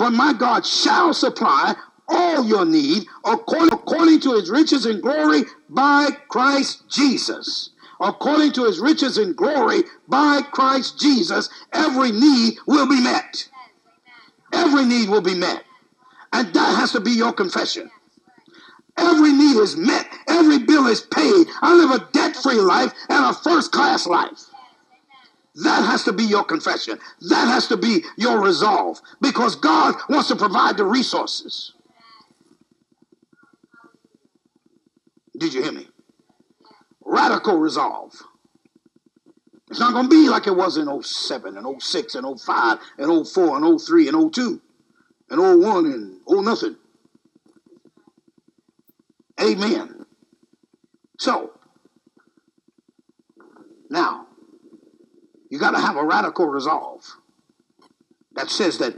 But 0.00 0.14
my 0.14 0.32
God 0.32 0.64
shall 0.64 1.12
supply 1.12 1.74
all 2.08 2.42
your 2.42 2.64
need 2.64 3.04
according, 3.22 3.70
according 3.70 4.20
to 4.20 4.32
his 4.32 4.48
riches 4.50 4.86
and 4.86 5.02
glory 5.02 5.42
by 5.68 6.08
Christ 6.28 6.88
Jesus. 6.88 7.68
According 8.00 8.52
to 8.52 8.64
his 8.64 8.80
riches 8.80 9.18
and 9.18 9.36
glory 9.36 9.82
by 10.08 10.40
Christ 10.52 10.98
Jesus, 10.98 11.50
every 11.74 12.12
need 12.12 12.56
will 12.66 12.88
be 12.88 12.98
met. 12.98 13.46
Every 14.54 14.86
need 14.86 15.10
will 15.10 15.20
be 15.20 15.34
met. 15.34 15.64
And 16.32 16.50
that 16.54 16.76
has 16.78 16.92
to 16.92 17.00
be 17.00 17.10
your 17.10 17.34
confession. 17.34 17.90
Every 18.96 19.34
need 19.34 19.58
is 19.58 19.76
met. 19.76 20.06
Every 20.28 20.60
bill 20.60 20.86
is 20.86 21.02
paid. 21.02 21.46
I 21.60 21.74
live 21.74 21.90
a 21.90 22.08
debt 22.12 22.36
free 22.36 22.54
life 22.54 22.94
and 23.10 23.26
a 23.26 23.34
first 23.34 23.70
class 23.70 24.06
life. 24.06 24.49
That 25.62 25.84
has 25.84 26.04
to 26.04 26.12
be 26.12 26.24
your 26.24 26.44
confession. 26.44 26.98
That 27.28 27.48
has 27.48 27.66
to 27.68 27.76
be 27.76 28.04
your 28.16 28.40
resolve 28.40 29.00
because 29.20 29.56
God 29.56 29.94
wants 30.08 30.28
to 30.28 30.36
provide 30.36 30.76
the 30.76 30.84
resources. 30.84 31.72
Did 35.36 35.54
you 35.54 35.62
hear 35.62 35.72
me? 35.72 35.88
Radical 37.04 37.58
resolve. 37.58 38.14
It's 39.70 39.80
not 39.80 39.92
going 39.92 40.04
to 40.06 40.10
be 40.10 40.28
like 40.28 40.46
it 40.46 40.56
was 40.56 40.76
in 40.76 41.02
07 41.02 41.56
and 41.56 41.82
06 41.82 42.14
and 42.14 42.40
05 42.40 42.78
and 42.98 43.28
04 43.28 43.56
and 43.56 43.80
03 43.80 44.08
and 44.08 44.34
02 44.34 44.60
and 45.30 45.62
01 45.62 45.86
and 45.86 46.20
0 46.28 46.40
nothing. 46.42 46.76
Amen. 49.40 50.04
So, 51.18 51.52
now, 53.88 54.26
you 55.50 55.58
got 55.58 55.72
to 55.72 55.80
have 55.80 55.96
a 55.96 56.04
radical 56.04 56.46
resolve 56.46 57.04
that 58.32 58.48
says 58.48 58.78
that 58.78 58.94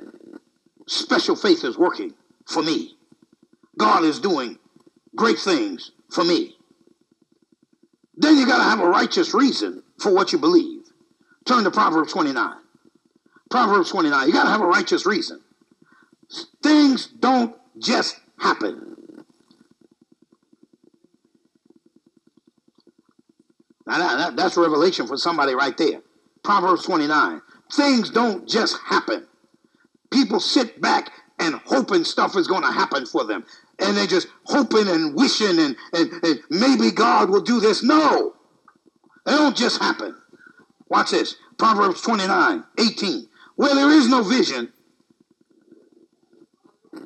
special 0.87 1.35
faith 1.35 1.65
is 1.65 1.79
working 1.79 2.13
for 2.47 2.63
me. 2.63 2.97
God 3.79 4.05
is 4.05 4.21
doing 4.21 4.59
great 5.17 5.39
things 5.39 5.93
for 6.11 6.23
me. 6.23 6.57
Then 8.15 8.37
you 8.37 8.47
got 8.47 8.59
to 8.59 8.65
have 8.65 8.81
a 8.81 8.89
righteous 8.89 9.33
reason 9.33 9.83
for 9.99 10.13
what 10.13 10.33
you 10.33 10.39
believe. 10.39 10.83
Turn 11.47 11.65
to 11.65 11.71
Proverbs 11.71 12.13
29. 12.13 12.55
Proverbs 13.51 13.91
29. 13.91 14.27
You 14.27 14.33
got 14.33 14.45
to 14.45 14.51
have 14.51 14.61
a 14.61 14.67
righteous 14.67 15.07
reason. 15.07 15.41
Things 16.63 17.07
don't 17.07 17.57
just 17.79 18.21
happen. 18.39 18.97
Now, 23.87 24.17
that, 24.17 24.37
that's 24.37 24.57
revelation 24.57 25.07
for 25.07 25.17
somebody 25.17 25.55
right 25.55 25.77
there. 25.77 26.03
Proverbs 26.43 26.85
29. 26.85 27.41
Things 27.73 28.11
don't 28.11 28.49
just 28.49 28.79
happen. 28.85 29.27
People 30.11 30.41
sit 30.41 30.81
back 30.81 31.11
and 31.39 31.55
hoping 31.65 32.05
stuff 32.05 32.37
is 32.37 32.47
going 32.47 32.63
to 32.63 32.71
happen 32.71 33.07
for 33.07 33.25
them. 33.25 33.45
And 33.79 33.97
they're 33.97 34.07
just 34.07 34.29
hoping 34.45 34.89
and 34.89 35.15
wishing 35.15 35.59
and, 35.59 35.77
and, 35.93 36.13
and 36.23 36.41
maybe 36.51 36.91
God 36.91 37.31
will 37.31 37.41
do 37.41 37.61
this. 37.61 37.83
No. 37.83 38.35
They 39.25 39.33
don't 39.33 39.57
just 39.57 39.81
happen. 39.81 40.17
Watch 40.89 41.11
this. 41.13 41.37
Proverbs 41.59 42.03
29, 42.03 42.65
18. 42.79 43.29
Where 43.57 43.75
there 43.75 43.91
is 43.91 44.09
no 44.09 44.23
vision, 44.23 44.73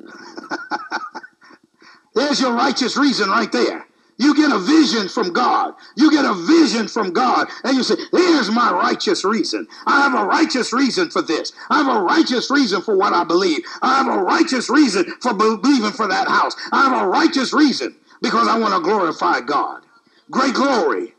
there's 2.15 2.41
your 2.41 2.53
righteous 2.53 2.97
reason 2.97 3.29
right 3.29 3.51
there. 3.51 3.86
You 4.17 4.35
get 4.35 4.51
a 4.51 4.59
vision 4.59 5.09
from 5.09 5.33
God. 5.33 5.75
You 5.95 6.11
get 6.11 6.25
a 6.25 6.33
vision 6.33 6.87
from 6.87 7.13
God. 7.13 7.49
And 7.63 7.77
you 7.77 7.83
say, 7.83 7.95
here's 8.11 8.49
my 8.49 8.71
righteous 8.71 9.23
reason. 9.23 9.67
I 9.85 10.01
have 10.01 10.15
a 10.15 10.25
righteous 10.25 10.73
reason 10.73 11.09
for 11.11 11.21
this. 11.21 11.53
I 11.69 11.83
have 11.83 11.95
a 11.95 12.01
righteous 12.01 12.49
reason 12.49 12.81
for 12.81 12.97
what 12.97 13.13
I 13.13 13.23
believe. 13.23 13.63
I 13.81 13.97
have 13.97 14.07
a 14.07 14.23
righteous 14.23 14.69
reason 14.69 15.05
for 15.21 15.33
believing 15.33 15.91
for 15.91 16.07
that 16.07 16.27
house. 16.27 16.55
I 16.71 16.89
have 16.89 17.03
a 17.03 17.07
righteous 17.07 17.53
reason 17.53 17.95
because 18.21 18.47
I 18.47 18.57
want 18.57 18.73
to 18.73 18.81
glorify 18.81 19.41
God. 19.41 19.83
Great 20.31 20.55
glory. 20.55 21.13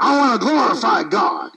I 0.00 0.18
want 0.18 0.40
to 0.40 0.46
glorify 0.46 1.02
God. 1.04 1.52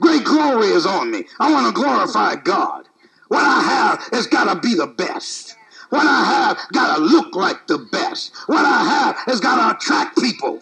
Great 0.00 0.24
glory 0.24 0.68
is 0.68 0.86
on 0.86 1.10
me. 1.10 1.24
I 1.40 1.52
want 1.52 1.66
to 1.74 1.80
glorify 1.80 2.36
God. 2.36 2.88
What 3.28 3.44
I 3.44 3.60
have 3.62 4.08
has 4.12 4.26
got 4.26 4.52
to 4.52 4.60
be 4.60 4.74
the 4.74 4.86
best. 4.86 5.57
What 5.90 6.06
I 6.06 6.24
have 6.24 6.58
got 6.72 6.96
to 6.96 7.02
look 7.02 7.34
like 7.34 7.66
the 7.66 7.78
best. 7.78 8.34
What 8.46 8.64
I 8.64 8.84
have 8.84 9.16
has 9.26 9.40
got 9.40 9.56
to 9.56 9.76
attract 9.76 10.18
people. 10.18 10.60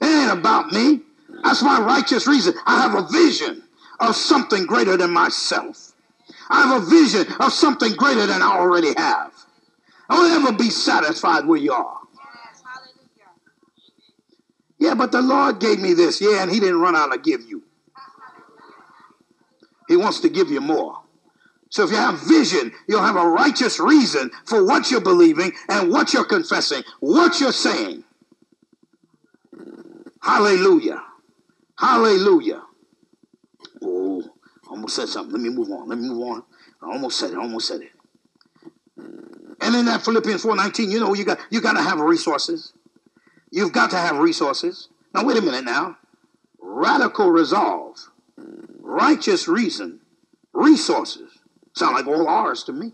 It 0.00 0.06
ain't 0.06 0.38
about 0.38 0.72
me. 0.72 1.00
That's 1.42 1.62
my 1.62 1.80
righteous 1.80 2.26
reason. 2.26 2.54
I 2.66 2.80
have 2.80 2.94
a 2.94 3.06
vision 3.08 3.62
of 4.00 4.16
something 4.16 4.64
greater 4.64 4.96
than 4.96 5.12
myself. 5.12 5.92
I 6.48 6.66
have 6.66 6.82
a 6.82 6.86
vision 6.86 7.26
of 7.40 7.52
something 7.52 7.92
greater 7.92 8.26
than 8.26 8.40
I 8.40 8.56
already 8.56 8.94
have. 8.96 9.32
Don't 10.08 10.30
ever 10.30 10.56
be 10.56 10.70
satisfied 10.70 11.44
where 11.46 11.58
you 11.58 11.72
are. 11.72 11.98
Yeah, 14.78 14.94
but 14.94 15.12
the 15.12 15.20
Lord 15.20 15.60
gave 15.60 15.80
me 15.80 15.92
this. 15.92 16.20
Yeah, 16.20 16.42
and 16.42 16.50
He 16.50 16.60
didn't 16.60 16.80
run 16.80 16.96
out 16.96 17.12
to 17.12 17.18
give 17.18 17.42
you. 17.42 17.64
He 19.88 19.96
wants 19.96 20.20
to 20.20 20.28
give 20.28 20.50
you 20.50 20.60
more. 20.60 21.00
So 21.70 21.84
if 21.84 21.90
you 21.90 21.96
have 21.96 22.20
vision, 22.26 22.72
you'll 22.88 23.02
have 23.02 23.16
a 23.16 23.28
righteous 23.28 23.78
reason 23.78 24.30
for 24.46 24.64
what 24.64 24.90
you're 24.90 25.00
believing 25.00 25.52
and 25.68 25.90
what 25.90 26.12
you're 26.12 26.24
confessing, 26.24 26.82
what 27.00 27.40
you're 27.40 27.52
saying. 27.52 28.04
Hallelujah. 30.22 31.02
Hallelujah. 31.78 32.62
Oh, 33.82 34.24
almost 34.68 34.96
said 34.96 35.08
something. 35.08 35.32
Let 35.32 35.42
me 35.42 35.50
move 35.50 35.70
on. 35.70 35.88
Let 35.88 35.98
me 35.98 36.08
move 36.08 36.26
on. 36.26 36.42
I 36.82 36.92
almost 36.92 37.18
said 37.18 37.30
it. 37.30 37.36
I 37.36 37.42
almost 37.42 37.68
said 37.68 37.82
it. 37.82 37.90
And 39.60 39.74
in 39.74 39.86
that 39.86 40.02
Philippians 40.04 40.42
4:19, 40.44 40.90
you 40.90 41.00
know, 41.00 41.14
you 41.14 41.24
got 41.24 41.38
you 41.50 41.60
got 41.60 41.74
to 41.74 41.82
have 41.82 42.00
resources. 42.00 42.72
You've 43.50 43.72
got 43.72 43.90
to 43.90 43.96
have 43.96 44.18
resources. 44.18 44.88
Now 45.14 45.24
wait 45.24 45.36
a 45.38 45.42
minute 45.42 45.64
now. 45.64 45.98
Radical 46.60 47.30
resolve, 47.30 47.96
righteous 48.80 49.48
reason, 49.48 50.00
resources. 50.52 51.27
Sound 51.78 51.94
like 51.94 52.08
all 52.08 52.26
ours 52.26 52.64
to 52.64 52.72
me. 52.72 52.90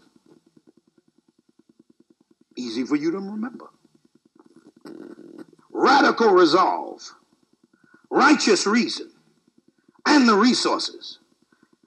Easy 2.55 2.85
for 2.85 2.97
you 2.97 3.11
to 3.13 3.17
remember. 3.17 3.71
Radical 5.71 6.33
resolve, 6.33 7.01
righteous 8.11 8.67
reason, 8.67 9.11
and 10.05 10.29
the 10.29 10.35
resources. 10.35 11.19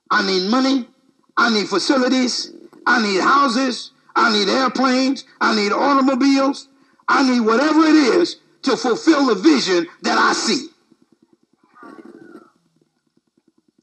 I 0.10 0.25
need 0.25 0.49
money. 0.49 0.89
I 1.38 1.53
need 1.53 1.69
facilities. 1.69 2.51
I 2.88 2.99
need 2.99 3.21
houses. 3.21 3.91
I 4.15 4.33
need 4.33 4.49
airplanes. 4.49 5.23
I 5.39 5.55
need 5.55 5.71
automobiles. 5.71 6.67
I 7.07 7.29
need 7.29 7.41
whatever 7.41 7.81
it 7.86 7.93
is 7.93 8.38
to 8.63 8.75
fulfill 8.75 9.27
the 9.27 9.36
vision 9.36 9.86
that 10.01 10.17
I 10.17 10.33
see. 10.33 10.69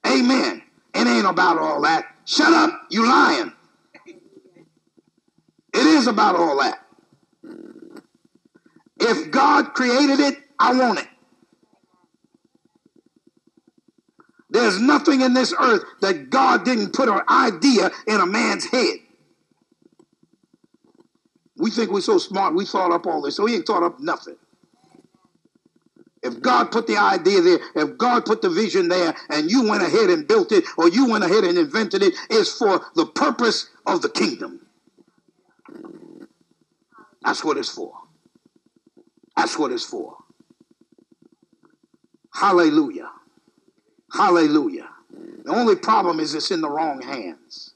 Amen. 0.05 0.63
It 0.93 1.07
ain't 1.07 1.27
about 1.27 1.59
all 1.59 1.81
that. 1.83 2.14
Shut 2.25 2.53
up, 2.53 2.87
you 2.91 3.07
lying. 3.07 3.53
It 5.75 5.87
is 5.87 6.07
about 6.07 6.37
all 6.37 6.59
that. 6.59 6.79
If 8.99 9.31
God 9.31 9.75
created 9.75 10.21
it, 10.21 10.39
I 10.59 10.75
want 10.75 11.01
it. 11.01 11.09
There's 14.51 14.81
nothing 14.81 15.21
in 15.21 15.35
this 15.35 15.53
earth 15.59 15.83
that 16.01 16.31
God 16.31 16.65
didn't 16.65 16.93
put 16.93 17.09
an 17.09 17.21
idea 17.29 17.91
in 18.07 18.21
a 18.21 18.27
man's 18.27 18.65
head. 18.67 18.99
We 21.57 21.71
think 21.71 21.91
we're 21.91 22.01
so 22.01 22.19
smart, 22.19 22.55
we 22.55 22.65
thought 22.65 22.93
up 22.93 23.07
all 23.07 23.21
this. 23.21 23.37
So 23.37 23.47
he 23.47 23.57
ain't 23.57 23.67
thought 23.67 23.83
up 23.83 23.99
nothing. 24.01 24.37
If 26.25 26.41
God 26.41 26.73
put 26.73 26.87
the 26.87 26.97
idea 26.97 27.43
there, 27.43 27.59
if 27.77 27.99
God 27.99 28.25
put 28.25 28.41
the 28.41 28.49
vision 28.49 28.89
there, 28.89 29.15
and 29.29 29.51
you 29.51 29.69
went 29.69 29.83
ahead 29.83 30.09
and 30.09 30.27
built 30.27 30.53
it, 30.53 30.65
or 30.79 30.89
you 30.89 31.07
went 31.07 31.23
ahead 31.23 31.45
and 31.45 31.59
invented 31.59 32.03
it, 32.03 32.15
it's 32.31 32.57
for 32.57 32.81
the 32.95 33.07
purpose 33.07 33.69
of 33.87 34.01
the 34.01 34.09
kingdom. 34.09 34.67
That's 37.23 37.45
what 37.45 37.59
it's 37.59 37.69
for. 37.69 37.93
That's 39.37 39.59
what 39.59 39.71
it's 39.71 39.85
for. 39.85 40.17
Hallelujah. 42.33 43.11
Hallelujah. 44.13 44.89
The 45.45 45.53
only 45.55 45.77
problem 45.77 46.21
is 46.21 46.35
it's 46.35 46.51
in 46.51 46.63
the 46.63 46.71
wrong 46.71 47.03
hands. 47.03 47.75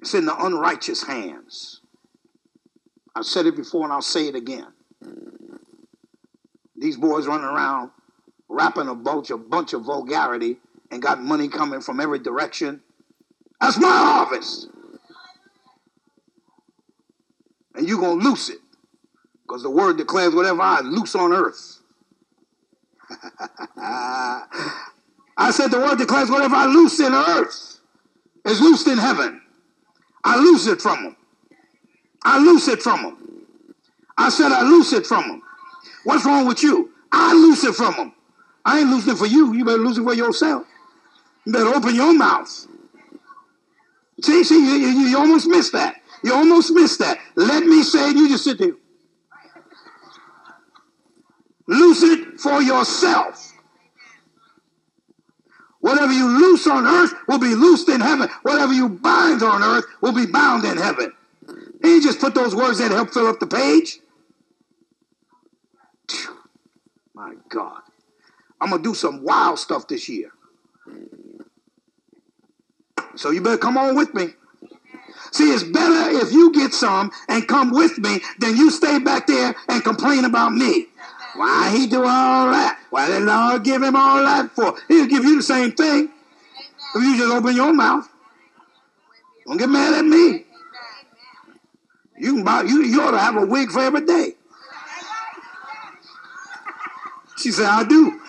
It's 0.00 0.14
in 0.14 0.24
the 0.24 0.36
unrighteous 0.36 1.04
hands. 1.04 1.80
I've 3.14 3.26
said 3.26 3.46
it 3.46 3.56
before 3.56 3.84
and 3.84 3.92
I'll 3.92 4.02
say 4.02 4.26
it 4.28 4.34
again. 4.34 4.66
These 6.82 6.96
boys 6.96 7.28
running 7.28 7.46
around 7.46 7.92
rapping 8.48 8.88
a 8.88 8.94
bunch, 8.94 9.30
a 9.30 9.38
bunch 9.38 9.72
of 9.72 9.84
vulgarity 9.84 10.56
and 10.90 11.00
got 11.00 11.22
money 11.22 11.46
coming 11.46 11.80
from 11.80 12.00
every 12.00 12.18
direction. 12.18 12.82
That's 13.60 13.78
my 13.78 13.88
harvest. 13.88 14.68
And 17.76 17.88
you're 17.88 18.00
to 18.00 18.10
loose 18.10 18.48
it. 18.48 18.58
Because 19.42 19.62
the 19.62 19.70
word 19.70 19.96
declares 19.96 20.34
whatever 20.34 20.60
I 20.60 20.80
loose 20.80 21.14
on 21.14 21.32
earth. 21.32 21.78
I 23.76 25.50
said 25.50 25.70
the 25.70 25.78
word 25.78 25.98
declares 25.98 26.30
whatever 26.30 26.56
I 26.56 26.66
loose 26.66 26.98
in 26.98 27.14
earth 27.14 27.78
is 28.44 28.60
loosed 28.60 28.88
in 28.88 28.98
heaven. 28.98 29.40
I 30.24 30.36
loose 30.36 30.66
it 30.66 30.82
from 30.82 31.04
them. 31.04 31.16
I 32.24 32.38
loose 32.38 32.66
it 32.66 32.82
from 32.82 33.02
them. 33.02 33.46
I 34.18 34.30
said 34.30 34.50
I 34.50 34.62
loose 34.62 34.92
it 34.92 35.06
from 35.06 35.28
them. 35.28 35.41
What's 36.04 36.24
wrong 36.24 36.46
with 36.46 36.62
you? 36.62 36.90
I 37.10 37.32
loose 37.32 37.64
it 37.64 37.74
from 37.74 37.94
them. 37.94 38.14
I 38.64 38.80
ain't 38.80 38.90
losing 38.90 39.14
it 39.14 39.18
for 39.18 39.26
you. 39.26 39.52
You 39.54 39.64
better 39.64 39.78
lose 39.78 39.98
it 39.98 40.04
for 40.04 40.14
yourself. 40.14 40.66
You 41.44 41.52
better 41.52 41.74
open 41.74 41.94
your 41.94 42.14
mouth. 42.14 42.48
See, 44.22 44.44
see, 44.44 44.54
you, 44.54 44.88
you, 44.88 45.08
you 45.08 45.18
almost 45.18 45.48
missed 45.48 45.72
that. 45.72 45.96
You 46.22 46.32
almost 46.32 46.70
missed 46.72 47.00
that. 47.00 47.18
Let 47.34 47.64
me 47.64 47.82
say 47.82 48.10
it, 48.10 48.16
you 48.16 48.28
just 48.28 48.44
sit 48.44 48.58
there. 48.58 48.74
Loose 51.66 52.02
it 52.02 52.40
for 52.40 52.62
yourself. 52.62 53.52
Whatever 55.80 56.12
you 56.12 56.28
loose 56.28 56.66
on 56.68 56.86
earth 56.86 57.12
will 57.26 57.40
be 57.40 57.54
loosed 57.56 57.88
in 57.88 58.00
heaven. 58.00 58.28
Whatever 58.42 58.72
you 58.72 58.88
bind 58.88 59.42
on 59.42 59.62
earth 59.64 59.84
will 60.00 60.12
be 60.12 60.26
bound 60.26 60.64
in 60.64 60.76
heaven. 60.76 61.12
He 61.82 62.00
just 62.00 62.20
put 62.20 62.34
those 62.34 62.54
words 62.54 62.78
to 62.78 62.88
help 62.88 63.10
fill 63.10 63.26
up 63.26 63.40
the 63.40 63.48
page. 63.48 63.98
My 67.22 67.34
God. 67.48 67.82
I'm 68.60 68.70
going 68.70 68.82
to 68.82 68.88
do 68.90 68.94
some 68.96 69.22
wild 69.22 69.60
stuff 69.60 69.86
this 69.86 70.08
year. 70.08 70.32
So 73.14 73.30
you 73.30 73.40
better 73.40 73.58
come 73.58 73.78
on 73.78 73.94
with 73.94 74.12
me. 74.12 74.30
See, 75.30 75.52
it's 75.52 75.62
better 75.62 76.18
if 76.18 76.32
you 76.32 76.52
get 76.52 76.74
some 76.74 77.12
and 77.28 77.46
come 77.46 77.70
with 77.70 77.96
me 77.98 78.18
than 78.40 78.56
you 78.56 78.70
stay 78.70 78.98
back 78.98 79.28
there 79.28 79.54
and 79.68 79.84
complain 79.84 80.24
about 80.24 80.52
me. 80.52 80.86
Why 81.36 81.70
he 81.70 81.86
do 81.86 82.00
all 82.00 82.50
that? 82.50 82.80
Why 82.90 83.06
did 83.06 83.22
Lord 83.22 83.62
give 83.62 83.82
him 83.82 83.94
all 83.94 84.22
that 84.24 84.50
for? 84.50 84.74
He'll 84.88 85.06
give 85.06 85.22
you 85.22 85.36
the 85.36 85.42
same 85.44 85.72
thing 85.72 86.10
if 86.96 87.02
you 87.02 87.18
just 87.18 87.32
open 87.32 87.54
your 87.54 87.72
mouth. 87.72 88.08
Don't 89.46 89.58
get 89.58 89.68
mad 89.68 89.94
at 89.94 90.04
me. 90.04 90.44
You 92.18 92.34
can 92.34 92.44
buy 92.44 92.62
you, 92.62 92.82
you 92.82 93.00
ought 93.00 93.12
to 93.12 93.18
have 93.18 93.36
a 93.36 93.46
wig 93.46 93.70
for 93.70 93.80
every 93.80 94.04
day. 94.04 94.34
She 97.42 97.50
said, 97.50 97.66
I 97.66 97.82
do. 97.82 98.20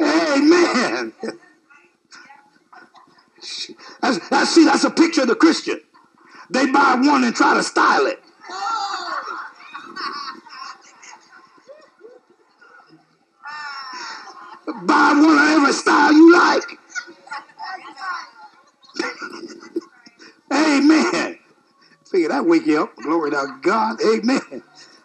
Amen. 0.00 1.12
That's, 4.02 4.28
that's, 4.28 4.50
see, 4.50 4.64
that's 4.64 4.82
a 4.82 4.90
picture 4.90 5.22
of 5.22 5.28
the 5.28 5.36
Christian. 5.36 5.80
They 6.50 6.66
buy 6.66 6.96
one 7.00 7.22
and 7.22 7.36
try 7.36 7.54
to 7.54 7.62
style 7.62 8.06
it. 8.06 8.20
Buy 14.66 15.12
one 15.12 15.38
of 15.38 15.48
every 15.50 15.72
style 15.72 16.12
you 16.12 16.32
like. 16.32 16.64
Amen. 20.52 21.38
Figure 22.10 22.28
that 22.30 22.44
wake 22.44 22.66
you 22.66 22.82
up. 22.82 22.96
Glory 22.96 23.30
to 23.30 23.58
God. 23.62 24.00
Amen. 24.02 24.63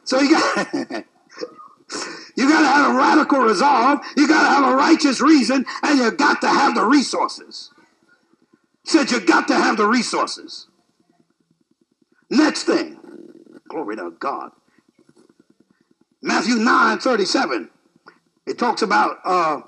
So 0.10 0.20
you 0.20 0.32
got 0.32 0.74
you 0.74 2.50
got 2.50 2.62
to 2.62 2.68
have 2.68 2.96
a 2.96 2.98
radical 2.98 3.42
resolve. 3.42 4.00
You 4.18 4.28
got 4.28 4.42
to 4.42 4.50
have 4.50 4.74
a 4.74 4.76
righteous 4.76 5.22
reason, 5.22 5.68
and 5.84 6.00
you 6.00 6.10
got 6.10 6.42
to 6.42 6.48
have 6.48 6.74
the 6.74 6.84
resources. 6.84 7.70
Said 8.86 9.12
you 9.12 9.20
got 9.20 9.48
to 9.50 9.54
have 9.54 9.78
the 9.78 9.86
resources. 9.86 10.66
Next 12.32 12.64
thing, 12.64 13.00
glory 13.68 13.98
to 13.98 14.10
God. 14.20 14.50
Matthew 16.24 16.56
9 16.56 16.98
37. 16.98 17.70
It 18.48 18.58
talks 18.58 18.82
about 18.82 19.18
uh, 19.24 19.62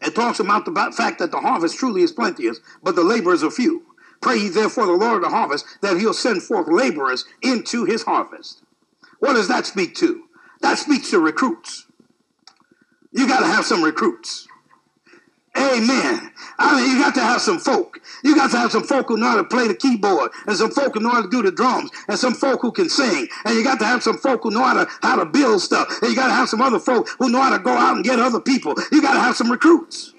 it 0.00 0.14
talks 0.14 0.38
about 0.38 0.64
the 0.64 0.92
fact 0.96 1.18
that 1.18 1.32
the 1.32 1.40
harvest 1.40 1.76
truly 1.76 2.02
is 2.02 2.12
plenteous, 2.12 2.60
but 2.84 2.94
the 2.94 3.02
laborers 3.02 3.42
are 3.42 3.50
few. 3.50 3.82
Pray 4.20 4.36
ye 4.36 4.48
therefore 4.48 4.86
the 4.86 4.92
Lord 4.92 5.16
of 5.16 5.22
the 5.22 5.36
harvest 5.36 5.66
that 5.80 5.98
he'll 5.98 6.14
send 6.14 6.44
forth 6.44 6.68
laborers 6.68 7.24
into 7.42 7.84
his 7.84 8.04
harvest. 8.04 8.62
What 9.18 9.34
does 9.34 9.48
that 9.48 9.66
speak 9.66 9.94
to? 9.96 10.24
That 10.60 10.78
speaks 10.78 11.10
to 11.10 11.20
recruits. 11.20 11.86
You 13.12 13.26
got 13.26 13.40
to 13.40 13.46
have 13.46 13.64
some 13.64 13.82
recruits. 13.82 14.46
Amen. 15.56 16.30
I 16.58 16.80
mean, 16.80 16.90
you 16.90 17.02
got 17.02 17.14
to 17.14 17.20
have 17.20 17.40
some 17.40 17.58
folk. 17.58 18.00
You 18.22 18.36
got 18.36 18.50
to 18.50 18.58
have 18.58 18.70
some 18.70 18.84
folk 18.84 19.08
who 19.08 19.16
know 19.16 19.26
how 19.26 19.36
to 19.36 19.44
play 19.44 19.66
the 19.66 19.74
keyboard, 19.74 20.30
and 20.46 20.56
some 20.56 20.70
folk 20.70 20.94
who 20.94 21.00
know 21.00 21.10
how 21.10 21.22
to 21.22 21.28
do 21.28 21.42
the 21.42 21.50
drums, 21.50 21.90
and 22.06 22.18
some 22.18 22.34
folk 22.34 22.60
who 22.62 22.70
can 22.70 22.88
sing. 22.88 23.28
And 23.44 23.56
you 23.56 23.64
got 23.64 23.78
to 23.80 23.84
have 23.84 24.02
some 24.02 24.18
folk 24.18 24.42
who 24.42 24.50
know 24.50 24.62
how 24.62 24.84
to 24.84 24.90
how 25.02 25.16
to 25.16 25.24
build 25.24 25.60
stuff. 25.60 25.88
And 26.02 26.10
you 26.10 26.16
got 26.16 26.28
to 26.28 26.34
have 26.34 26.48
some 26.48 26.60
other 26.60 26.78
folk 26.78 27.08
who 27.18 27.28
know 27.30 27.40
how 27.40 27.56
to 27.56 27.62
go 27.62 27.72
out 27.72 27.96
and 27.96 28.04
get 28.04 28.20
other 28.20 28.40
people. 28.40 28.74
You 28.92 29.02
got 29.02 29.14
to 29.14 29.20
have 29.20 29.36
some 29.36 29.50
recruits. 29.50 30.14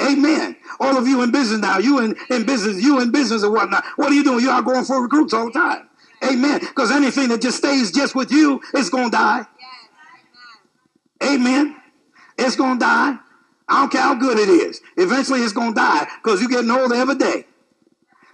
Amen. 0.00 0.56
All 0.80 0.96
of 0.96 1.06
you 1.06 1.22
in 1.22 1.30
business 1.30 1.60
now, 1.60 1.78
you 1.78 2.00
in, 2.00 2.16
in 2.30 2.44
business, 2.44 2.82
you 2.82 3.00
in 3.00 3.10
business 3.10 3.44
or 3.44 3.52
whatnot. 3.52 3.84
What 3.96 4.10
are 4.10 4.14
you 4.14 4.24
doing? 4.24 4.40
You 4.40 4.50
are 4.50 4.62
going 4.62 4.84
for 4.84 5.02
recruits 5.02 5.32
all 5.32 5.46
the 5.46 5.52
time. 5.52 5.88
Amen. 6.24 6.60
Because 6.60 6.90
anything 6.90 7.28
that 7.28 7.40
just 7.40 7.58
stays 7.58 7.90
just 7.90 8.14
with 8.14 8.30
you, 8.30 8.60
it's 8.74 8.90
going 8.90 9.10
to 9.10 9.16
die. 9.16 9.46
Amen. 11.22 11.76
It's 12.38 12.56
going 12.56 12.78
to 12.78 12.84
die. 12.84 13.18
I 13.68 13.80
don't 13.80 13.92
care 13.92 14.02
how 14.02 14.14
good 14.14 14.38
it 14.38 14.48
is. 14.48 14.80
Eventually 14.96 15.40
it's 15.40 15.52
going 15.52 15.74
to 15.74 15.80
die 15.80 16.06
because 16.22 16.40
you're 16.40 16.50
getting 16.50 16.70
older 16.70 16.94
every 16.94 17.14
day. 17.14 17.46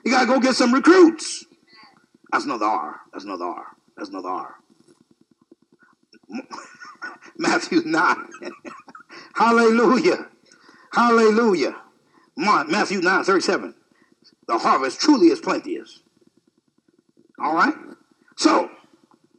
You 0.05 0.13
got 0.13 0.23
to 0.23 0.27
go 0.27 0.41
get 0.41 0.55
some 0.55 0.73
recruits. 0.73 1.45
That's 2.33 2.45
another 2.45 2.67
R. 2.67 3.01
That's 3.13 3.25
another 3.25 3.45
R. 3.45 3.67
That's 3.97 4.11
another 4.11 4.29
R. 4.29 4.55
Matthew 7.39 7.83
9. 7.85 8.17
Hallelujah. 9.35 10.29
Hallelujah. 10.93 11.77
Matthew 12.37 13.01
9 13.01 13.25
37. 13.25 13.75
The 14.47 14.59
harvest 14.59 15.01
truly 15.01 15.29
is 15.29 15.41
plenteous. 15.41 16.03
All 17.41 17.55
right? 17.55 17.75
So, 18.37 18.71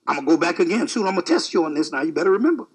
I'm 0.08 0.16
going 0.16 0.26
to 0.26 0.32
go 0.32 0.38
back 0.38 0.60
again 0.60 0.88
soon. 0.88 1.08
I'm 1.08 1.14
going 1.14 1.26
to 1.26 1.34
test 1.34 1.54
you 1.54 1.66
on 1.66 1.74
this 1.74 1.92
now. 1.92 2.02
You 2.02 2.12
better 2.12 2.32
remember. 2.32 2.66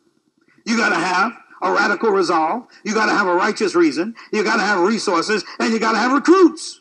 You 0.65 0.77
got 0.77 0.91
to 0.91 0.97
have 0.97 1.33
a 1.63 1.73
radical 1.73 2.11
resolve. 2.11 2.67
You 2.85 2.95
got 2.95 3.07
to 3.07 3.13
have 3.13 3.27
a 3.27 3.35
righteous 3.35 3.75
reason. 3.75 4.15
You 4.33 4.45
got 4.45 4.57
to 4.57 4.63
have 4.63 4.81
resources. 4.81 5.45
And 5.59 5.73
you 5.73 5.79
got 5.81 5.93
to 5.93 5.99
have 5.99 6.13
recruits. 6.13 6.81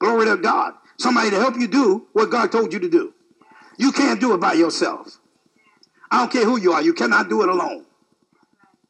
Glory 0.00 0.26
to 0.26 0.36
God. 0.36 0.74
Somebody 0.98 1.30
to 1.30 1.36
help 1.36 1.56
you 1.56 1.68
do 1.68 2.08
what 2.12 2.30
God 2.30 2.50
told 2.50 2.72
you 2.72 2.78
to 2.80 2.88
do. 2.88 3.14
You 3.78 3.92
can't 3.92 4.20
do 4.20 4.34
it 4.34 4.38
by 4.40 4.54
yourself. 4.54 5.18
I 6.10 6.18
don't 6.18 6.32
care 6.32 6.44
who 6.44 6.58
you 6.58 6.72
are. 6.72 6.82
You 6.82 6.94
cannot 6.94 7.28
do 7.28 7.42
it 7.42 7.48
alone. 7.48 7.86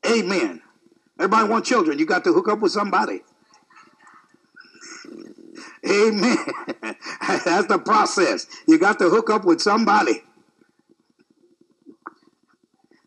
Amen. 0.06 0.62
Everybody 1.18 1.48
wants 1.48 1.68
children. 1.68 1.98
You 1.98 2.06
got 2.06 2.24
to 2.24 2.32
hook 2.32 2.48
up 2.48 2.60
with 2.60 2.72
somebody. 2.72 3.22
Amen. 5.86 6.36
That's 7.44 7.66
the 7.66 7.80
process. 7.84 8.46
You 8.66 8.78
got 8.78 8.98
to 8.98 9.10
hook 9.10 9.30
up 9.30 9.44
with 9.44 9.60
somebody. 9.60 10.22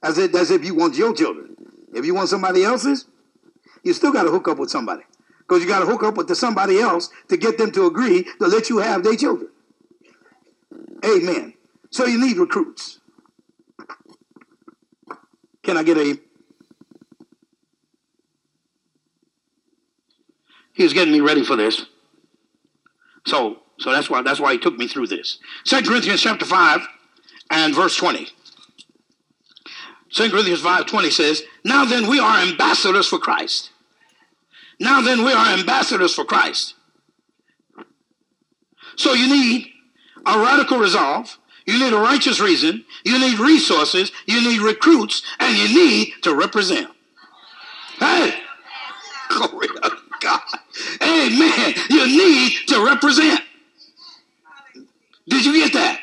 As 0.03 0.17
if, 0.17 0.33
as 0.33 0.51
if 0.51 0.65
you 0.65 0.73
want 0.75 0.95
your 0.95 1.13
children. 1.13 1.55
If 1.93 2.05
you 2.05 2.13
want 2.13 2.29
somebody 2.29 2.63
else's, 2.63 3.05
you 3.83 3.93
still 3.93 4.11
got 4.11 4.23
to 4.23 4.31
hook 4.31 4.47
up 4.47 4.57
with 4.57 4.69
somebody. 4.69 5.03
Because 5.39 5.61
you 5.61 5.67
got 5.67 5.79
to 5.79 5.85
hook 5.85 6.03
up 6.03 6.15
with 6.15 6.33
somebody 6.35 6.79
else 6.79 7.09
to 7.27 7.37
get 7.37 7.57
them 7.57 7.71
to 7.73 7.85
agree 7.85 8.23
to 8.23 8.47
let 8.47 8.69
you 8.69 8.77
have 8.79 9.03
their 9.03 9.15
children. 9.15 9.49
Amen. 11.05 11.53
So 11.89 12.05
you 12.05 12.19
need 12.19 12.37
recruits. 12.37 12.99
Can 15.63 15.77
I 15.77 15.83
get 15.83 15.97
a 15.97 16.17
He's 20.73 20.93
getting 20.93 21.13
me 21.13 21.19
ready 21.19 21.43
for 21.43 21.55
this. 21.55 21.85
So, 23.25 23.59
so 23.79 23.91
that's 23.91 24.09
why 24.09 24.21
that's 24.21 24.39
why 24.39 24.53
he 24.53 24.59
took 24.59 24.77
me 24.77 24.87
through 24.87 25.07
this. 25.07 25.39
2 25.65 25.83
Corinthians 25.83 26.21
chapter 26.21 26.45
5 26.45 26.87
and 27.51 27.75
verse 27.75 27.95
20. 27.95 28.27
2 30.13 30.29
Corinthians 30.29 30.61
5 30.61 30.85
20 30.85 31.09
says, 31.09 31.43
Now 31.63 31.85
then 31.85 32.09
we 32.09 32.19
are 32.19 32.39
ambassadors 32.41 33.07
for 33.07 33.17
Christ. 33.17 33.71
Now 34.79 35.01
then 35.01 35.23
we 35.23 35.31
are 35.31 35.53
ambassadors 35.53 36.13
for 36.13 36.25
Christ. 36.25 36.75
So 38.95 39.13
you 39.13 39.29
need 39.29 39.71
a 40.25 40.39
radical 40.39 40.77
resolve, 40.77 41.37
you 41.65 41.79
need 41.79 41.93
a 41.93 41.97
righteous 41.97 42.39
reason, 42.39 42.85
you 43.03 43.19
need 43.19 43.39
resources, 43.39 44.11
you 44.25 44.41
need 44.41 44.61
recruits, 44.61 45.23
and 45.39 45.57
you 45.57 45.67
need 45.73 46.13
to 46.23 46.35
represent. 46.35 46.89
Hey! 47.99 48.39
Glory. 49.29 49.67
Amen. 51.01 51.73
You 51.89 52.07
need 52.07 52.53
to 52.67 52.85
represent. 52.85 53.41
Did 55.27 55.45
you 55.45 55.53
get 55.53 55.73
that? 55.73 55.99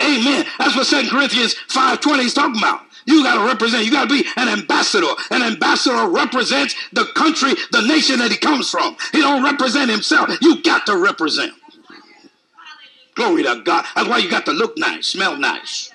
Amen. 0.00 0.46
That's 0.58 0.76
what 0.76 0.86
Second 0.86 1.10
Corinthians 1.10 1.54
5.20 1.68 2.24
is 2.24 2.34
talking 2.34 2.58
about. 2.58 2.82
You 3.04 3.22
got 3.24 3.40
to 3.40 3.46
represent. 3.46 3.84
You 3.84 3.90
got 3.90 4.08
to 4.08 4.22
be 4.22 4.28
an 4.36 4.48
ambassador. 4.48 5.08
An 5.30 5.42
ambassador 5.42 6.08
represents 6.08 6.74
the 6.92 7.04
country, 7.16 7.54
the 7.72 7.82
nation 7.82 8.18
that 8.18 8.30
he 8.30 8.36
comes 8.36 8.70
from. 8.70 8.96
He 9.12 9.20
don't 9.20 9.42
represent 9.42 9.90
himself. 9.90 10.30
You 10.40 10.62
got 10.62 10.86
to 10.86 10.96
represent. 10.96 11.52
Glory 13.14 13.42
to 13.42 13.60
God. 13.64 13.84
That's 13.94 14.08
why 14.08 14.18
you 14.18 14.30
got 14.30 14.46
to 14.46 14.52
look 14.52 14.78
nice, 14.78 15.08
smell 15.08 15.36
nice. 15.36 15.90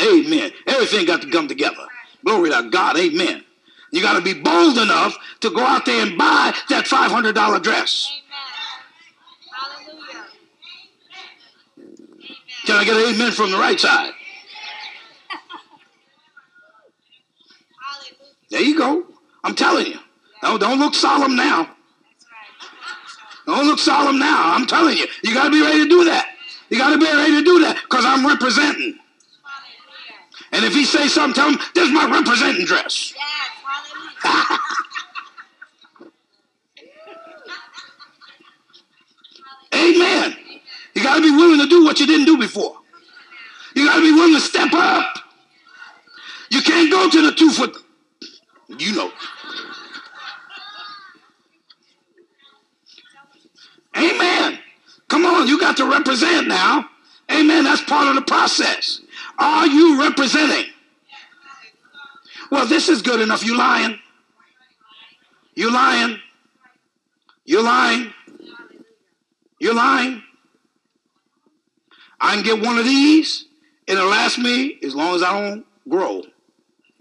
Amen. 0.00 0.50
Everything 0.66 1.06
got 1.06 1.22
to 1.22 1.30
come 1.30 1.48
together. 1.48 1.86
Glory 2.24 2.50
to 2.50 2.68
God. 2.70 2.96
Amen. 2.96 3.44
You 3.92 4.00
got 4.00 4.14
to 4.14 4.22
be 4.22 4.32
bold 4.34 4.78
enough 4.78 5.16
to 5.40 5.50
go 5.50 5.60
out 5.60 5.84
there 5.84 6.04
and 6.04 6.16
buy 6.16 6.54
that 6.70 6.86
$500 6.86 7.62
dress. 7.62 8.20
Can 12.64 12.76
I 12.76 12.84
get 12.84 12.96
an 12.96 13.14
amen 13.14 13.32
from 13.32 13.50
the 13.50 13.58
right 13.58 13.78
side? 13.78 14.12
There 18.50 18.62
you 18.62 18.78
go. 18.78 19.06
I'm 19.44 19.54
telling 19.54 19.86
you. 19.86 19.98
Don't, 20.40 20.58
don't 20.58 20.78
look 20.78 20.94
solemn 20.94 21.36
now. 21.36 21.76
Don't 23.46 23.66
look 23.66 23.78
solemn 23.78 24.18
now. 24.18 24.54
I'm 24.54 24.66
telling 24.66 24.96
you. 24.96 25.06
You 25.22 25.34
got 25.34 25.44
to 25.44 25.50
be 25.50 25.60
ready 25.60 25.82
to 25.82 25.88
do 25.88 26.04
that. 26.04 26.28
You 26.70 26.78
got 26.78 26.90
to 26.90 26.98
be 26.98 27.04
ready 27.04 27.32
to 27.32 27.44
do 27.44 27.60
that 27.60 27.78
because 27.82 28.04
I'm 28.06 28.26
representing. 28.26 28.98
And 30.52 30.64
if 30.64 30.72
he 30.72 30.84
says 30.84 31.12
something, 31.12 31.34
tell 31.34 31.50
him, 31.50 31.58
this 31.74 31.88
is 31.88 31.92
my 31.92 32.10
representing 32.10 32.64
dress. 32.64 33.14
Amen. 39.74 40.36
You 40.94 41.02
got 41.02 41.16
to 41.16 41.22
be 41.22 41.30
willing 41.30 41.58
to 41.60 41.66
do 41.66 41.84
what 41.84 41.98
you 41.98 42.06
didn't 42.06 42.26
do 42.26 42.38
before. 42.38 42.76
You 43.74 43.86
got 43.86 43.96
to 43.96 44.02
be 44.02 44.12
willing 44.12 44.34
to 44.34 44.40
step 44.40 44.72
up. 44.72 45.18
You 46.50 46.62
can't 46.62 46.90
go 46.90 47.08
to 47.08 47.26
the 47.26 47.32
two 47.32 47.50
foot. 47.50 47.76
You 48.78 48.94
know. 48.94 49.10
Amen. 53.96 54.58
Come 55.08 55.26
on, 55.26 55.46
you 55.46 55.58
got 55.60 55.76
to 55.78 55.90
represent 55.90 56.48
now. 56.48 56.88
Amen. 57.30 57.64
That's 57.64 57.82
part 57.82 58.08
of 58.08 58.14
the 58.14 58.22
process. 58.22 59.00
Are 59.38 59.66
you 59.66 60.00
representing? 60.00 60.66
Well, 62.50 62.66
this 62.66 62.88
is 62.88 63.00
good 63.02 63.20
enough. 63.20 63.44
You 63.44 63.56
lying. 63.56 63.98
You 65.54 65.72
lying. 65.72 66.18
You 67.44 67.62
lying. 67.62 68.12
You 69.58 69.74
lying. 69.74 70.22
I 72.20 72.34
can 72.34 72.44
get 72.44 72.64
one 72.64 72.78
of 72.78 72.84
these. 72.84 73.46
It'll 73.86 74.08
last 74.08 74.38
me 74.38 74.78
as 74.82 74.94
long 74.94 75.14
as 75.14 75.22
I 75.22 75.40
don't 75.40 75.66
grow. 75.88 76.22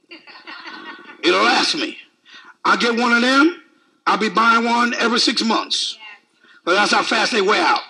It'll 1.23 1.43
last 1.43 1.75
me. 1.75 1.97
I'll 2.65 2.77
get 2.77 2.97
one 2.97 3.13
of 3.13 3.21
them. 3.21 3.63
I'll 4.05 4.17
be 4.17 4.29
buying 4.29 4.65
one 4.65 4.93
every 4.95 5.19
six 5.19 5.43
months. 5.43 5.97
But 6.65 6.73
that's 6.73 6.91
how 6.91 7.03
fast 7.03 7.31
they 7.31 7.41
wear 7.41 7.63
out. 7.63 7.81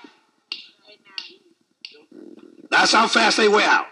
That's 2.70 2.94
how 2.94 3.08
fast 3.08 3.38
they 3.38 3.48
wear 3.48 3.68
out. 3.68 3.88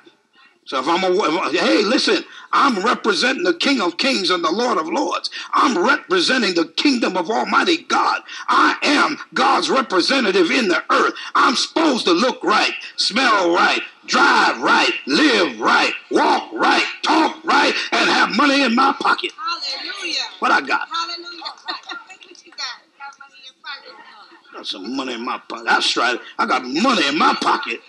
So 0.69 0.77
if 0.77 0.87
I'm 0.87 1.03
a, 1.03 1.49
hey, 1.49 1.83
listen, 1.83 2.23
I'm 2.53 2.85
representing 2.85 3.41
the 3.41 3.55
King 3.55 3.81
of 3.81 3.97
Kings 3.97 4.29
and 4.29 4.43
the 4.43 4.51
Lord 4.51 4.77
of 4.77 4.87
Lords. 4.87 5.31
I'm 5.51 5.75
representing 5.83 6.53
the 6.53 6.65
kingdom 6.65 7.17
of 7.17 7.27
Almighty 7.31 7.77
God. 7.77 8.21
I 8.47 8.77
am 8.83 9.17
God's 9.33 9.71
representative 9.71 10.51
in 10.51 10.67
the 10.67 10.83
earth. 10.91 11.15
I'm 11.33 11.55
supposed 11.55 12.05
to 12.05 12.11
look 12.11 12.43
right, 12.43 12.73
smell 12.97 13.51
right, 13.51 13.81
drive 14.05 14.61
right, 14.61 14.91
live 15.07 15.59
right, 15.59 15.91
walk 16.11 16.53
right, 16.53 16.85
talk 17.01 17.43
right, 17.43 17.73
and 17.91 18.07
have 18.07 18.37
money 18.37 18.61
in 18.61 18.75
my 18.75 18.93
pocket. 19.01 19.31
Hallelujah. 19.31 20.19
What 20.37 20.51
I 20.51 20.61
got? 20.61 20.87
Hallelujah. 20.87 21.41
what 21.65 22.45
you 22.45 22.51
got? 22.51 22.67
Got 22.99 23.17
money 23.17 23.33
in 23.39 23.45
your 23.45 23.55
pocket. 23.63 24.53
Got 24.53 24.67
some 24.67 24.95
money 24.95 25.13
in 25.15 25.25
my 25.25 25.39
pocket. 25.49 25.65
That's 25.65 25.97
right. 25.97 26.19
I 26.37 26.45
got 26.45 26.61
money 26.63 27.07
in 27.07 27.17
my 27.17 27.35
pocket. 27.41 27.81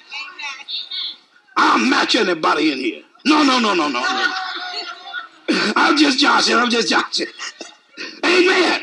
I'll 1.60 1.78
match 1.78 2.14
anybody 2.14 2.72
in 2.72 2.78
here. 2.78 3.02
No, 3.26 3.42
no, 3.42 3.58
no, 3.58 3.74
no, 3.74 3.88
no, 3.88 4.00
no. 4.00 4.32
I'm 5.76 5.96
just 5.98 6.18
joshing. 6.18 6.56
I'm 6.56 6.70
just 6.70 6.88
joshing. 6.88 7.26
Amen. 8.24 8.80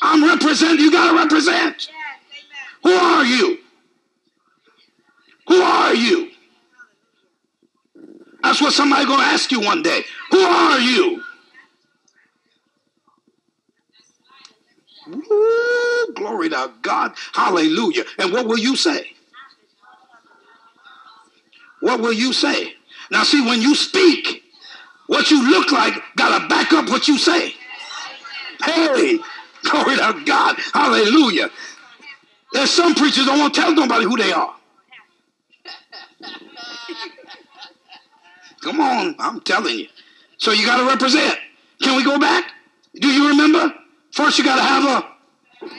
I'm 0.00 0.24
representing. 0.24 0.78
You 0.78 0.92
got 0.92 1.10
to 1.10 1.18
represent. 1.18 1.88
Who 2.84 2.92
are 2.92 3.24
you? 3.24 3.58
Who 5.48 5.60
are 5.60 5.94
you? 5.94 6.30
That's 8.42 8.60
what 8.60 8.72
somebody 8.72 9.06
going 9.06 9.20
to 9.20 9.26
ask 9.26 9.50
you 9.50 9.60
one 9.60 9.82
day. 9.82 10.02
Who 10.30 10.38
are 10.38 10.78
you? 10.78 11.22
Ooh, 15.08 16.12
glory 16.14 16.50
to 16.50 16.72
God. 16.82 17.14
Hallelujah. 17.32 18.04
And 18.18 18.32
what 18.32 18.46
will 18.46 18.58
you 18.58 18.76
say? 18.76 19.13
What 21.84 22.00
will 22.00 22.14
you 22.14 22.32
say? 22.32 22.72
Now, 23.10 23.24
see, 23.24 23.42
when 23.44 23.60
you 23.60 23.74
speak, 23.74 24.42
what 25.06 25.30
you 25.30 25.46
look 25.50 25.70
like 25.70 25.92
got 26.16 26.40
to 26.40 26.48
back 26.48 26.72
up 26.72 26.88
what 26.88 27.08
you 27.08 27.18
say. 27.18 27.52
Hey, 28.64 29.18
glory 29.64 29.96
to 29.96 30.22
God. 30.24 30.56
Hallelujah. 30.72 31.50
There's 32.54 32.70
some 32.70 32.94
preachers 32.94 33.26
don't 33.26 33.38
want 33.38 33.52
to 33.52 33.60
tell 33.60 33.74
nobody 33.74 34.06
who 34.06 34.16
they 34.16 34.32
are. 34.32 34.54
Come 38.62 38.80
on, 38.80 39.14
I'm 39.18 39.42
telling 39.42 39.80
you. 39.80 39.88
So 40.38 40.52
you 40.52 40.64
got 40.64 40.78
to 40.78 40.86
represent. 40.86 41.36
Can 41.82 41.98
we 41.98 42.04
go 42.04 42.18
back? 42.18 42.50
Do 42.94 43.08
you 43.08 43.28
remember? 43.28 43.74
First, 44.10 44.38
you 44.38 44.44
got 44.44 44.56
to 44.56 44.62
have 44.62 44.84
a 44.86 45.06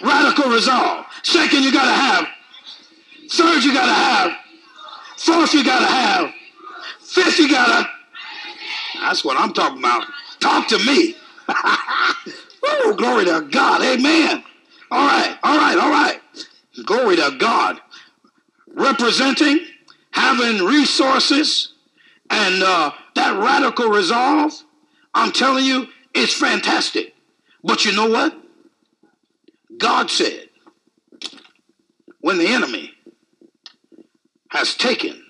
radical 0.06 0.52
resolve. 0.52 1.08
Second, 1.24 1.64
you 1.64 1.72
got 1.74 1.86
to 1.86 1.94
have. 1.94 2.28
Third, 3.32 3.64
you 3.64 3.74
got 3.74 3.88
to 3.88 3.94
have. 3.94 4.45
Fourth, 5.18 5.54
you 5.54 5.64
got 5.64 5.80
to 5.80 5.86
have. 5.86 6.34
Fifth, 7.00 7.40
you 7.40 7.50
got 7.50 7.84
to. 7.84 7.90
That's 9.00 9.24
what 9.24 9.38
I'm 9.40 9.54
talking 9.54 9.80
about. 9.80 10.06
Talk 10.40 10.68
to 10.70 10.78
me. 10.80 11.16
oh, 11.50 12.94
glory 12.98 13.26
to 13.26 13.48
God. 13.50 13.82
Amen. 13.82 14.44
All 14.92 15.08
right, 15.08 15.38
all 15.44 15.58
right, 15.58 15.78
all 15.78 15.90
right. 15.90 16.22
Glory 16.86 17.16
to 17.18 17.36
God. 17.40 17.82
Representing, 18.68 19.60
having 20.12 20.66
resources, 20.66 21.74
and 22.30 22.64
uh, 22.64 22.92
that 23.16 23.40
radical 23.42 23.90
resolve, 23.90 24.54
I'm 25.14 25.32
telling 25.32 25.66
you, 25.66 25.88
it's 26.14 26.34
fantastic. 26.34 27.14
But 27.64 27.86
you 27.86 27.94
know 27.94 28.10
what? 28.10 28.36
God 29.78 30.10
said, 30.10 30.50
when 32.22 32.38
the 32.38 32.48
enemy 32.48 32.95
has 34.56 34.76
taken, 34.76 35.22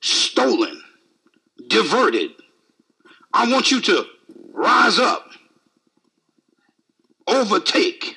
stolen, 0.00 0.82
diverted, 1.68 2.32
I 3.32 3.50
want 3.50 3.70
you 3.70 3.80
to 3.82 4.04
rise 4.52 4.98
up, 4.98 5.30
overtake, 7.26 8.16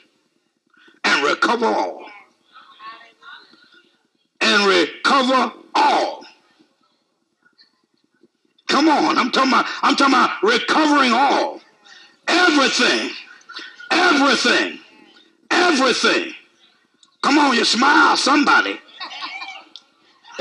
and 1.03 1.25
recover 1.25 1.65
all. 1.65 2.05
And 4.39 4.67
recover 4.67 5.53
all. 5.75 6.25
Come 8.67 8.89
on, 8.89 9.17
I'm 9.17 9.31
talking 9.31 9.51
about, 9.51 9.65
I'm 9.83 9.95
talking 9.95 10.15
about 10.15 10.41
recovering 10.41 11.11
all. 11.11 11.61
Everything. 12.27 13.11
Everything. 13.91 14.79
Everything. 15.51 16.33
Come 17.21 17.37
on, 17.37 17.55
you 17.55 17.65
smile, 17.65 18.17
somebody. 18.17 18.79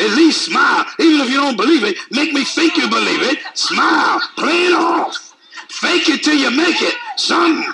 At 0.01 0.17
least 0.17 0.47
smile. 0.47 0.87
Even 0.99 1.21
if 1.21 1.31
you 1.31 1.37
don't 1.37 1.57
believe 1.57 1.85
it, 1.85 1.97
make 2.11 2.33
me 2.33 2.45
think 2.45 2.77
you 2.77 2.89
believe 2.89 3.23
it. 3.23 3.39
Smile. 3.55 4.21
Play 4.37 4.67
it 4.67 4.75
off. 4.75 5.37
Fake 5.69 6.09
it 6.09 6.23
till 6.23 6.37
you 6.37 6.51
make 6.51 6.81
it. 6.81 6.95
Something. 7.17 7.73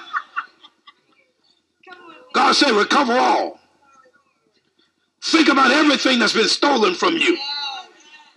God 2.33 2.53
said, 2.53 2.73
recover 2.73 3.15
all. 3.15 3.61
Think 5.23 5.49
about 5.49 5.71
everything 5.71 6.19
that's 6.19 6.35
been 6.35 6.49
stolen 6.49 6.95
from 6.95 7.17
you. 7.17 7.39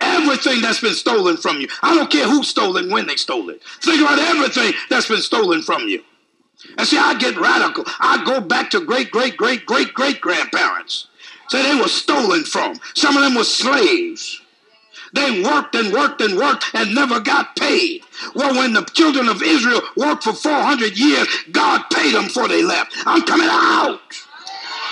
Everything 0.01 0.61
that's 0.61 0.79
been 0.79 0.93
stolen 0.93 1.37
from 1.37 1.59
you. 1.59 1.67
I 1.83 1.95
don't 1.95 2.09
care 2.09 2.27
who 2.27 2.43
stole 2.43 2.77
it 2.77 2.89
when 2.89 3.07
they 3.07 3.15
stole 3.15 3.49
it. 3.49 3.61
Think 3.81 4.01
about 4.01 4.17
everything 4.17 4.73
that's 4.89 5.07
been 5.07 5.21
stolen 5.21 5.61
from 5.61 5.87
you. 5.87 6.03
And 6.77 6.87
see, 6.87 6.97
I 6.97 7.15
get 7.15 7.37
radical. 7.37 7.83
I 7.99 8.23
go 8.23 8.39
back 8.39 8.69
to 8.71 8.85
great, 8.85 9.11
great, 9.11 9.35
great, 9.35 9.65
great, 9.65 9.93
great 9.93 10.21
grandparents. 10.21 11.08
Say 11.49 11.63
they 11.63 11.79
were 11.79 11.87
stolen 11.87 12.43
from. 12.43 12.79
Some 12.93 13.17
of 13.17 13.23
them 13.23 13.35
were 13.35 13.43
slaves. 13.43 14.41
They 15.13 15.41
worked 15.41 15.73
and 15.75 15.91
worked 15.91 16.21
and 16.21 16.37
worked 16.37 16.65
and 16.73 16.93
never 16.93 17.19
got 17.19 17.55
paid. 17.55 18.03
Well, 18.35 18.55
when 18.55 18.73
the 18.73 18.83
children 18.83 19.27
of 19.27 19.41
Israel 19.41 19.81
worked 19.95 20.23
for 20.23 20.33
400 20.33 20.97
years, 20.97 21.27
God 21.51 21.83
paid 21.91 22.13
them 22.13 22.25
before 22.25 22.47
they 22.47 22.63
left. 22.63 22.93
I'm 23.05 23.23
coming 23.23 23.49
out. 23.49 23.99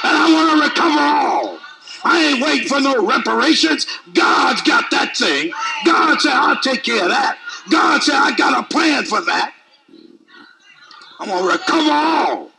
And 0.04 0.18
I 0.18 0.34
want 0.34 0.62
to 0.62 0.70
recover 0.70 1.00
all. 1.00 1.60
I 2.04 2.26
ain't 2.26 2.42
waiting 2.42 2.68
for 2.68 2.80
no 2.80 3.06
reparations. 3.06 3.86
God's 4.14 4.62
got 4.62 4.90
that 4.92 5.18
thing. 5.18 5.52
God 5.86 6.20
said, 6.22 6.34
I'll 6.34 6.62
take 6.62 6.84
care 6.84 7.04
of 7.04 7.10
that. 7.10 7.38
God 7.70 8.02
said, 8.02 8.16
I 8.16 8.36
got 8.36 8.58
a 8.58 8.68
plan 8.68 9.04
for 9.06 9.22
that. 9.22 9.54
I'm 11.20 11.28
going 11.28 11.44
to 11.44 11.52
recover 11.52 11.92
all. 11.92 12.52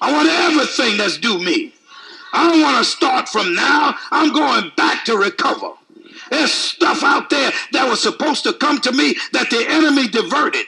I 0.00 0.12
want 0.12 0.28
everything 0.28 0.98
that's 0.98 1.18
due 1.18 1.38
me. 1.38 1.72
I 2.32 2.50
don't 2.50 2.60
want 2.60 2.78
to 2.78 2.84
start 2.84 3.28
from 3.28 3.54
now. 3.54 3.94
I'm 4.10 4.32
going 4.32 4.72
back 4.76 5.04
to 5.06 5.16
recover. 5.16 5.72
There's 6.30 6.52
stuff 6.52 7.02
out 7.02 7.30
there 7.30 7.52
that 7.72 7.88
was 7.88 8.02
supposed 8.02 8.44
to 8.44 8.52
come 8.52 8.80
to 8.82 8.92
me 8.92 9.16
that 9.32 9.50
the 9.50 9.64
enemy 9.68 10.08
diverted. 10.08 10.66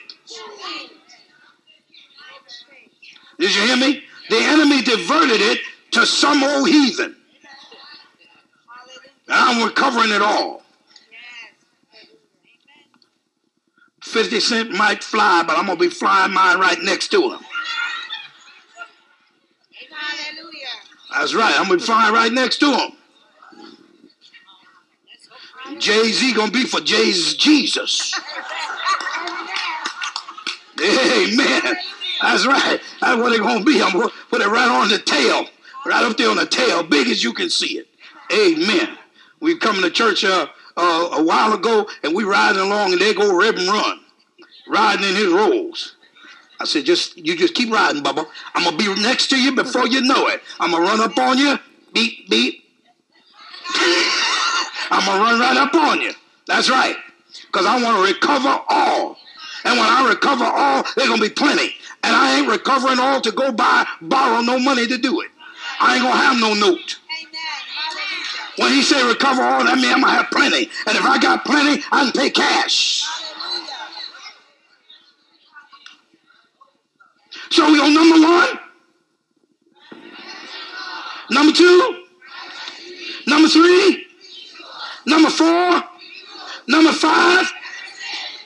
Did 3.39 3.55
you 3.55 3.61
hear 3.61 3.77
me? 3.77 4.03
The 4.29 4.37
enemy 4.37 4.81
diverted 4.81 5.41
it 5.41 5.59
to 5.91 6.05
some 6.05 6.43
old 6.43 6.69
heathen. 6.69 7.15
I'm 9.27 9.65
recovering 9.65 10.11
it 10.11 10.21
all. 10.21 10.61
50 14.01 14.39
Cent 14.41 14.71
might 14.71 15.03
fly, 15.03 15.43
but 15.45 15.57
I'm 15.57 15.67
going 15.67 15.77
to 15.77 15.83
be 15.83 15.89
flying 15.89 16.33
mine 16.33 16.59
right 16.59 16.77
next 16.81 17.09
to 17.09 17.31
him. 17.31 17.39
That's 21.11 21.33
right. 21.33 21.53
I'm 21.59 21.69
be 21.69 21.79
flying 21.79 22.13
right 22.13 22.31
next 22.31 22.57
to 22.57 22.71
him. 22.71 22.91
Jay 25.79 26.11
Z 26.11 26.33
to 26.51 26.51
be 26.51 26.65
for 26.65 26.79
Jay's 26.79 27.35
Jesus. 27.35 28.19
Amen. 30.79 31.75
That's 32.21 32.45
right. 32.45 32.79
That's 32.99 33.21
what 33.21 33.31
it's 33.31 33.41
going 33.41 33.59
to 33.59 33.65
be. 33.65 33.81
I'm 33.81 33.91
to 34.09 34.15
put 34.29 34.41
it 34.41 34.47
right 34.47 34.69
on 34.69 34.89
the 34.89 34.99
tail, 34.99 35.45
right 35.85 36.03
up 36.03 36.17
there 36.17 36.29
on 36.29 36.37
the 36.37 36.45
tail, 36.45 36.83
big 36.83 37.07
as 37.07 37.23
you 37.23 37.33
can 37.33 37.49
see 37.49 37.79
it. 37.79 37.87
Amen. 38.31 38.97
We 39.39 39.57
come 39.57 39.81
to 39.81 39.89
church 39.89 40.23
uh, 40.23 40.47
uh, 40.77 41.09
a 41.13 41.23
while 41.23 41.53
ago, 41.53 41.87
and 42.03 42.15
we 42.15 42.23
riding 42.23 42.61
along, 42.61 42.93
and 42.93 43.01
they 43.01 43.13
go 43.13 43.35
Reverend 43.35 43.69
Run, 43.69 43.99
riding 44.69 45.09
in 45.09 45.15
his 45.15 45.27
rolls. 45.33 45.95
I 46.61 46.65
said, 46.65 46.85
just 46.85 47.17
you 47.17 47.35
just 47.35 47.55
keep 47.55 47.71
riding, 47.71 48.03
Bubba. 48.03 48.27
I'm 48.53 48.63
gonna 48.63 48.77
be 48.77 48.93
next 49.01 49.31
to 49.31 49.41
you 49.41 49.55
before 49.55 49.87
you 49.87 50.01
know 50.01 50.27
it. 50.27 50.43
I'm 50.59 50.69
gonna 50.69 50.83
run 50.83 51.01
up 51.01 51.17
on 51.17 51.39
you, 51.39 51.57
beep 51.91 52.29
beep. 52.29 52.63
I'm 54.91 55.03
gonna 55.03 55.23
run 55.23 55.39
right 55.39 55.57
up 55.57 55.73
on 55.73 56.01
you. 56.01 56.13
That's 56.45 56.69
right, 56.69 56.95
because 57.47 57.65
I 57.65 57.81
want 57.81 57.97
to 57.97 58.13
recover 58.13 58.61
all. 58.69 59.17
And 59.63 59.79
when 59.79 59.89
I 59.89 60.07
recover 60.07 60.45
all, 60.45 60.83
there's 60.95 61.09
gonna 61.09 61.21
be 61.21 61.29
plenty. 61.29 61.73
And 62.03 62.15
I 62.15 62.37
ain't 62.37 62.47
recovering 62.47 62.99
all 62.99 63.21
to 63.21 63.31
go 63.31 63.51
buy, 63.51 63.87
borrow 63.99 64.41
no 64.41 64.59
money 64.59 64.85
to 64.85 64.97
do 64.99 65.21
it. 65.21 65.31
I 65.79 65.95
ain't 65.95 66.03
gonna 66.03 66.15
have 66.15 66.39
no 66.39 66.53
note. 66.53 66.99
When 68.57 68.71
he 68.71 68.83
say 68.83 69.03
recover 69.07 69.41
all, 69.41 69.63
that 69.63 69.77
means 69.77 69.93
I'm 69.95 70.01
gonna 70.01 70.13
have 70.13 70.29
plenty. 70.29 70.69
And 70.85 70.95
if 70.95 71.03
I 71.03 71.17
got 71.17 71.43
plenty, 71.43 71.83
I 71.91 72.03
can 72.03 72.11
pay 72.11 72.29
cash. 72.29 73.03
So 77.51 77.69
we 77.69 77.81
on 77.81 77.93
number 77.93 78.25
one, 78.25 78.59
number 81.31 81.51
two, 81.51 82.05
number 83.27 83.49
three, 83.49 84.07
number 85.05 85.29
four, 85.29 85.83
number 86.69 86.93
five, 86.93 87.51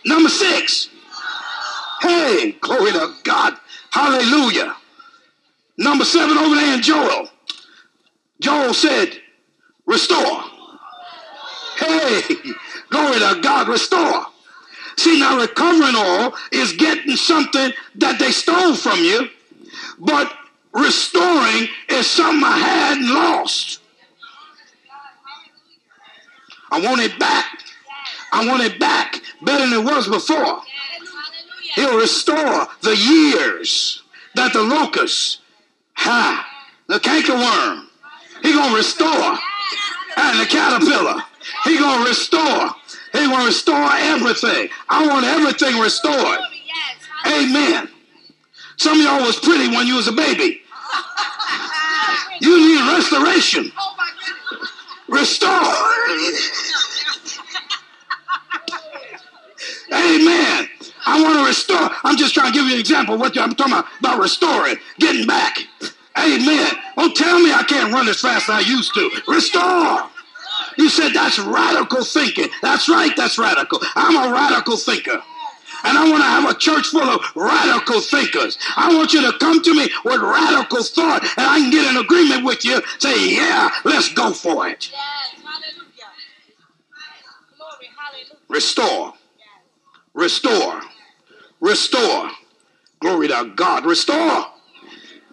number 0.05 0.27
six. 0.27 0.89
Hey, 2.01 2.53
glory 2.53 2.93
to 2.93 3.13
God. 3.23 3.57
Hallelujah. 3.91 4.75
Number 5.77 6.03
seven 6.03 6.37
over 6.39 6.55
there 6.55 6.73
in 6.73 6.81
Joel. 6.81 7.29
Joel 8.41 8.73
said, 8.73 9.21
restore. 9.85 10.41
Hey, 11.77 12.21
glory 12.89 13.19
to 13.19 13.39
God, 13.39 13.67
restore. 13.67 14.25
See, 14.97 15.19
now 15.19 15.39
recovering 15.39 15.95
all 15.95 16.35
is 16.51 16.73
getting 16.73 17.15
something 17.15 17.71
that 17.95 18.19
they 18.19 18.31
stole 18.31 18.75
from 18.75 18.99
you, 18.99 19.29
but 19.99 20.33
restoring 20.73 21.67
is 21.89 22.07
something 22.07 22.43
I 22.43 22.57
had 22.57 22.97
and 22.97 23.09
lost. 23.09 23.79
I 26.71 26.79
want 26.81 27.01
it 27.01 27.17
back. 27.19 27.45
I 28.31 28.45
want 28.47 28.63
it 28.63 28.79
back 28.79 29.21
better 29.41 29.69
than 29.69 29.79
it 29.79 29.85
was 29.85 30.07
before. 30.07 30.61
He'll 31.75 31.97
restore 31.97 32.67
the 32.81 32.95
years 32.95 34.01
that 34.35 34.53
the 34.53 34.61
locust, 34.61 35.39
ha, 35.93 36.45
the 36.87 36.99
cankerworm, 36.99 37.87
he 38.41 38.53
gonna 38.53 38.75
restore, 38.75 39.37
and 40.17 40.39
the 40.39 40.45
caterpillar, 40.45 41.21
he 41.65 41.77
gonna 41.77 42.07
restore. 42.07 42.69
He 43.25 43.31
gonna 43.31 43.45
restore 43.45 43.89
everything. 43.91 44.69
I 44.87 45.07
want 45.07 45.25
everything 45.25 45.79
restored. 45.79 46.39
Amen. 47.25 47.89
Some 48.77 48.99
of 48.99 49.03
y'all 49.03 49.25
was 49.25 49.39
pretty 49.39 49.67
when 49.75 49.87
you 49.87 49.95
was 49.95 50.07
a 50.07 50.11
baby. 50.11 50.61
You 52.39 52.55
need 52.55 52.93
restoration. 52.93 53.71
Restore. 55.07 55.49
Amen. 59.91 60.69
I 61.07 61.21
want 61.23 61.39
to 61.39 61.45
restore. 61.47 61.89
I'm 62.03 62.17
just 62.17 62.35
trying 62.35 62.53
to 62.53 62.53
give 62.53 62.67
you 62.67 62.75
an 62.75 62.79
example 62.79 63.17
what 63.17 63.35
I'm 63.39 63.55
talking 63.55 63.73
about, 63.73 63.87
about 64.01 64.19
restoring, 64.19 64.75
getting 64.99 65.25
back. 65.25 65.57
Amen. 66.19 66.73
Don't 66.95 67.15
tell 67.15 67.39
me 67.39 67.51
I 67.51 67.63
can't 67.63 67.91
run 67.91 68.07
as 68.07 68.21
fast 68.21 68.49
as 68.49 68.55
I 68.55 68.59
used 68.59 68.93
to. 68.93 69.09
Restore. 69.27 70.11
You 70.77 70.89
said 70.89 71.13
that's 71.13 71.39
radical 71.39 72.03
thinking. 72.03 72.49
That's 72.61 72.89
right, 72.89 73.15
that's 73.15 73.37
radical. 73.37 73.79
I'm 73.95 74.29
a 74.29 74.33
radical 74.33 74.77
thinker. 74.77 75.21
And 75.83 75.97
I 75.97 76.09
want 76.09 76.23
to 76.23 76.27
have 76.27 76.49
a 76.49 76.57
church 76.57 76.87
full 76.87 77.01
of 77.01 77.21
radical 77.35 78.01
thinkers. 78.01 78.57
I 78.75 78.95
want 78.95 79.13
you 79.13 79.21
to 79.31 79.37
come 79.37 79.61
to 79.61 79.73
me 79.73 79.89
with 80.03 80.19
radical 80.19 80.83
thought, 80.83 81.23
and 81.37 81.45
I 81.45 81.59
can 81.59 81.69
get 81.69 81.89
in 81.89 81.97
agreement 81.97 82.43
with 82.43 82.65
you. 82.65 82.81
Say, 82.99 83.35
yeah, 83.35 83.69
let's 83.83 84.11
go 84.13 84.33
for 84.33 84.67
it. 84.67 84.89
Yes, 84.91 85.43
hallelujah. 85.43 85.85
Hallelujah. 87.95 88.37
Restore. 88.49 89.13
Restore. 90.13 90.81
Restore. 91.59 92.31
Glory 92.99 93.27
to 93.27 93.53
God. 93.55 93.85
Restore. 93.85 94.47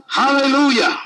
Hallelujah. 0.07 0.99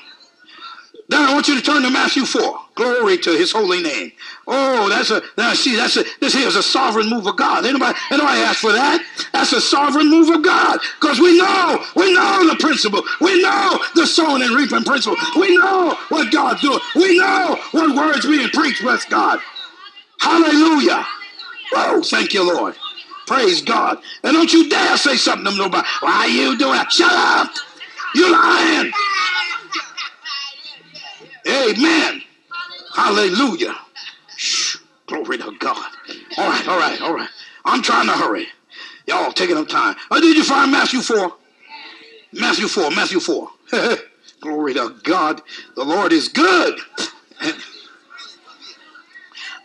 Then 1.09 1.22
I 1.22 1.34
want 1.34 1.46
you 1.46 1.54
to 1.57 1.62
turn 1.62 1.82
to 1.82 1.90
Matthew 1.90 2.24
4. 2.24 2.59
Glory 2.74 3.16
to 3.18 3.30
his 3.30 3.52
holy 3.52 3.82
name. 3.82 4.12
Oh, 4.46 4.88
that's 4.88 5.11
a 5.11 5.22
now 5.38 5.54
see, 5.54 5.76
that's 5.76 5.96
a 5.96 6.04
this 6.20 6.34
here 6.34 6.48
is 6.48 6.57
a 6.57 6.62
sovereign 6.62 7.09
move 7.09 7.26
of 7.26 7.36
God. 7.36 7.64
Anybody, 7.64 7.96
anybody 8.11 8.40
ask 8.40 8.61
for 8.61 8.72
that? 8.72 9.04
That's 9.32 9.52
a 9.52 9.61
sovereign 9.61 10.11
move 10.11 10.30
of 10.34 10.42
God. 10.42 10.78
Because 11.00 11.20
we 11.20 11.38
know, 11.38 11.84
we 11.94 12.12
know 12.12 12.48
the 12.48 12.57
principle. 12.59 13.02
We 13.20 13.40
know 13.40 13.78
the 13.94 14.07
sowing 14.07 14.42
and 14.42 14.54
reaping 14.54 14.84
principle. 14.84 15.16
We 15.38 15.57
know 15.57 15.96
what 16.09 16.32
God's 16.32 16.61
doing. 16.61 16.80
We 16.96 17.18
know 17.18 17.57
what 17.70 17.96
words 17.96 18.26
being 18.26 18.48
preached 18.48 18.84
with 18.84 19.07
God. 19.09 19.40
Hallelujah. 20.20 21.07
Oh, 21.74 22.02
thank 22.04 22.34
you, 22.34 22.46
Lord. 22.46 22.74
Praise 23.26 23.62
God. 23.62 23.98
And 24.24 24.34
don't 24.34 24.52
you 24.52 24.68
dare 24.68 24.96
say 24.96 25.16
something 25.16 25.52
to 25.52 25.59
nobody. 25.59 25.86
Why 26.00 26.12
are 26.12 26.28
you 26.28 26.59
doing 26.59 26.74
that? 26.74 26.92
Shut 26.92 27.12
up. 27.12 27.52
You 28.14 28.32
lying. 28.32 28.92
Amen. 31.49 32.22
Hallelujah. 32.94 33.74
Shh. 34.36 34.78
Glory 35.07 35.38
to 35.38 35.53
God. 35.59 35.92
All 36.36 36.49
right, 36.49 36.68
all 36.68 36.78
right, 36.78 37.01
all 37.01 37.14
right. 37.14 37.28
I'm 37.64 37.82
trying 37.82 38.07
to 38.07 38.12
hurry. 38.12 38.49
Y'all 39.07 39.32
taking 39.32 39.57
up 39.57 39.68
time. 39.68 39.94
Oh, 40.11 40.20
did 40.20 40.36
you 40.36 40.42
find 40.42 40.72
Matthew 40.72 41.01
4? 41.01 41.32
Matthew 42.32 42.68
4, 42.68 42.90
Matthew 42.90 43.20
4. 43.20 43.49
Glory 44.40 44.74
to 44.74 44.97
God. 45.05 45.42
The 45.76 45.84
Lord 45.84 46.12
is 46.12 46.28
good. 46.28 46.78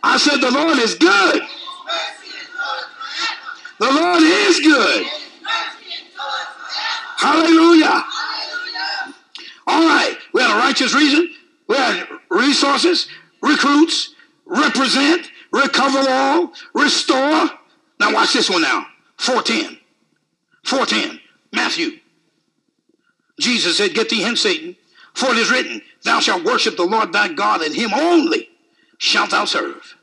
I 0.02 0.16
said, 0.16 0.38
The 0.40 0.50
Lord 0.50 0.78
is 0.78 0.94
good. 0.94 1.42
The 3.78 3.92
Lord 3.92 4.22
is 4.22 4.60
good. 4.60 5.06
Hallelujah. 7.16 8.04
All 9.66 9.86
right. 9.86 10.16
We 10.32 10.42
had 10.42 10.54
a 10.56 10.58
righteous 10.58 10.94
reason. 10.94 11.34
We 11.72 11.78
had 11.78 12.06
resources, 12.28 13.08
recruits, 13.40 14.14
represent, 14.44 15.30
recover 15.50 16.04
all, 16.06 16.52
restore. 16.74 17.48
Now 17.98 18.12
watch 18.12 18.34
this 18.34 18.50
one 18.50 18.60
now. 18.60 18.86
410. 19.16 19.78
410. 20.64 21.18
Matthew. 21.50 21.98
Jesus 23.40 23.78
said, 23.78 23.94
Get 23.94 24.10
thee 24.10 24.20
hence, 24.20 24.42
Satan, 24.42 24.76
for 25.14 25.30
it 25.30 25.38
is 25.38 25.50
written, 25.50 25.80
Thou 26.04 26.20
shalt 26.20 26.44
worship 26.44 26.76
the 26.76 26.84
Lord 26.84 27.14
thy 27.14 27.28
God, 27.28 27.62
and 27.62 27.74
him 27.74 27.94
only 27.94 28.50
shalt 28.98 29.30
thou 29.30 29.46
serve. 29.46 29.96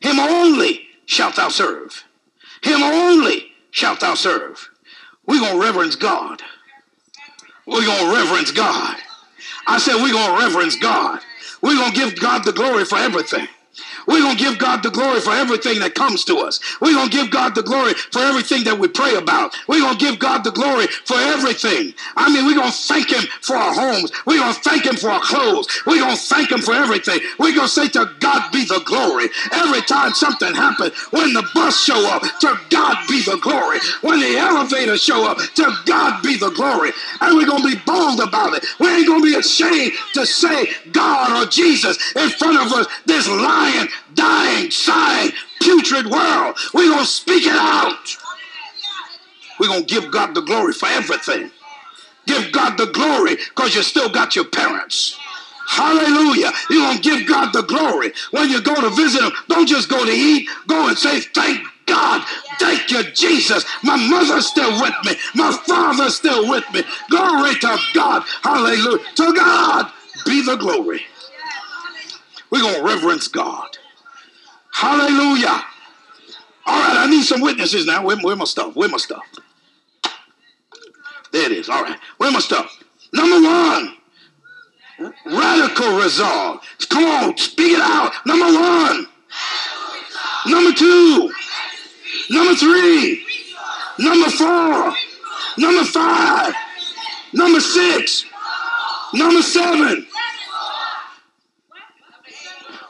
Him 0.00 0.18
only 0.18 0.88
shalt 1.04 1.36
thou 1.36 1.50
serve. 1.50 2.02
Him 2.64 2.82
only 2.82 3.52
shalt 3.70 4.00
thou 4.00 4.14
serve. 4.14 4.70
We're 5.24 5.38
going 5.38 5.60
to 5.60 5.64
reverence 5.64 5.94
God. 5.94 6.42
We're 7.64 7.86
going 7.86 8.06
to 8.06 8.12
reverence 8.12 8.50
God. 8.50 8.96
I 9.66 9.78
said, 9.78 9.96
we're 9.96 10.12
going 10.12 10.38
to 10.38 10.46
reverence 10.46 10.76
God. 10.76 11.20
We're 11.60 11.76
going 11.76 11.92
to 11.92 11.96
give 11.96 12.20
God 12.20 12.44
the 12.44 12.52
glory 12.52 12.84
for 12.84 12.98
everything. 12.98 13.48
We're 14.06 14.20
going 14.22 14.36
to 14.36 14.42
give 14.42 14.58
God 14.58 14.82
the 14.82 14.90
glory 14.90 15.20
for 15.20 15.32
everything 15.32 15.80
that 15.80 15.94
comes 15.94 16.24
to 16.26 16.38
us. 16.38 16.60
We're 16.80 16.94
going 16.94 17.10
to 17.10 17.16
give 17.16 17.30
God 17.30 17.54
the 17.54 17.62
glory 17.62 17.94
for 17.94 18.20
everything 18.20 18.64
that 18.64 18.78
we 18.78 18.88
pray 18.88 19.14
about. 19.16 19.54
We're 19.68 19.80
going 19.80 19.98
to 19.98 20.04
give 20.04 20.18
God 20.18 20.44
the 20.44 20.52
glory 20.52 20.86
for 20.86 21.16
everything. 21.16 21.94
I 22.16 22.32
mean, 22.32 22.46
we're 22.46 22.54
going 22.56 22.70
to 22.70 22.76
thank 22.76 23.10
Him 23.12 23.24
for 23.42 23.56
our 23.56 23.74
homes. 23.74 24.12
We're 24.26 24.40
going 24.40 24.54
to 24.54 24.60
thank 24.60 24.86
Him 24.86 24.96
for 24.96 25.10
our 25.10 25.20
clothes. 25.20 25.68
We're 25.86 26.00
going 26.00 26.16
to 26.16 26.22
thank 26.22 26.52
Him 26.52 26.60
for 26.60 26.74
everything. 26.74 27.20
We're 27.38 27.54
going 27.54 27.68
to 27.68 27.72
say 27.72 27.88
to 27.88 28.10
God 28.20 28.50
be 28.52 28.64
the 28.64 28.82
glory. 28.84 29.28
Every 29.52 29.82
time 29.82 30.14
something 30.14 30.54
happens, 30.54 30.94
when 31.10 31.32
the 31.32 31.46
bus 31.54 31.82
show 31.82 32.08
up, 32.10 32.22
to 32.22 32.58
God 32.70 32.96
be 33.08 33.22
the 33.22 33.38
glory. 33.42 33.78
When 34.02 34.20
the 34.20 34.36
elevator 34.38 34.96
show 34.96 35.26
up, 35.28 35.38
to 35.38 35.76
God 35.86 36.22
be 36.22 36.36
the 36.36 36.50
glory. 36.50 36.92
And 37.20 37.36
we're 37.36 37.46
going 37.46 37.62
to 37.62 37.76
be 37.76 37.82
bold 37.86 38.20
about 38.20 38.54
it. 38.54 38.64
We 38.80 38.88
ain't 38.88 39.06
going 39.06 39.22
to 39.22 39.26
be 39.32 39.36
ashamed 39.38 39.92
to 40.14 40.26
say 40.26 40.68
God 40.92 41.42
or 41.42 41.48
Jesus 41.48 41.96
in 42.16 42.30
front 42.30 42.58
of 42.64 42.72
us, 42.72 42.86
this 43.06 43.28
lion 43.28 43.88
dying, 44.14 44.70
sighing, 44.70 45.32
putrid 45.60 46.06
world. 46.06 46.56
We're 46.74 46.90
going 46.90 47.04
to 47.04 47.10
speak 47.10 47.46
it 47.46 47.52
out. 47.52 48.16
We're 49.58 49.68
going 49.68 49.86
to 49.86 49.94
give 49.94 50.12
God 50.12 50.34
the 50.34 50.42
glory 50.42 50.72
for 50.72 50.86
everything. 50.86 51.50
Give 52.26 52.52
God 52.52 52.76
the 52.76 52.86
glory 52.86 53.36
because 53.36 53.74
you 53.74 53.82
still 53.82 54.08
got 54.08 54.36
your 54.36 54.44
parents. 54.44 55.18
Hallelujah. 55.68 56.52
You're 56.70 56.82
going 56.82 56.96
to 56.98 57.02
give 57.02 57.28
God 57.28 57.52
the 57.52 57.62
glory. 57.62 58.12
When 58.30 58.50
you 58.50 58.60
go 58.62 58.74
to 58.74 58.90
visit 58.90 59.20
them, 59.20 59.32
don't 59.48 59.66
just 59.66 59.88
go 59.88 60.04
to 60.04 60.10
eat. 60.10 60.48
Go 60.66 60.88
and 60.88 60.98
say, 60.98 61.20
Thank 61.20 61.66
God. 61.86 62.24
Thank 62.58 62.90
you, 62.90 63.02
Jesus. 63.12 63.64
My 63.82 63.96
mother's 63.96 64.46
still 64.46 64.80
with 64.80 64.94
me. 65.04 65.12
My 65.34 65.52
father's 65.66 66.16
still 66.16 66.48
with 66.48 66.64
me. 66.72 66.82
Glory 67.10 67.54
to 67.54 67.78
God. 67.94 68.24
Hallelujah. 68.42 69.04
To 69.16 69.34
God 69.34 69.92
be 70.24 70.42
the 70.42 70.56
glory. 70.56 71.02
We're 72.50 72.60
going 72.60 72.76
to 72.76 72.82
reverence 72.82 73.28
God. 73.28 73.78
Hallelujah. 74.76 75.64
All 76.66 76.78
right, 76.78 76.96
I 76.98 77.06
need 77.08 77.22
some 77.22 77.40
witnesses 77.40 77.86
now. 77.86 78.04
Where, 78.04 78.18
where 78.18 78.36
my 78.36 78.44
stuff? 78.44 78.76
Where 78.76 78.90
my 78.90 78.98
stuff? 78.98 79.24
There 81.32 81.50
it 81.50 81.52
is. 81.52 81.70
All 81.70 81.82
right. 81.82 81.98
Where 82.18 82.30
my 82.30 82.40
stuff? 82.40 82.78
Number 83.10 83.48
one, 83.48 83.96
radical 85.24 85.96
resolve. 85.96 86.60
Come 86.90 87.04
on, 87.04 87.38
speak 87.38 87.72
it 87.72 87.80
out. 87.80 88.12
Number 88.26 88.44
one. 88.44 89.06
Number 90.46 90.72
two. 90.76 91.32
Number 92.28 92.54
three. 92.54 93.24
Number 93.98 94.28
four. 94.28 94.94
Number 95.56 95.84
five. 95.84 96.54
Number 97.32 97.60
six. 97.60 98.26
Number 99.14 99.40
seven. 99.40 100.06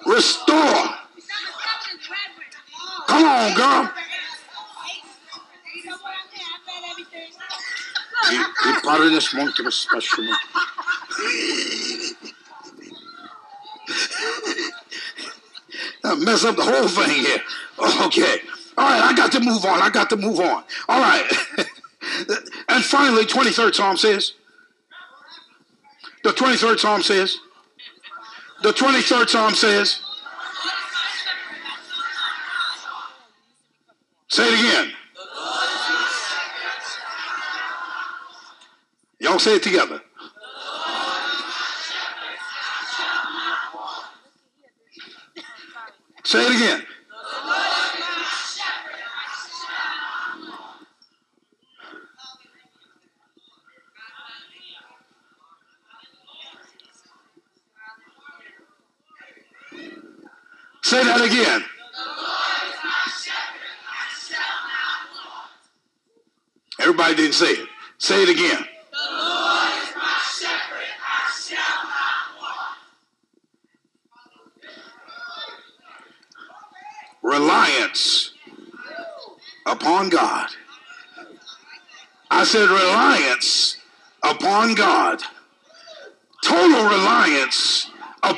Restore. 0.04 1.05
Come 3.36 3.50
on, 3.50 3.54
girl. 3.54 3.92
You, 8.32 8.38
you 8.38 8.80
part 8.80 9.00
of 9.02 9.10
this 9.10 9.34
monkey 9.34 9.62
was 9.62 9.74
special. 9.74 10.24
I 16.02 16.14
mess 16.14 16.44
up 16.46 16.56
the 16.56 16.62
whole 16.62 16.88
thing 16.88 17.24
here. 17.26 17.42
Okay. 18.06 18.40
All 18.78 18.86
right, 18.86 19.02
I 19.02 19.14
got 19.14 19.32
to 19.32 19.40
move 19.40 19.66
on. 19.66 19.82
I 19.82 19.90
got 19.90 20.08
to 20.10 20.16
move 20.16 20.40
on. 20.40 20.64
All 20.88 21.00
right. 21.00 21.30
and 22.70 22.82
finally, 22.84 23.26
23rd 23.26 23.74
Psalm 23.74 23.98
says, 23.98 24.32
the 26.24 26.30
23rd 26.30 26.78
Psalm 26.78 27.02
says, 27.02 27.36
the 28.62 28.72
23rd 28.72 29.28
Psalm 29.28 29.54
says, 29.54 30.00
Say 34.36 34.46
it 34.48 34.60
again. 34.60 34.92
Y'all 39.18 39.38
say 39.38 39.56
it 39.56 39.62
together. 39.62 40.02
Say 46.22 46.44
it 46.44 46.54
again. 46.54 46.86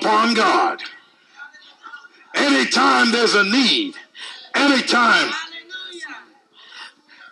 Upon 0.09 0.35
God. 0.35 0.81
Anytime 2.35 3.13
there's 3.13 3.35
a 3.35 3.45
need, 3.45 3.95
anytime, 4.55 5.31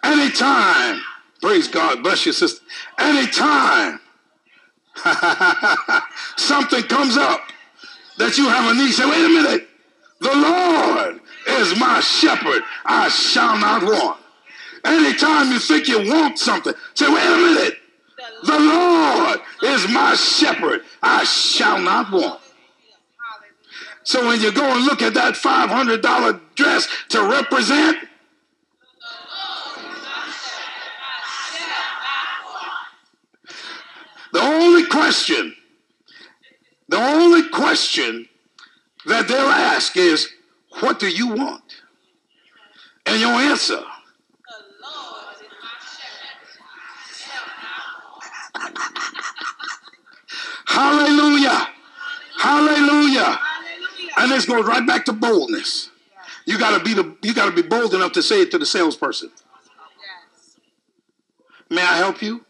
anytime, 0.02 1.00
praise 1.40 1.68
God, 1.68 2.02
bless 2.02 2.26
you, 2.26 2.32
sister, 2.32 2.64
anytime 2.98 4.00
something 6.36 6.82
comes 6.84 7.16
up 7.16 7.40
that 8.18 8.36
you 8.36 8.48
have 8.48 8.70
a 8.70 8.78
need, 8.78 8.92
say, 8.92 9.08
wait 9.08 9.24
a 9.24 9.28
minute, 9.28 9.68
the 10.20 10.34
Lord 10.34 11.20
is 11.60 11.78
my 11.78 12.00
shepherd, 12.00 12.62
I 12.84 13.08
shall 13.08 13.58
not 13.58 13.82
want. 13.84 14.20
Anytime 14.84 15.52
you 15.52 15.58
think 15.58 15.88
you 15.88 16.10
want 16.10 16.38
something, 16.38 16.74
say, 16.94 17.08
wait 17.08 17.26
a 17.26 17.36
minute, 17.36 17.78
the 18.44 18.58
Lord 18.58 19.40
is 19.62 19.88
my 19.92 20.14
shepherd, 20.14 20.82
I 21.02 21.24
shall 21.24 21.78
not 21.78 22.10
want. 22.10 22.40
So 24.06 24.24
when 24.24 24.40
you 24.40 24.52
go 24.52 24.62
and 24.62 24.84
look 24.84 25.02
at 25.02 25.14
that 25.14 25.34
$500 25.34 26.40
dress 26.54 26.86
to 27.08 27.28
represent, 27.28 27.98
the 34.32 34.40
only 34.40 34.86
question, 34.86 35.56
the 36.88 36.98
only 36.98 37.48
question 37.48 38.28
that 39.06 39.26
they'll 39.26 39.40
ask 39.40 39.96
is, 39.96 40.28
what 40.78 41.00
do 41.00 41.08
you 41.08 41.26
want? 41.26 41.82
And 43.06 43.20
your 43.20 43.32
answer. 43.32 43.82
Hallelujah. 50.66 51.66
Hallelujah. 52.38 53.40
And 54.16 54.30
this 54.30 54.46
goes 54.46 54.66
right 54.66 54.86
back 54.86 55.04
to 55.06 55.12
boldness. 55.12 55.90
You 56.46 56.58
gotta 56.58 56.82
be 56.82 56.94
the 56.94 57.16
you 57.22 57.34
gotta 57.34 57.52
be 57.52 57.62
bold 57.62 57.92
enough 57.92 58.12
to 58.12 58.22
say 58.22 58.40
it 58.42 58.50
to 58.52 58.58
the 58.58 58.66
salesperson. 58.66 59.30
May 61.68 61.82
I 61.82 61.96
help 61.96 62.22
you? 62.22 62.44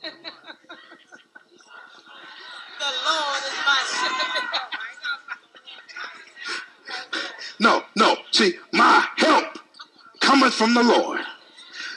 The 0.00 0.10
Lord 3.06 3.42
is 3.44 3.52
my 3.66 3.82
shepherd. 3.90 4.44
No, 7.60 7.82
no. 7.96 8.16
See, 8.30 8.54
my 8.72 9.06
help 9.16 9.58
cometh 10.20 10.54
from 10.54 10.74
the 10.74 10.82
Lord. 10.82 11.20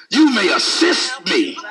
You 0.09 0.33
may 0.33 0.51
assist 0.53 1.25
me. 1.25 1.57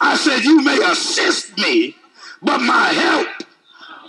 I 0.00 0.16
said, 0.16 0.44
You 0.44 0.62
may 0.62 0.78
assist 0.82 1.58
me, 1.58 1.96
but 2.40 2.58
my 2.60 2.88
help 2.88 3.28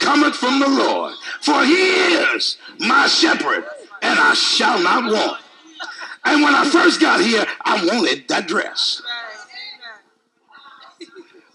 cometh 0.07 0.35
from 0.35 0.59
the 0.59 0.69
Lord. 0.69 1.13
For 1.41 1.65
he 1.65 1.73
is 1.75 2.57
my 2.79 3.07
shepherd, 3.07 3.65
and 4.01 4.17
I 4.17 4.33
shall 4.33 4.81
not 4.81 5.11
want. 5.11 5.41
And 6.23 6.41
when 6.41 6.55
I 6.55 6.69
first 6.69 7.01
got 7.01 7.19
here, 7.19 7.45
I 7.61 7.85
wanted 7.85 8.27
that 8.29 8.47
dress. 8.47 9.01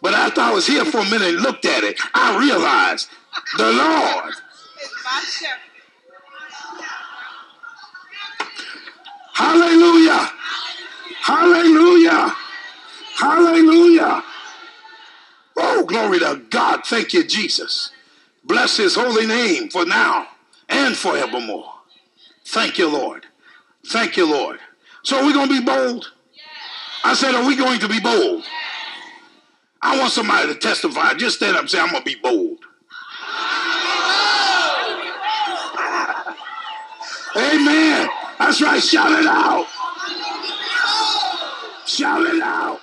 But 0.02 0.14
after 0.14 0.40
I 0.40 0.52
was 0.52 0.66
here 0.66 0.84
for 0.84 0.98
a 0.98 1.04
minute 1.04 1.34
and 1.34 1.40
looked 1.40 1.64
at 1.64 1.82
it, 1.84 1.98
I 2.14 2.38
realized 2.38 3.08
the 3.56 3.72
Lord. 3.72 4.34
Hallelujah. 9.32 10.30
Hallelujah. 11.20 12.34
Hallelujah. 13.16 14.24
Oh, 15.56 15.84
glory 15.84 16.18
to 16.18 16.42
God. 16.50 16.84
Thank 16.84 17.14
you, 17.14 17.24
Jesus. 17.24 17.90
Bless 18.52 18.76
his 18.76 18.94
holy 18.94 19.24
name 19.24 19.70
for 19.70 19.86
now 19.86 20.26
and 20.68 20.94
forevermore. 20.94 21.72
Thank 22.44 22.76
you, 22.76 22.86
Lord. 22.86 23.24
Thank 23.86 24.18
you, 24.18 24.30
Lord. 24.30 24.58
So 25.04 25.18
are 25.18 25.24
we 25.24 25.32
going 25.32 25.48
to 25.48 25.58
be 25.58 25.64
bold? 25.64 26.12
I 27.02 27.14
said, 27.14 27.34
are 27.34 27.46
we 27.46 27.56
going 27.56 27.80
to 27.80 27.88
be 27.88 27.98
bold? 27.98 28.44
I 29.80 29.98
want 29.98 30.12
somebody 30.12 30.52
to 30.52 30.54
testify. 30.54 31.14
Just 31.14 31.36
stand 31.36 31.56
up 31.56 31.62
and 31.62 31.70
say, 31.70 31.80
I'm 31.80 31.92
going 31.92 32.02
to 32.02 32.04
be 32.04 32.16
bold. 32.16 32.58
Amen. 37.34 38.10
That's 38.38 38.60
right. 38.60 38.82
Shout 38.82 39.18
it 39.18 39.26
out. 39.26 39.66
Shout 41.86 42.20
it 42.20 42.42
out. 42.42 42.81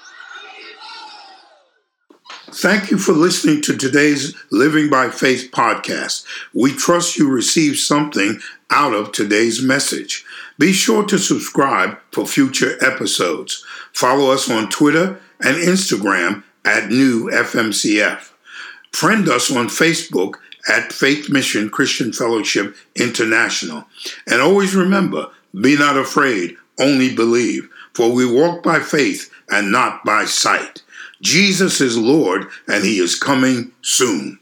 Thank 2.51 2.89
you 2.89 2.97
for 2.97 3.13
listening 3.13 3.61
to 3.61 3.77
today's 3.77 4.35
Living 4.49 4.89
by 4.89 5.11
Faith 5.11 5.51
podcast. 5.51 6.25
We 6.51 6.73
trust 6.73 7.15
you 7.15 7.29
received 7.29 7.77
something 7.77 8.39
out 8.71 8.95
of 8.95 9.11
today's 9.11 9.61
message. 9.61 10.25
Be 10.57 10.73
sure 10.73 11.05
to 11.05 11.19
subscribe 11.19 11.99
for 12.11 12.25
future 12.25 12.83
episodes. 12.83 13.63
Follow 13.93 14.31
us 14.31 14.49
on 14.49 14.67
Twitter 14.69 15.21
and 15.39 15.57
Instagram 15.57 16.43
at 16.65 16.89
New 16.89 17.29
FMCF. 17.29 18.31
Friend 18.91 19.29
us 19.29 19.55
on 19.55 19.67
Facebook 19.67 20.33
at 20.67 20.91
Faith 20.91 21.29
Mission 21.29 21.69
Christian 21.69 22.11
Fellowship 22.11 22.75
International. 22.95 23.85
And 24.27 24.41
always 24.41 24.75
remember, 24.75 25.27
be 25.61 25.77
not 25.77 25.97
afraid, 25.97 26.57
only 26.79 27.13
believe, 27.13 27.69
for 27.93 28.11
we 28.11 28.25
walk 28.25 28.63
by 28.63 28.79
faith 28.79 29.31
and 29.49 29.71
not 29.71 30.03
by 30.03 30.25
sight. 30.25 30.81
Jesus 31.21 31.81
is 31.81 31.97
Lord, 31.97 32.47
and 32.67 32.83
he 32.83 32.99
is 32.99 33.15
coming 33.15 33.71
soon. 33.81 34.38